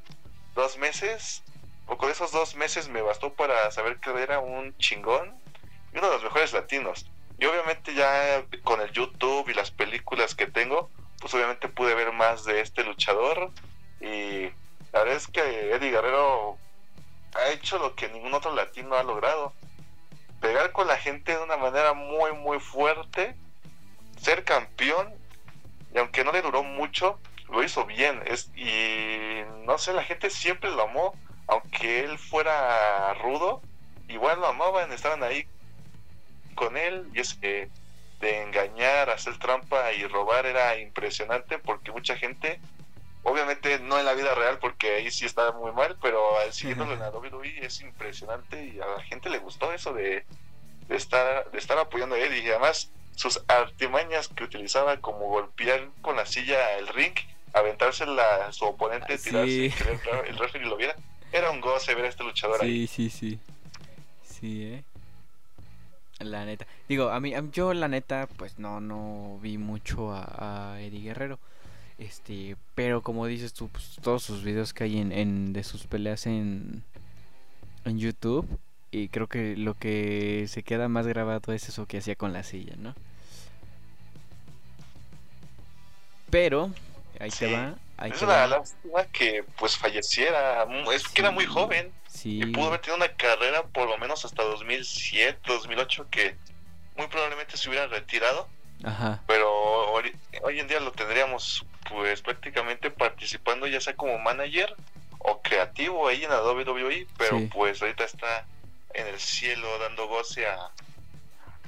dos 0.56 0.78
meses, 0.78 1.44
o 1.86 1.98
con 1.98 2.10
esos 2.12 2.32
dos 2.32 2.56
meses 2.56 2.90
me 2.90 3.02
bastó 3.02 3.34
para 3.34 3.70
saber 3.72 3.98
que 4.00 4.10
era 4.22 4.40
un 4.40 4.76
chingón 4.78 5.34
y 5.94 5.98
uno 5.98 6.08
de 6.08 6.14
los 6.16 6.24
mejores 6.24 6.52
latinos. 6.52 7.06
Y 7.40 7.46
obviamente 7.46 7.94
ya 7.94 8.44
con 8.64 8.82
el 8.82 8.92
YouTube 8.92 9.48
y 9.50 9.54
las 9.54 9.72
películas 9.72 10.36
que 10.36 10.48
tengo, 10.48 10.90
pues 11.20 11.34
obviamente 11.34 11.70
pude 11.70 11.94
ver 11.96 12.12
más 12.12 12.44
de 12.44 12.60
este 12.62 12.84
luchador 12.84 13.52
y 14.02 14.44
la 14.92 15.00
verdad 15.00 15.16
es 15.16 15.28
que 15.28 15.72
Eddie 15.72 15.92
Guerrero 15.92 16.58
ha 17.36 17.50
hecho 17.52 17.78
lo 17.78 17.96
que 17.96 18.10
ningún 18.10 18.34
otro 18.34 18.54
latino 18.54 18.96
ha 18.96 19.04
logrado. 19.04 19.54
Pegar 20.42 20.72
con 20.72 20.88
la 20.88 20.98
gente 20.98 21.36
de 21.36 21.44
una 21.44 21.58
manera 21.58 21.94
muy 21.94 22.32
muy 22.34 22.60
fuerte, 22.60 23.36
ser 24.20 24.44
campeón 24.44 25.14
y 25.94 25.98
aunque 25.98 26.24
no 26.24 26.32
le 26.32 26.42
duró 26.42 26.64
mucho, 26.64 27.20
lo 27.50 27.64
hizo 27.64 27.86
bien. 27.86 28.22
Es, 28.26 28.52
y 28.56 29.42
no 29.66 29.78
sé, 29.78 29.94
la 29.94 30.04
gente 30.04 30.30
siempre 30.30 30.70
lo 30.70 30.84
amó, 30.84 31.16
aunque 31.48 32.02
él 32.02 32.18
fuera 32.18 33.14
rudo, 33.16 33.62
igual 34.08 34.40
lo 34.40 34.48
amaban, 34.48 34.92
estaban 34.92 35.24
ahí 35.24 35.48
con 36.56 36.78
él 36.78 37.10
y 37.14 37.20
es 37.20 37.34
que 37.36 37.70
de 38.20 38.42
engañar, 38.42 39.10
hacer 39.10 39.38
trampa 39.38 39.94
y 39.94 40.06
robar 40.08 40.46
era 40.46 40.78
impresionante 40.80 41.60
porque 41.60 41.92
mucha 41.92 42.16
gente, 42.16 42.60
obviamente 43.30 43.80
no 43.80 44.00
en 44.00 44.06
la 44.06 44.14
vida 44.14 44.34
real 44.36 44.58
porque 44.60 44.96
ahí 44.96 45.12
sí 45.12 45.26
está 45.26 45.52
muy 45.52 45.72
mal, 45.72 45.98
pero 46.02 46.20
siguiéndolo 46.52 46.94
en 46.94 47.00
la 47.00 47.10
WWE 47.12 47.66
es 47.66 47.82
impresionante 47.82 48.64
y 48.66 48.80
a 48.80 48.86
la 48.88 49.04
gente 49.04 49.30
le 49.30 49.40
gustó 49.40 49.72
eso 49.74 49.94
de, 49.94 50.26
de 50.88 50.96
estar 50.96 51.50
de 51.52 51.58
estar 51.58 51.78
apoyando 51.78 52.16
a 52.16 52.20
él 52.20 52.34
y 52.38 52.48
además 52.50 52.90
sus 53.16 53.42
artimañas 53.48 54.28
que 54.30 54.44
utilizaba 54.44 54.98
como 54.98 55.28
golpear 55.28 55.90
con 56.02 56.16
la 56.16 56.26
silla 56.26 56.78
el 56.78 56.88
ring, 56.88 57.14
aventársela 57.54 58.46
a 58.48 58.52
su 58.54 58.66
oponente, 58.66 59.14
Ah, 59.16 59.18
tirarse 59.24 59.48
sí. 59.48 59.66
y 59.66 59.72
que 59.72 59.84
el, 59.92 60.26
el 60.28 60.38
referee 60.38 60.68
lo 60.68 60.78
viera. 60.78 60.96
Era 61.32 61.52
un 61.52 61.60
goce 61.60 61.94
ver 61.96 62.06
a 62.06 62.10
este 62.10 62.24
luchador 62.24 62.62
ahí. 62.64 62.88
Sí, 62.88 63.10
sí, 63.10 63.10
sí. 63.10 63.40
Sí, 64.24 64.64
eh. 64.64 64.84
La 66.20 66.46
neta. 66.46 66.66
Digo, 66.88 67.10
a 67.10 67.20
mí, 67.20 67.34
a 67.36 67.42
mí- 67.42 67.50
yo 67.52 67.74
la 67.74 67.88
neta, 67.88 68.28
pues 68.38 68.58
no, 68.58 68.80
no 68.80 69.38
vi 69.42 69.58
mucho 69.58 70.12
a, 70.14 70.74
a 70.74 70.82
Eddie 70.82 71.02
Guerrero. 71.02 71.38
Este, 71.98 72.56
pero 72.76 73.02
como 73.02 73.26
dices 73.26 73.54
tú, 73.54 73.70
pues, 73.70 73.98
todos 74.04 74.22
sus 74.24 74.44
videos 74.44 74.74
que 74.74 74.84
hay 74.84 75.00
en, 75.00 75.12
en- 75.12 75.54
de 75.54 75.64
sus 75.64 75.88
peleas 75.88 76.26
en, 76.28 76.84
en 77.86 77.98
YouTube. 78.00 78.48
Y 78.92 79.10
creo 79.10 79.28
que 79.28 79.58
lo 79.58 79.74
que 79.74 80.46
se 80.48 80.64
queda 80.64 80.88
más 80.88 81.08
grabado 81.08 81.52
es 81.54 81.68
eso 81.68 81.86
que 81.88 81.98
hacía 81.98 82.16
con 82.16 82.32
la 82.34 82.44
silla, 82.44 82.74
¿no? 82.78 82.96
Pero, 86.30 86.72
ahí 87.20 87.30
te 87.30 87.48
Sí. 87.48 87.54
va. 87.54 87.76
Ahí 87.98 88.12
es 88.12 88.20
te 88.20 88.26
una 88.26 88.34
va. 88.36 88.48
lástima 88.48 89.04
que 89.12 89.44
pues 89.58 89.76
falleciera, 89.78 90.66
mu- 90.68 90.92
es 90.92 91.08
que 91.08 91.22
era 91.22 91.32
muy 91.32 91.46
joven. 91.46 91.92
Sí. 92.08 92.42
Y 92.42 92.46
pudo 92.48 92.68
haber 92.68 92.82
tenido 92.82 92.98
una 92.98 93.14
carrera 93.16 93.64
por 93.68 93.90
lo 93.90 93.98
menos 93.98 94.24
hasta 94.24 94.44
2007, 94.44 95.40
2008 95.48 96.08
que 96.12 96.36
muy 96.96 97.08
probablemente 97.08 97.58
se 97.58 97.70
hubiera 97.70 97.88
retirado. 97.88 98.48
Ajá. 98.84 99.24
Pero 99.28 99.50
hoy, 99.92 100.16
hoy 100.44 100.60
en 100.60 100.68
día 100.68 100.80
lo 100.80 100.92
tendríamos 100.92 101.66
pues 101.90 102.22
prácticamente 102.22 102.92
participando 102.92 103.68
ya 103.68 103.80
sea 103.82 103.96
como 103.96 104.18
manager 104.20 104.76
o 105.20 105.42
creativo 105.42 106.08
ahí 106.08 106.24
en 106.24 106.30
la 106.30 106.42
WWE, 106.44 107.08
pero 107.18 107.40
Sí. 107.40 107.50
pues 107.54 107.82
ahorita 107.82 108.04
está 108.04 108.46
en 108.94 109.08
el 109.08 109.20
cielo 109.20 109.68
dando 109.80 110.08
goce 110.08 110.46
a 110.48 110.70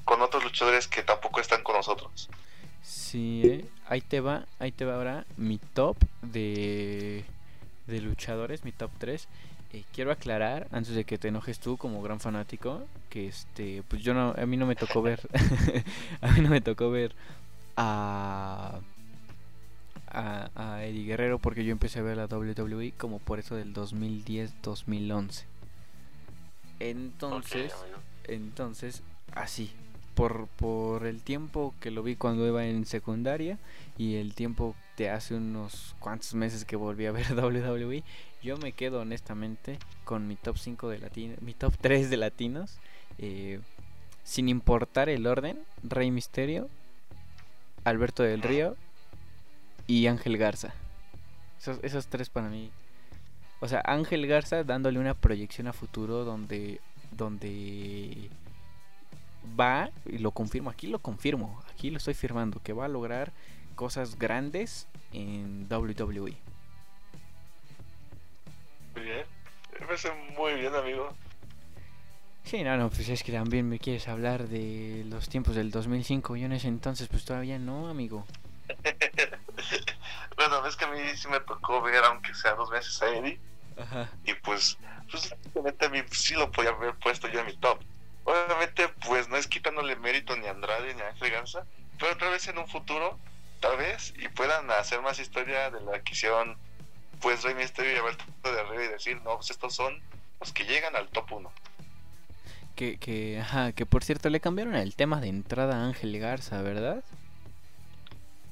con 0.05 0.21
otros 0.21 0.43
luchadores 0.43 0.87
que 0.87 1.03
tampoco 1.03 1.39
están 1.39 1.61
con 1.63 1.75
nosotros. 1.75 2.29
Sí, 2.81 3.41
¿eh? 3.45 3.65
ahí 3.87 4.01
te 4.01 4.21
va, 4.21 4.45
ahí 4.59 4.71
te 4.71 4.85
va 4.85 4.95
ahora 4.95 5.25
mi 5.37 5.59
top 5.59 5.97
de, 6.21 7.23
de 7.85 8.01
luchadores, 8.01 8.63
mi 8.63 8.71
top 8.71 8.89
3. 8.97 9.27
Eh, 9.73 9.83
quiero 9.93 10.11
aclarar, 10.11 10.67
antes 10.71 10.95
de 10.95 11.03
que 11.03 11.19
te 11.19 11.27
enojes 11.27 11.59
tú 11.59 11.77
como 11.77 12.01
gran 12.01 12.19
fanático, 12.19 12.81
que 13.11 13.27
este, 13.27 13.83
pues 13.87 14.01
yo 14.01 14.15
no, 14.15 14.33
a 14.35 14.45
mí 14.47 14.57
no 14.57 14.65
me 14.65 14.75
tocó 14.75 15.03
ver, 15.03 15.19
a 16.21 16.31
mí 16.31 16.41
no 16.41 16.49
me 16.49 16.61
tocó 16.61 16.89
ver 16.89 17.13
a, 17.77 18.79
a, 20.11 20.49
a 20.55 20.83
Eddie 20.85 21.05
Guerrero 21.05 21.39
porque 21.39 21.63
yo 21.63 21.71
empecé 21.71 21.99
a 21.99 22.03
ver 22.03 22.17
la 22.17 22.25
WWE 22.25 22.93
como 22.97 23.19
por 23.19 23.39
eso 23.39 23.55
del 23.55 23.73
2010-2011. 23.73 25.43
Entonces, 26.79 27.73
entonces, 28.25 29.03
así, 29.33 29.71
por, 30.15 30.47
por 30.47 31.05
el 31.05 31.21
tiempo 31.21 31.73
que 31.79 31.91
lo 31.91 32.03
vi 32.03 32.15
cuando 32.15 32.47
iba 32.47 32.65
en 32.65 32.85
secundaria 32.85 33.57
y 33.97 34.15
el 34.15 34.33
tiempo 34.33 34.75
de 34.97 35.09
hace 35.09 35.35
unos 35.35 35.95
cuantos 35.99 36.33
meses 36.33 36.65
que 36.65 36.75
volví 36.75 37.05
a 37.05 37.11
ver 37.11 37.33
WWE, 37.35 38.03
yo 38.41 38.57
me 38.57 38.71
quedo 38.71 39.01
honestamente 39.01 39.77
con 40.05 40.27
mi 40.27 40.35
top 40.35 40.57
5 40.57 40.89
de 40.89 40.99
latinos, 40.99 41.41
mi 41.41 41.53
top 41.53 41.73
3 41.79 42.09
de 42.09 42.17
latinos, 42.17 42.79
eh, 43.17 43.59
sin 44.23 44.49
importar 44.49 45.09
el 45.09 45.27
orden, 45.27 45.59
Rey 45.83 46.11
Misterio, 46.11 46.69
Alberto 47.83 48.23
del 48.23 48.41
Río 48.41 48.75
y 49.89 50.05
Ángel 50.05 50.37
Garza. 50.37 50.71
Esos, 51.59 51.79
esos 51.81 52.07
tres 52.07 52.29
para 52.29 52.47
mí. 52.47 52.69
O 53.59 53.67
sea, 53.67 53.81
Ángel 53.83 54.27
Garza 54.27 54.63
dándole 54.63 54.99
una 54.99 55.15
proyección 55.15 55.67
a 55.67 55.73
futuro 55.73 56.23
donde 56.23 56.79
donde 57.11 58.29
va 59.59 59.89
y 60.05 60.19
lo 60.19 60.29
confirmo, 60.29 60.69
aquí 60.69 60.85
lo 60.85 60.99
confirmo, 60.99 61.61
aquí 61.73 61.89
lo 61.89 61.97
estoy 61.97 62.13
firmando 62.13 62.61
que 62.61 62.71
va 62.71 62.85
a 62.85 62.87
lograr 62.87 63.31
cosas 63.75 64.17
grandes 64.19 64.87
en. 65.11 65.67
WWE. 65.69 66.37
Muy 68.93 69.03
bien. 69.03 69.25
Me 69.79 69.85
parece 69.87 70.09
muy 70.37 70.53
bien, 70.53 70.75
amigo. 70.75 71.09
Sí, 72.43 72.63
no, 72.63 72.77
no, 72.77 72.89
pues 72.89 73.09
es 73.09 73.23
que 73.23 73.31
también 73.31 73.67
me 73.67 73.79
quieres 73.79 74.07
hablar 74.07 74.47
de 74.47 75.03
los 75.09 75.29
tiempos 75.29 75.55
del 75.55 75.71
2005. 75.71 76.35
Yo 76.35 76.45
en 76.45 76.51
ese 76.51 76.67
entonces, 76.67 77.07
pues 77.07 77.25
todavía 77.25 77.57
no, 77.57 77.89
amigo. 77.89 78.25
bueno, 80.39 80.61
ves 80.61 80.77
que 80.77 80.85
a 80.85 80.87
mí 80.87 80.99
sí 81.17 81.27
me 81.27 81.41
tocó 81.41 81.81
ver, 81.81 82.01
aunque 82.05 82.33
sea 82.33 82.53
dos 82.53 82.69
veces 82.69 83.01
a 83.01 83.09
Eddie, 83.09 83.37
Ajá. 83.77 84.09
y 84.23 84.33
pues, 84.35 84.77
pues 85.11 85.35
obviamente 85.53 85.85
a 85.85 85.89
mí 85.89 86.01
sí 86.11 86.33
lo 86.33 86.49
podía 86.49 86.69
haber 86.69 86.95
puesto 86.95 87.27
yo 87.27 87.41
en 87.41 87.47
mi 87.47 87.57
top. 87.57 87.79
Obviamente, 88.23 88.87
pues 89.05 89.27
no 89.27 89.35
es 89.35 89.47
quitándole 89.47 89.97
mérito 89.97 90.37
ni 90.37 90.47
a 90.47 90.51
Andrade 90.51 90.93
ni 90.93 91.01
a 91.01 91.09
Ángel 91.09 91.31
Garza, 91.31 91.65
pero 91.99 92.13
otra 92.13 92.29
vez 92.29 92.47
en 92.47 92.57
un 92.57 92.69
futuro, 92.69 93.19
tal 93.59 93.75
vez, 93.75 94.13
y 94.17 94.29
puedan 94.29 94.71
hacer 94.71 95.01
más 95.01 95.19
historia 95.19 95.71
de 95.71 95.81
la 95.81 95.99
que 95.99 96.13
hicieron, 96.13 96.57
pues 97.19 97.43
Rey 97.43 97.53
Misterio 97.55 97.91
y 97.91 97.97
Alberto 97.97 98.23
de 98.41 98.61
arriba 98.61 98.85
y 98.85 98.87
decir, 98.87 99.17
no, 99.23 99.35
pues 99.35 99.49
estos 99.49 99.75
son 99.75 99.99
los 100.39 100.53
que 100.53 100.63
llegan 100.63 100.95
al 100.95 101.09
top 101.09 101.33
1. 101.33 101.51
Que, 102.77 102.97
que, 102.97 103.41
ajá, 103.41 103.73
que 103.73 103.85
por 103.85 104.05
cierto 104.05 104.29
le 104.29 104.39
cambiaron 104.39 104.77
el 104.77 104.95
tema 104.95 105.19
de 105.19 105.27
entrada 105.27 105.75
a 105.75 105.85
Ángel 105.85 106.17
Garza, 106.17 106.61
¿verdad? 106.61 107.03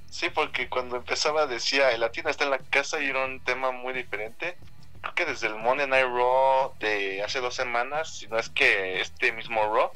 Sí, 0.10 0.30
porque 0.30 0.70
cuando 0.70 0.97
empezaba 0.97 1.47
decía, 1.47 1.91
el 1.91 2.01
latino 2.01 2.30
está 2.30 2.45
en 2.45 2.51
la 2.51 2.60
casa 2.60 3.01
y 3.01 3.08
era 3.08 3.26
un 3.26 3.39
tema 3.39 3.72
muy 3.72 3.93
diferente. 3.93 4.58
Creo 5.01 5.16
que 5.16 5.26
desde 5.26 5.47
el 5.47 5.55
Monday 5.55 5.88
Night 5.88 6.08
Raw 6.08 6.74
de 6.80 7.22
hace 7.24 7.39
dos 7.39 7.55
semanas, 7.55 8.18
si 8.18 8.28
no 8.28 8.38
es 8.38 8.49
que 8.49 9.01
este 9.01 9.32
mismo 9.32 9.62
Raw, 9.74 9.91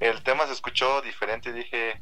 el 0.00 0.22
tema 0.22 0.46
se 0.46 0.52
escuchó 0.52 1.00
diferente 1.00 1.52
dije, 1.52 1.98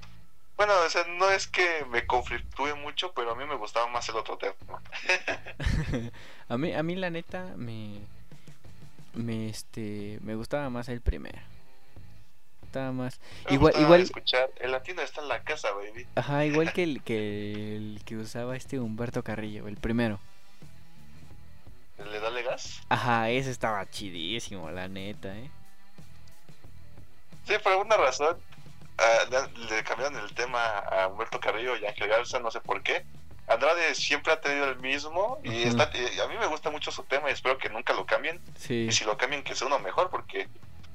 bueno, 0.57 0.73
no 1.19 1.31
es 1.31 1.47
que 1.47 1.85
me 1.91 2.07
conflictúe 2.07 2.77
mucho, 2.77 3.13
pero 3.13 3.33
a 3.33 3.35
mí 3.35 3.45
me 3.45 3.57
gustaba 3.57 3.87
más 3.89 4.09
el 4.09 4.17
otro 4.17 4.39
tema. 4.39 4.55
a 6.49 6.57
mí, 6.57 6.73
a 6.73 6.83
mí 6.83 6.95
la 6.97 7.11
neta 7.11 7.53
me, 7.57 8.01
me, 9.15 9.49
este, 9.49 10.19
me 10.23 10.35
gustaba 10.35 10.71
más 10.71 10.89
el 10.89 11.01
primero. 11.01 11.39
Estaba 12.75 12.91
más, 12.91 13.21
Me 13.49 13.55
igual, 13.55 13.71
gustaba 13.71 13.85
igual, 13.85 14.01
escuchar, 14.01 14.51
el 14.57 14.73
latino 14.73 15.01
está 15.01 15.21
en 15.21 15.29
la 15.29 15.45
casa, 15.45 15.71
baby. 15.71 16.09
ajá, 16.17 16.45
igual 16.45 16.73
que 16.73 16.83
el 16.83 17.03
que 17.05 17.77
el 17.77 18.01
que 18.05 18.17
usaba 18.17 18.57
este 18.57 18.81
Humberto 18.81 19.23
Carrillo, 19.23 19.69
el 19.69 19.77
primero. 19.77 20.19
¿Le 21.99 22.19
da 22.19 22.31
gas? 22.43 22.81
Ajá, 22.89 23.31
ese 23.31 23.53
estaba 23.53 23.89
chidísimo, 23.89 24.73
la 24.73 24.89
neta, 24.89 25.39
eh. 25.39 25.49
Sí, 27.47 27.55
por 27.63 27.71
alguna 27.71 27.97
razón 27.97 28.39
ah, 28.99 29.19
le, 29.31 29.77
le 29.77 29.85
cambiaron 29.85 30.19
el 30.19 30.35
tema 30.35 30.79
a 30.81 31.07
Humberto 31.07 31.39
Carrillo 31.39 31.77
y 31.77 31.87
a 31.87 31.91
Ángel 31.91 32.09
Garza, 32.09 32.41
no 32.41 32.51
sé 32.51 32.61
por 32.61 32.83
qué. 32.83 33.05
Andrade 33.47 33.95
siempre 33.95 34.33
ha 34.33 34.41
tenido 34.41 34.65
el 34.65 34.81
mismo 34.81 35.39
y 35.45 35.63
está, 35.63 35.93
y 35.95 36.19
a 36.19 36.27
mí 36.27 36.35
me 36.41 36.49
gusta 36.49 36.73
mucho 36.73 36.91
su 36.91 37.05
tema 37.05 37.31
y 37.31 37.35
espero 37.35 37.57
que 37.57 37.69
nunca 37.69 37.93
lo 37.93 38.05
cambien. 38.05 38.41
Sí. 38.57 38.87
Y 38.89 38.91
si 38.91 39.05
lo 39.05 39.17
cambian, 39.17 39.45
que 39.45 39.55
sea 39.55 39.69
uno 39.69 39.79
mejor, 39.79 40.11
porque 40.11 40.49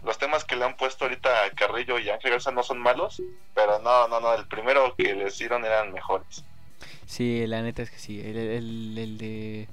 los 0.04 0.18
temas 0.18 0.46
que 0.46 0.56
le 0.56 0.66
han 0.66 0.78
puesto 0.78 1.06
ahorita 1.06 1.46
a 1.46 1.50
Carrillo 1.52 2.00
y 2.00 2.10
Ángel 2.10 2.32
Garza 2.32 2.52
no 2.52 2.64
son 2.64 2.80
malos, 2.80 3.22
pero 3.54 3.80
no, 3.80 4.08
no, 4.08 4.20
no, 4.20 4.34
el 4.34 4.48
primero 4.48 4.96
que 4.96 5.14
les 5.14 5.38
dieron 5.38 5.66
eran 5.66 5.92
mejores. 5.94 6.44
Sí, 7.06 7.46
la 7.48 7.62
neta 7.62 7.82
es 7.82 7.90
que 7.92 8.00
sí. 8.00 8.20
El, 8.22 8.38
el, 8.38 8.98
el 8.98 9.18
de. 9.18 9.68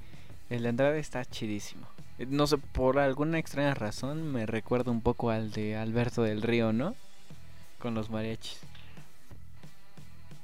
El 0.49 0.63
de 0.63 0.69
Andrade 0.69 0.99
está 0.99 1.23
chidísimo. 1.25 1.87
No 2.19 2.47
sé, 2.47 2.57
por 2.57 2.97
alguna 2.99 3.37
extraña 3.37 3.73
razón 3.73 4.31
me 4.31 4.45
recuerda 4.45 4.91
un 4.91 5.01
poco 5.01 5.29
al 5.29 5.51
de 5.51 5.75
Alberto 5.77 6.23
del 6.23 6.41
Río, 6.41 6.73
¿no? 6.73 6.95
Con 7.79 7.93
los 7.93 8.09
mariachis. 8.09 8.59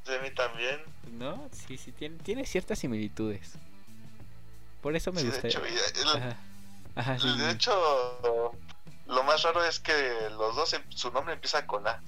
De 0.05 0.19
mí 0.19 0.29
también. 0.31 0.79
¿No? 1.17 1.49
Sí, 1.51 1.77
sí, 1.77 1.91
tiene, 1.91 2.17
tiene 2.17 2.45
ciertas 2.45 2.79
similitudes. 2.79 3.53
Por 4.81 4.95
eso 4.95 5.11
me 5.13 5.21
Sí, 5.21 5.27
de 5.27 5.31
gusta. 5.31 5.47
hecho, 5.47 5.61
y 5.65 5.71
el- 6.01 6.07
Ajá. 6.21 6.37
Ajá, 6.95 7.17
sí, 7.19 7.37
de 7.39 7.51
hecho, 7.51 8.51
lo 9.07 9.23
más 9.23 9.43
raro 9.43 9.63
es 9.63 9.79
que 9.79 9.93
los 10.31 10.55
dos, 10.55 10.73
em- 10.73 10.83
su 10.89 11.11
nombre 11.11 11.33
empieza 11.33 11.65
con 11.67 11.87
A. 11.87 12.01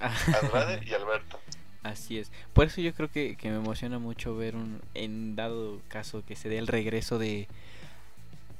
Andrade 0.42 0.80
y 0.84 0.94
Alberto. 0.94 1.38
Así 1.82 2.18
es. 2.18 2.30
Por 2.52 2.66
eso 2.66 2.80
yo 2.80 2.94
creo 2.94 3.10
que, 3.10 3.36
que 3.36 3.50
me 3.50 3.56
emociona 3.56 3.98
mucho 3.98 4.36
ver 4.36 4.54
un, 4.54 4.80
en 4.94 5.34
dado 5.34 5.80
caso 5.88 6.24
que 6.24 6.36
se 6.36 6.48
dé 6.48 6.58
el 6.58 6.68
regreso 6.68 7.18
de, 7.18 7.48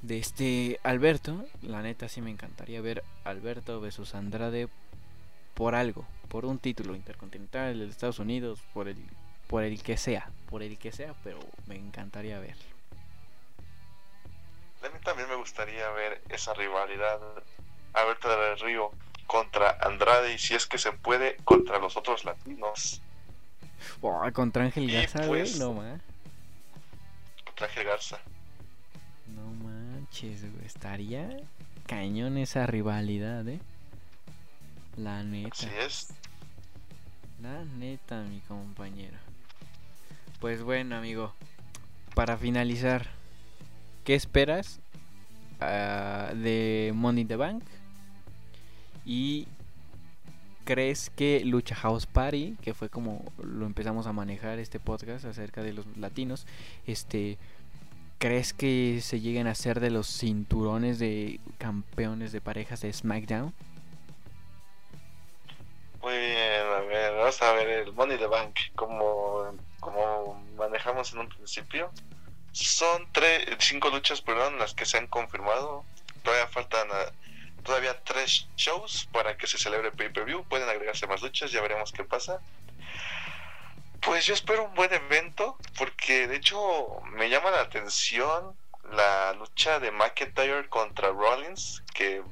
de 0.02 0.18
este 0.18 0.80
Alberto. 0.82 1.44
La 1.62 1.82
neta 1.82 2.08
sí 2.08 2.20
me 2.20 2.30
encantaría 2.30 2.80
ver 2.80 3.04
Alberto 3.24 3.80
versus 3.80 4.14
Andrade 4.14 4.68
por 5.54 5.74
algo, 5.74 6.04
por 6.28 6.44
un 6.44 6.58
título 6.58 6.96
intercontinental 6.96 7.78
de 7.78 7.86
Estados 7.86 8.18
Unidos, 8.18 8.58
por 8.74 8.88
el, 8.88 8.96
por 9.46 9.62
el 9.62 9.82
que 9.82 9.96
sea, 9.96 10.30
por 10.50 10.62
el 10.62 10.76
que 10.78 10.90
sea, 10.90 11.14
pero 11.22 11.38
me 11.66 11.76
encantaría 11.76 12.40
ver. 12.40 12.56
A 14.82 14.88
mí 14.88 14.98
también 15.04 15.28
me 15.28 15.36
gustaría 15.36 15.88
ver 15.90 16.20
esa 16.28 16.54
rivalidad 16.54 17.20
Alberto 17.95 18.28
del 18.28 18.59
Río 18.59 18.90
contra 19.26 19.78
Andrade 19.80 20.34
y 20.34 20.38
si 20.38 20.55
es 20.55 20.66
que 20.66 20.78
se 20.78 20.93
puede 20.93 21.36
contra 21.45 21.78
los 21.78 21.97
otros 21.97 22.24
latinos, 22.24 23.01
Oh, 24.01 24.22
contra 24.32 24.64
Ángel 24.64 24.90
Garza, 24.90 25.26
güey, 25.26 25.40
pues- 25.43 25.59
no 25.59 25.72
ma- 25.74 25.99
contra 27.45 27.66
Ángel 27.66 27.84
Garza. 27.84 28.18
No 29.34 29.43
manches, 29.53 30.43
güey, 30.53 30.66
estaría 30.66 31.36
cañón 31.86 32.38
esa 32.38 32.66
rivalidad, 32.66 33.47
eh. 33.49 33.61
La 34.97 35.22
neta. 35.24 35.51
Así 35.53 35.68
es. 35.80 36.09
La 37.40 37.64
neta, 37.64 38.22
mi 38.22 38.40
compañero. 38.40 39.16
Pues 40.40 40.62
bueno, 40.62 40.97
amigo. 40.97 41.34
Para 42.14 42.36
finalizar, 42.36 43.07
¿qué 44.05 44.14
esperas 44.14 44.80
ah, 45.61 46.30
de 46.34 46.93
Money 46.95 47.22
in 47.22 47.28
the 47.28 47.36
Bank? 47.36 47.64
Y 49.05 49.48
crees 50.64 51.11
que 51.11 51.42
Lucha 51.44 51.74
House 51.74 52.07
Party, 52.07 52.57
que 52.62 52.74
fue 52.74 52.88
como 52.88 53.24
lo 53.42 53.66
empezamos 53.66 54.07
a 54.07 54.12
manejar 54.12 54.59
este 54.59 54.78
podcast 54.78 55.24
acerca 55.24 55.62
de 55.62 55.72
los 55.72 55.86
latinos, 55.96 56.46
este 56.86 57.38
¿crees 58.22 58.53
que 58.53 59.00
se 59.03 59.20
lleguen 59.20 59.48
a 59.48 59.55
ser 59.57 59.80
de 59.80 59.90
los 59.90 60.07
cinturones 60.07 61.00
de 61.00 61.40
campeones 61.59 62.30
de 62.30 62.40
parejas 62.40 62.80
de 62.82 62.92
SmackDown? 62.92 63.53
Muy 66.00 66.16
bien, 66.16 66.62
a 66.72 66.80
ver, 66.82 67.14
vamos 67.14 67.42
a 67.42 67.53
ver 67.53 67.68
el 67.68 67.92
Money 67.92 68.18
the 68.18 68.26
Bank, 68.26 68.57
como, 68.76 69.57
como 69.80 70.40
manejamos 70.57 71.12
en 71.12 71.18
un 71.18 71.28
principio. 71.30 71.90
Son 72.53 73.09
tres, 73.11 73.44
cinco 73.59 73.90
luchas, 73.90 74.20
perdón, 74.20 74.57
las 74.57 74.74
que 74.74 74.84
se 74.84 74.98
han 74.98 75.09
confirmado. 75.09 75.84
todavía 76.22 76.46
faltan 76.46 76.86
ah, 76.92 77.12
todavía 77.62 78.02
tres 78.04 78.46
shows 78.56 79.08
para 79.12 79.36
que 79.36 79.46
se 79.46 79.58
celebre 79.58 79.88
el 79.88 79.94
pay-per-view. 79.94 80.44
Pueden 80.44 80.68
agregarse 80.68 81.06
más 81.06 81.22
luchas, 81.22 81.52
ya 81.52 81.60
veremos 81.60 81.92
qué 81.92 82.04
pasa. 82.04 82.40
Pues 84.00 84.26
yo 84.26 84.34
espero 84.34 84.64
un 84.64 84.74
buen 84.74 84.92
evento, 84.92 85.56
porque 85.78 86.26
de 86.26 86.36
hecho 86.36 87.00
me 87.12 87.30
llama 87.30 87.50
la 87.50 87.60
atención 87.60 88.56
la 88.90 89.32
lucha 89.34 89.78
de 89.78 89.90
McIntyre 89.92 90.68
contra 90.68 91.10
Rollins, 91.10 91.82
que 91.94 92.22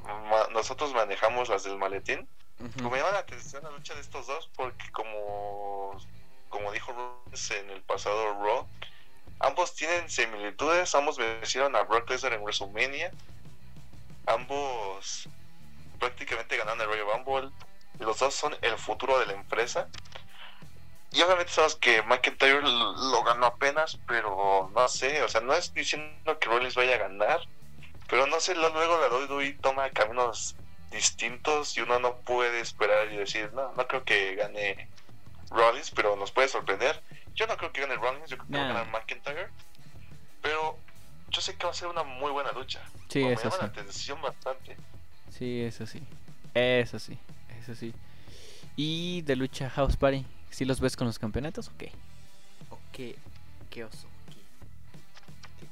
nosotros 0.51 0.93
manejamos 0.93 1.49
las 1.49 1.62
del 1.64 1.78
maletín. 1.78 2.28
Me 2.59 2.99
llama 2.99 3.12
la 3.12 3.20
atención 3.20 3.62
la 3.62 3.70
lucha 3.70 3.95
de 3.95 4.01
estos 4.01 4.26
dos, 4.26 4.51
porque 4.57 4.91
como, 4.91 5.97
como 6.49 6.72
dijo 6.72 6.93
Rollins 6.93 7.51
en 7.53 7.70
el 7.70 7.83
pasado 7.83 8.35
Raw, 8.35 8.66
ambos 9.39 9.74
tienen 9.74 10.11
similitudes, 10.11 10.95
ambos 10.95 11.16
vencieron 11.16 11.74
a 11.76 11.83
Brock 11.85 12.11
Lesnar 12.11 12.35
en 12.35 12.43
WrestleMania, 12.43 13.12
ambos 14.27 15.29
prácticamente 15.99 16.57
ganaron 16.57 16.81
el 16.81 16.87
Royal 16.87 17.07
Rumble, 17.07 17.51
los 17.99 18.18
dos 18.18 18.35
son 18.35 18.57
el 18.62 18.77
futuro 18.79 19.18
de 19.18 19.27
la 19.27 19.35
empresa. 19.35 19.89
Y 21.12 21.23
obviamente 21.23 21.53
sabes 21.53 21.75
que 21.75 22.03
McIntyre 22.03 22.62
lo 22.62 23.23
ganó 23.25 23.47
apenas, 23.47 23.99
pero 24.07 24.71
no 24.75 24.89
sé, 24.89 25.23
o 25.23 25.29
sea, 25.29 25.41
no 25.41 25.53
es 25.53 25.75
diciendo 25.75 26.39
que 26.39 26.49
Rollins 26.49 26.77
vaya 26.77 26.95
a 26.95 26.99
ganar, 26.99 27.41
pero 28.09 28.27
no 28.27 28.39
sé, 28.41 28.55
luego 28.55 28.99
la 29.01 29.09
WWE 29.09 29.59
toma 29.61 29.91
caminos 29.91 30.55
distintos 30.91 31.77
y 31.77 31.81
uno 31.81 31.99
no 31.99 32.16
puede 32.16 32.61
esperar 32.61 33.12
y 33.12 33.16
decir, 33.16 33.53
no, 33.53 33.73
no 33.73 33.87
creo 33.87 34.05
que 34.05 34.37
gane 34.37 34.89
Rollins, 35.51 35.91
pero 35.91 36.16
nos 36.16 36.31
puede 36.31 36.49
sorprender. 36.49 37.03
Yo 37.35 37.47
no 37.47 37.57
creo 37.57 37.73
que 37.73 37.81
gane 37.81 37.97
Rollins, 37.97 38.31
yo 38.31 38.39
creo 38.39 38.49
que 38.49 38.59
va 38.59 38.64
a 38.64 38.68
ganar 38.68 38.87
McIntyre, 38.89 39.49
pero 40.43 40.79
yo 41.31 41.41
sé 41.41 41.57
que 41.57 41.64
va 41.64 41.70
a 41.70 41.74
ser 41.74 41.89
una 41.89 42.03
muy 42.03 42.31
buena 42.31 42.53
lucha. 42.53 42.81
Sí, 43.09 43.20
eso 43.22 43.28
me 43.28 43.37
llama 43.37 43.51
sí. 43.51 43.59
la 43.61 43.66
atención 43.66 44.22
bastante. 44.22 44.76
Sí, 45.37 45.61
eso 45.62 45.87
sí. 45.87 46.03
Eso 46.55 46.99
sí, 46.99 47.18
eso 47.61 47.74
sí. 47.74 47.95
Y 48.76 49.22
de 49.22 49.37
lucha 49.37 49.70
House 49.70 49.97
Party, 49.97 50.24
¿sí 50.51 50.64
los 50.64 50.81
ves 50.81 50.97
con 50.97 51.07
los 51.07 51.18
campeonatos 51.18 51.68
o 51.68 51.72
qué? 51.78 51.93
¿O 52.70 52.78
qué? 52.93 53.16
¿Qué 53.70 53.85
oso? 53.85 54.07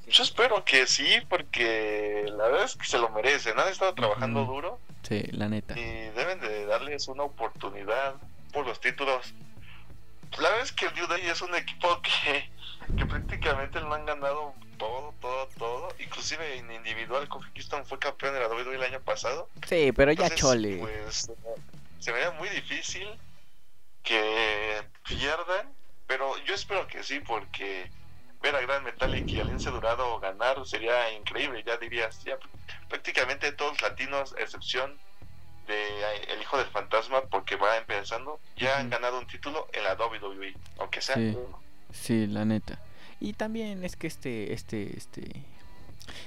Yo 0.09 0.23
espero 0.23 0.65
que 0.65 0.87
sí, 0.87 1.07
porque 1.29 2.25
la 2.31 2.45
verdad 2.45 2.65
es 2.65 2.77
que 2.77 2.87
se 2.87 2.99
lo 2.99 3.11
merecen. 3.11 3.59
Han 3.59 3.69
estado 3.69 3.95
trabajando 3.95 4.45
duro 4.45 4.79
Sí, 5.03 5.23
la 5.33 5.49
neta. 5.49 5.79
y 5.79 5.83
deben 5.83 6.41
de 6.41 6.65
darles 6.67 7.09
una 7.09 7.25
oportunidad 7.25 8.15
por 8.53 8.67
los 8.67 8.81
títulos. 8.81 9.35
La 10.39 10.49
verdad 10.51 10.61
es 10.65 10.73
que 10.73 10.87
el 10.87 10.95
New 10.95 11.07
Day 11.09 11.27
es 11.27 11.43
un 11.43 11.55
equipo 11.55 12.01
que, 12.03 12.49
que 12.97 13.07
prácticamente 13.07 13.81
lo 13.81 13.93
han 13.95 14.07
ganado 14.07 14.55
todo, 14.79 15.15
todo, 15.21 15.49
todo. 15.59 15.89
Inclusive 15.99 16.57
en 16.57 16.71
individual, 16.73 17.29
Kofi 17.29 17.51
Kingston 17.53 17.85
fue 17.85 17.99
campeón 17.99 18.35
de 18.35 18.41
la 18.41 18.49
WWE 18.49 18.77
el 18.77 18.83
año 18.83 19.01
pasado. 19.01 19.49
Sí, 19.67 19.93
pero 19.93 20.13
ya 20.13 20.31
chole. 20.31 20.79
Pues 20.79 21.31
se 21.99 22.13
me 22.13 22.21
da 22.21 22.31
muy 22.33 22.49
difícil 22.49 23.09
que 24.03 24.83
pierdan, 25.05 25.73
pero 26.07 26.37
yo 26.45 26.55
espero 26.55 26.87
que 26.87 27.03
sí, 27.03 27.21
porque 27.21 27.91
ver 28.41 28.55
a 28.57 28.61
Gran 28.63 28.85
Metallic 28.85 29.29
y 29.29 29.41
a 29.41 29.45
Lince 29.45 29.71
Dorado 29.71 30.19
ganar 30.21 30.65
sería 30.67 31.13
increíble. 31.13 31.63
Ya 31.67 31.77
dirías, 31.77 32.23
ya 32.25 32.39
prácticamente 32.89 33.53
todos 33.53 33.73
los 33.73 33.83
latinos, 33.83 34.35
a 34.39 34.41
excepción 34.43 34.97
de 35.67 35.75
eh, 35.77 36.25
El 36.29 36.41
Hijo 36.41 36.57
del 36.57 36.69
Fantasma, 36.69 37.23
porque 37.23 37.57
va 37.57 37.77
empezando, 37.77 38.41
ya 38.57 38.79
han 38.79 38.89
ganado 38.89 39.19
un 39.19 39.27
título 39.27 39.69
en 39.73 39.85
la 39.85 39.95
WWE, 39.95 40.55
aunque 40.79 41.03
sea 41.03 41.17
Sí. 41.17 41.35
uno. 41.37 41.61
Sí, 41.93 42.27
la 42.27 42.45
neta. 42.45 42.79
Y 43.21 43.33
también 43.33 43.85
es 43.85 43.97
que 43.97 44.07
este, 44.07 44.53
este, 44.53 44.97
este... 44.97 45.43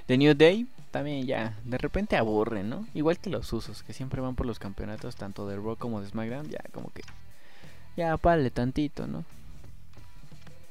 The 0.08 0.18
New 0.18 0.36
Day 0.36 0.68
también 0.92 1.26
ya 1.26 1.58
de 1.64 1.78
repente 1.78 2.18
aburre, 2.18 2.64
¿no? 2.64 2.86
Igual 2.94 3.18
que 3.18 3.30
los 3.30 3.52
usos, 3.54 3.82
que 3.82 3.94
siempre 3.94 4.22
van 4.22 4.36
por 4.36 4.46
los 4.46 4.60
campeonatos, 4.60 5.16
tanto 5.16 5.48
de 5.48 5.56
Raw 5.56 5.78
como 5.78 6.02
de 6.02 6.10
SmackDown, 6.10 6.50
ya 6.50 6.62
como 6.74 6.92
que... 6.94 7.02
Ya, 7.98 8.16
pale 8.18 8.52
tantito, 8.52 9.08
¿no? 9.08 9.26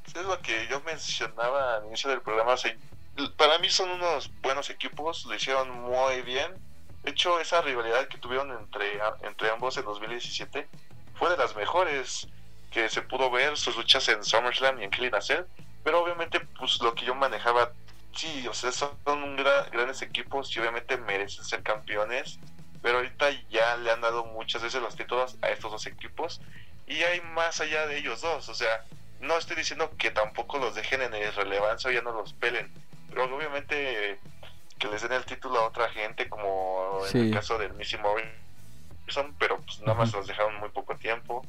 Es 0.07 0.15
lo 0.25 0.41
que 0.41 0.67
yo 0.69 0.81
mencionaba 0.83 1.77
al 1.77 1.87
inicio 1.87 2.11
del 2.11 2.21
programa. 2.21 2.55
para 3.37 3.59
mí 3.59 3.69
son 3.71 3.91
unos 3.91 4.31
buenos 4.43 4.71
equipos, 4.71 5.25
lo 5.27 5.35
hicieron 5.35 5.71
muy 5.83 6.23
bien. 6.23 6.53
De 7.05 7.11
hecho, 7.11 7.41
esa 7.41 7.63
rivalidad 7.63 8.09
que 8.09 8.19
tuvieron 8.19 8.51
entre, 8.51 8.99
entre 9.23 9.51
ambos 9.51 9.77
en 9.77 9.85
2017 9.85 10.69
fue 11.15 11.31
de 11.31 11.37
las 11.37 11.55
mejores 11.57 12.29
que 12.71 12.89
se 12.89 13.03
pudo 13.03 13.31
ver, 13.31 13.57
sus 13.57 13.77
luchas 13.77 14.09
en 14.09 14.23
SummerSlam 14.25 14.81
y 14.81 14.85
en 14.85 15.15
a 15.15 15.21
Cell. 15.21 15.45
Pero 15.85 16.03
obviamente, 16.03 16.41
pues 16.59 16.81
lo 16.81 16.95
que 16.95 17.05
yo 17.05 17.15
manejaba, 17.15 17.73
sí, 18.15 18.47
o 18.49 18.55
sea, 18.55 18.71
son 18.73 18.97
un 19.07 19.37
gra- 19.39 19.71
grandes 19.71 20.03
equipos 20.03 20.55
y 20.55 20.61
obviamente 20.61 20.97
merecen 20.97 21.45
ser 21.45 21.63
campeones. 21.63 22.39
Pero 22.83 22.99
ahorita 22.99 23.31
ya 23.51 23.77
le 23.77 23.91
han 23.91 24.01
dado 24.01 24.25
muchas 24.25 24.63
veces 24.63 24.81
los 24.81 24.97
títulos 24.97 25.37
a 25.43 25.49
estos 25.51 25.71
dos 25.71 25.87
equipos. 25.87 26.41
Y 26.87 27.03
hay 27.03 27.21
más 27.21 27.61
allá 27.61 27.87
de 27.87 27.99
ellos 27.99 28.21
dos, 28.23 28.49
o 28.49 28.55
sea, 28.55 28.83
no 29.21 29.37
estoy 29.37 29.55
diciendo 29.55 29.93
que 29.99 30.11
tampoco 30.11 30.59
los 30.59 30.75
dejen 30.75 31.03
en 31.03 31.15
irrelevancia 31.15 31.89
o 31.89 31.93
ya 31.93 32.01
no 32.03 32.11
los 32.11 32.33
pelen, 32.33 32.73
pero 33.11 33.25
obviamente 33.37 34.19
que 34.79 34.89
les 34.89 35.03
den 35.03 35.13
el 35.13 35.25
título 35.25 35.61
a 35.61 35.67
otra 35.67 35.89
gente, 35.91 36.29
como 36.29 37.05
en 37.07 37.17
el 37.29 37.35
caso 37.35 37.59
del 37.59 37.75
Missy 37.75 37.97
Morrison, 37.99 39.37
pero 39.39 39.59
pues 39.61 39.81
nada 39.81 39.95
más 39.95 40.13
los 40.13 40.27
dejaron 40.27 40.57
muy 40.57 40.71
poco 40.71 40.97
tiempo. 40.97 41.45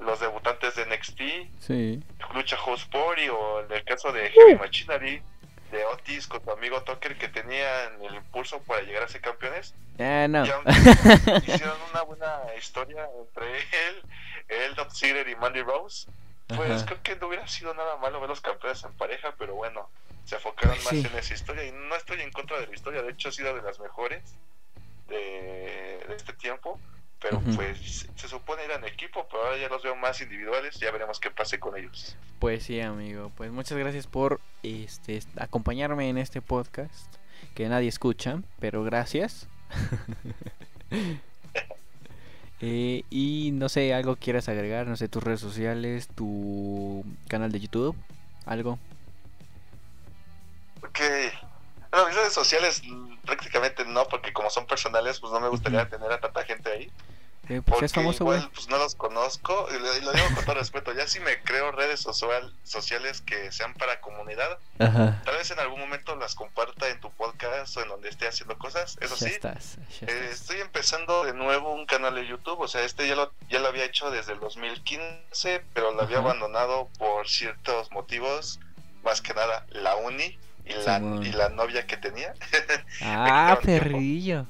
Los 0.00 0.20
debutantes 0.20 0.74
de 0.74 0.86
NXT, 0.86 1.20
Sí. 1.60 2.02
Lucha 2.34 2.56
House 2.56 2.84
Party, 2.86 3.28
o 3.28 3.60
en 3.60 3.72
el 3.72 3.84
caso 3.84 4.12
de 4.12 4.30
Heavy 4.30 4.56
Machinery, 4.56 5.22
de 5.70 5.84
Otis 5.86 6.26
con 6.26 6.42
tu 6.42 6.50
amigo 6.50 6.82
Tucker, 6.82 7.16
que 7.16 7.28
tenían 7.28 8.02
el 8.02 8.14
impulso 8.16 8.60
para 8.62 8.82
llegar 8.82 9.04
a 9.04 9.08
ser 9.08 9.20
campeones. 9.20 9.74
Ah, 9.98 10.26
no. 10.28 10.44
Hicieron 11.46 11.76
una 11.90 12.02
buena 12.02 12.40
historia 12.58 13.08
entre 13.20 13.58
él, 13.58 14.02
él, 14.48 14.74
Dolph 14.74 14.92
Ziggler 14.92 15.28
y 15.28 15.36
Mandy 15.36 15.62
Rose, 15.62 16.08
pues 16.48 16.70
Ajá. 16.70 16.86
creo 16.86 17.02
que 17.02 17.16
no 17.16 17.28
hubiera 17.28 17.46
sido 17.48 17.72
nada 17.74 17.96
malo 17.96 18.20
ver 18.20 18.28
los 18.28 18.40
campeones 18.40 18.82
en 18.84 18.92
pareja, 18.94 19.34
pero 19.38 19.54
bueno, 19.54 19.88
se 20.24 20.34
enfocaron 20.36 20.76
más 20.84 20.92
en 20.92 21.06
esa 21.16 21.34
historia 21.34 21.64
y 21.64 21.72
no 21.72 21.94
estoy 21.96 22.20
en 22.20 22.32
contra 22.32 22.58
de 22.58 22.66
la 22.66 22.74
historia, 22.74 23.02
de 23.02 23.10
hecho 23.12 23.28
ha 23.28 23.32
sido 23.32 23.54
de 23.54 23.62
las 23.62 23.78
mejores 23.80 24.22
de, 25.08 26.04
de 26.08 26.14
este 26.16 26.32
tiempo, 26.34 26.78
pero 27.24 27.40
pues 27.56 28.06
se 28.14 28.28
supone 28.28 28.64
eran 28.64 28.84
equipo, 28.84 29.26
pero 29.30 29.44
ahora 29.44 29.56
ya 29.56 29.70
los 29.70 29.82
veo 29.82 29.96
más 29.96 30.20
individuales, 30.20 30.78
ya 30.78 30.90
veremos 30.90 31.18
qué 31.18 31.30
pase 31.30 31.58
con 31.58 31.74
ellos. 31.74 32.16
Pues 32.38 32.64
sí, 32.64 32.82
amigo. 32.82 33.32
Pues 33.34 33.50
muchas 33.50 33.78
gracias 33.78 34.06
por 34.06 34.42
este 34.62 35.22
acompañarme 35.38 36.10
en 36.10 36.18
este 36.18 36.42
podcast 36.42 37.14
que 37.54 37.66
nadie 37.66 37.88
escucha, 37.88 38.42
pero 38.60 38.84
gracias. 38.84 39.48
Eh, 42.60 43.02
y 43.10 43.50
no 43.52 43.68
sé, 43.68 43.92
algo 43.92 44.16
quieras 44.16 44.48
agregar, 44.48 44.86
no 44.86 44.96
sé, 44.96 45.08
tus 45.08 45.22
redes 45.22 45.40
sociales, 45.40 46.08
tu 46.14 47.04
canal 47.28 47.52
de 47.52 47.60
YouTube, 47.60 47.94
algo. 48.46 48.78
Ok, 50.82 51.00
bueno, 51.90 52.06
mis 52.06 52.16
redes 52.16 52.32
sociales 52.32 52.80
mm, 52.86 53.16
prácticamente 53.18 53.84
no, 53.84 54.06
porque 54.08 54.32
como 54.32 54.48
son 54.48 54.66
personales, 54.66 55.20
pues 55.20 55.30
no 55.30 55.40
me 55.40 55.48
gustaría 55.48 55.86
tener 55.90 56.10
a 56.10 56.20
tanta 56.20 56.42
gente 56.44 56.70
ahí. 56.70 56.90
Eh, 57.48 57.60
pues 57.60 57.64
Porque 57.66 57.84
es 57.86 57.92
famoso, 57.92 58.24
igual, 58.24 58.38
güey. 58.40 58.50
pues 58.54 58.68
no 58.68 58.78
los 58.78 58.94
conozco, 58.94 59.68
y 59.70 59.78
lo, 59.78 59.96
y 59.96 60.00
lo 60.00 60.12
digo 60.12 60.26
con 60.34 60.44
todo 60.44 60.54
respeto, 60.54 60.92
ya 60.94 61.06
si 61.06 61.20
me 61.20 61.42
creo 61.42 61.72
redes 61.72 62.00
social, 62.00 62.52
sociales 62.62 63.20
que 63.20 63.52
sean 63.52 63.74
para 63.74 64.00
comunidad, 64.00 64.58
Ajá. 64.78 65.20
tal 65.24 65.36
vez 65.36 65.50
en 65.50 65.58
algún 65.60 65.78
momento 65.80 66.16
las 66.16 66.34
comparta 66.34 66.88
en 66.88 67.00
tu 67.00 67.10
podcast 67.10 67.76
o 67.76 67.82
en 67.82 67.88
donde 67.88 68.08
esté 68.08 68.26
haciendo 68.28 68.56
cosas, 68.56 68.96
eso 69.00 69.14
Ya 69.16 69.26
sí. 69.28 69.32
estás. 69.34 69.76
ya 70.00 70.06
eh, 70.06 70.10
estás. 70.24 70.40
estoy 70.40 70.60
empezando 70.60 71.24
de 71.24 71.34
nuevo 71.34 71.74
un 71.74 71.84
canal 71.86 72.14
de 72.14 72.26
YouTube, 72.26 72.60
o 72.60 72.68
sea, 72.68 72.82
este 72.82 73.06
ya 73.06 73.14
lo, 73.14 73.32
ya 73.50 73.58
lo 73.60 73.68
había 73.68 73.84
hecho 73.84 74.10
desde 74.10 74.32
el 74.32 74.40
2015, 74.40 75.62
pero 75.74 75.92
lo 75.92 76.02
había 76.02 76.18
abandonado 76.18 76.88
por 76.98 77.28
ciertos 77.28 77.90
motivos, 77.90 78.58
más 79.04 79.20
que 79.20 79.34
nada 79.34 79.66
la 79.70 79.96
uni 79.96 80.38
y 80.64 80.72
la, 80.86 80.98
y 81.22 81.30
la 81.32 81.50
novia 81.50 81.86
que 81.86 81.98
tenía. 81.98 82.32
Ah, 83.02 83.58
tiempo. 83.62 84.46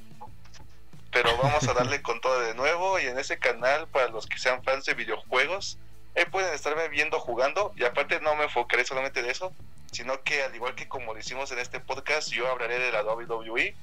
Pero 1.15 1.35
vamos 1.39 1.67
a 1.67 1.73
darle 1.81 2.03
con 2.03 2.21
todo 2.21 2.41
de 2.41 2.55
nuevo 2.55 2.99
y 3.01 3.07
en 3.07 3.19
ese 3.19 3.39
canal 3.39 3.89
para 3.89 4.09
los 4.09 4.27
que 4.27 4.39
sean 4.39 4.63
fans 4.63 4.85
de 4.85 4.93
videojuegos 4.93 5.79
ahí 6.17 6.27
pueden 6.27 6.53
estarme 6.53 6.89
viendo 6.89 7.19
jugando 7.21 7.73
y 7.77 7.85
aparte 7.85 8.21
no 8.21 8.35
me 8.37 8.45
enfocaré 8.45 8.85
solamente 8.85 9.23
de 9.23 9.31
eso 9.31 9.55
sino 9.93 10.23
que 10.25 10.43
al 10.43 10.55
igual 10.55 10.75
que 10.75 10.89
como 10.89 11.15
lo 11.15 11.21
hicimos 11.21 11.51
en 11.53 11.59
este 11.61 11.81
podcast 11.81 12.29
yo 12.31 12.51
hablaré 12.51 12.79
de 12.81 12.93
la 12.93 13.03
WWE 13.05 13.75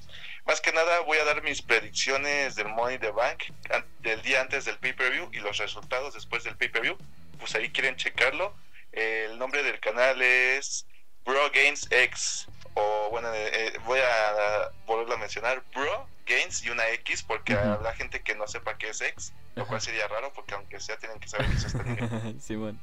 más 0.44 0.60
que 0.60 0.72
nada 0.72 1.00
voy 1.00 1.18
a 1.18 1.24
dar 1.24 1.42
mis 1.42 1.62
predicciones 1.62 2.54
del 2.54 2.68
Money 2.68 2.98
the 2.98 3.10
Bank 3.10 3.44
an- 3.70 3.86
del 4.00 4.20
día 4.22 4.40
antes 4.40 4.64
del 4.66 4.78
pay-per-view 4.78 5.30
y 5.32 5.38
los 5.38 5.56
resultados 5.58 6.14
después 6.14 6.42
del 6.42 6.56
pay-per-view. 6.56 6.98
Pues 7.38 7.54
ahí 7.54 7.70
quieren 7.70 7.94
checarlo. 7.94 8.52
El 8.90 9.38
nombre 9.38 9.62
del 9.62 9.78
canal 9.78 10.20
es 10.20 10.84
Bro 11.24 11.48
Games 11.54 11.86
X 11.92 12.48
o 12.74 13.08
bueno 13.10 13.30
eh, 13.32 13.72
voy 13.84 14.00
a 14.00 14.70
volverlo 14.84 15.14
a 15.14 15.18
mencionar 15.18 15.62
Bro 15.74 16.08
Games 16.38 16.64
y 16.64 16.70
una 16.70 16.88
X 16.90 17.22
porque 17.22 17.54
habrá 17.54 17.92
gente 17.94 18.22
que 18.22 18.34
no 18.34 18.46
sepa 18.46 18.78
qué 18.78 18.90
es 18.90 19.00
X 19.00 19.32
lo 19.54 19.66
cual 19.66 19.80
sería 19.80 20.08
raro 20.08 20.32
porque 20.32 20.54
aunque 20.54 20.80
sea 20.80 20.96
tienen 20.98 21.20
que 21.20 21.28
saber 21.28 21.48
que 21.48 21.56
es 21.56 21.64
este 21.64 21.84
nivel 21.84 22.40
Simón. 22.40 22.80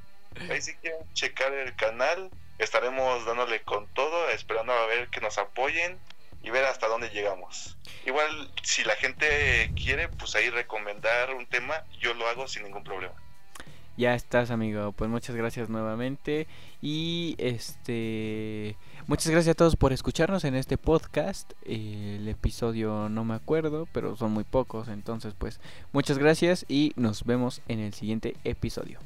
ahí 0.50 0.62
si 0.62 0.74
quieren 0.76 1.02
checar 1.14 1.54
el 1.54 1.76
canal 1.76 2.30
estaremos 2.58 3.26
dándole 3.26 3.62
con 3.62 3.88
todo 3.88 4.30
esperando 4.30 4.74
a 4.74 4.86
ver 4.86 5.08
que 5.10 5.22
nos 5.22 5.38
apoyen 5.38 5.98
y 6.42 6.52
ver 6.52 6.66
hasta 6.66 6.88
dónde 6.88 7.10
llegamos. 7.10 7.78
Igual, 8.06 8.52
si 8.64 8.84
la 8.84 8.96
gente 8.96 9.72
quiere, 9.76 10.08
pues 10.08 10.36
ahí 10.36 10.50
recomendar 10.50 11.34
un 11.34 11.46
tema, 11.46 11.84
yo 12.00 12.14
lo 12.14 12.28
hago 12.28 12.48
sin 12.48 12.64
ningún 12.64 12.84
problema. 12.84 13.14
Ya 13.98 14.14
estás, 14.16 14.50
amigo. 14.50 14.94
Pues 14.94 15.10
muchas 15.10 15.36
gracias 15.36 15.68
nuevamente. 15.68 16.48
Y 16.82 17.36
este. 17.38 18.78
Muchas 19.10 19.32
gracias 19.32 19.54
a 19.54 19.58
todos 19.58 19.76
por 19.76 19.92
escucharnos 19.92 20.44
en 20.44 20.54
este 20.54 20.78
podcast. 20.78 21.54
El 21.66 22.28
episodio 22.28 23.10
no 23.10 23.26
me 23.26 23.34
acuerdo, 23.34 23.88
pero 23.92 24.16
son 24.16 24.32
muy 24.32 24.44
pocos. 24.44 24.88
Entonces, 24.88 25.34
pues, 25.36 25.60
muchas 25.92 26.20
gracias 26.20 26.64
y 26.70 26.94
nos 26.96 27.24
vemos 27.24 27.64
en 27.68 27.80
el 27.80 27.96
siguiente 27.96 28.36
episodio. 28.44 29.00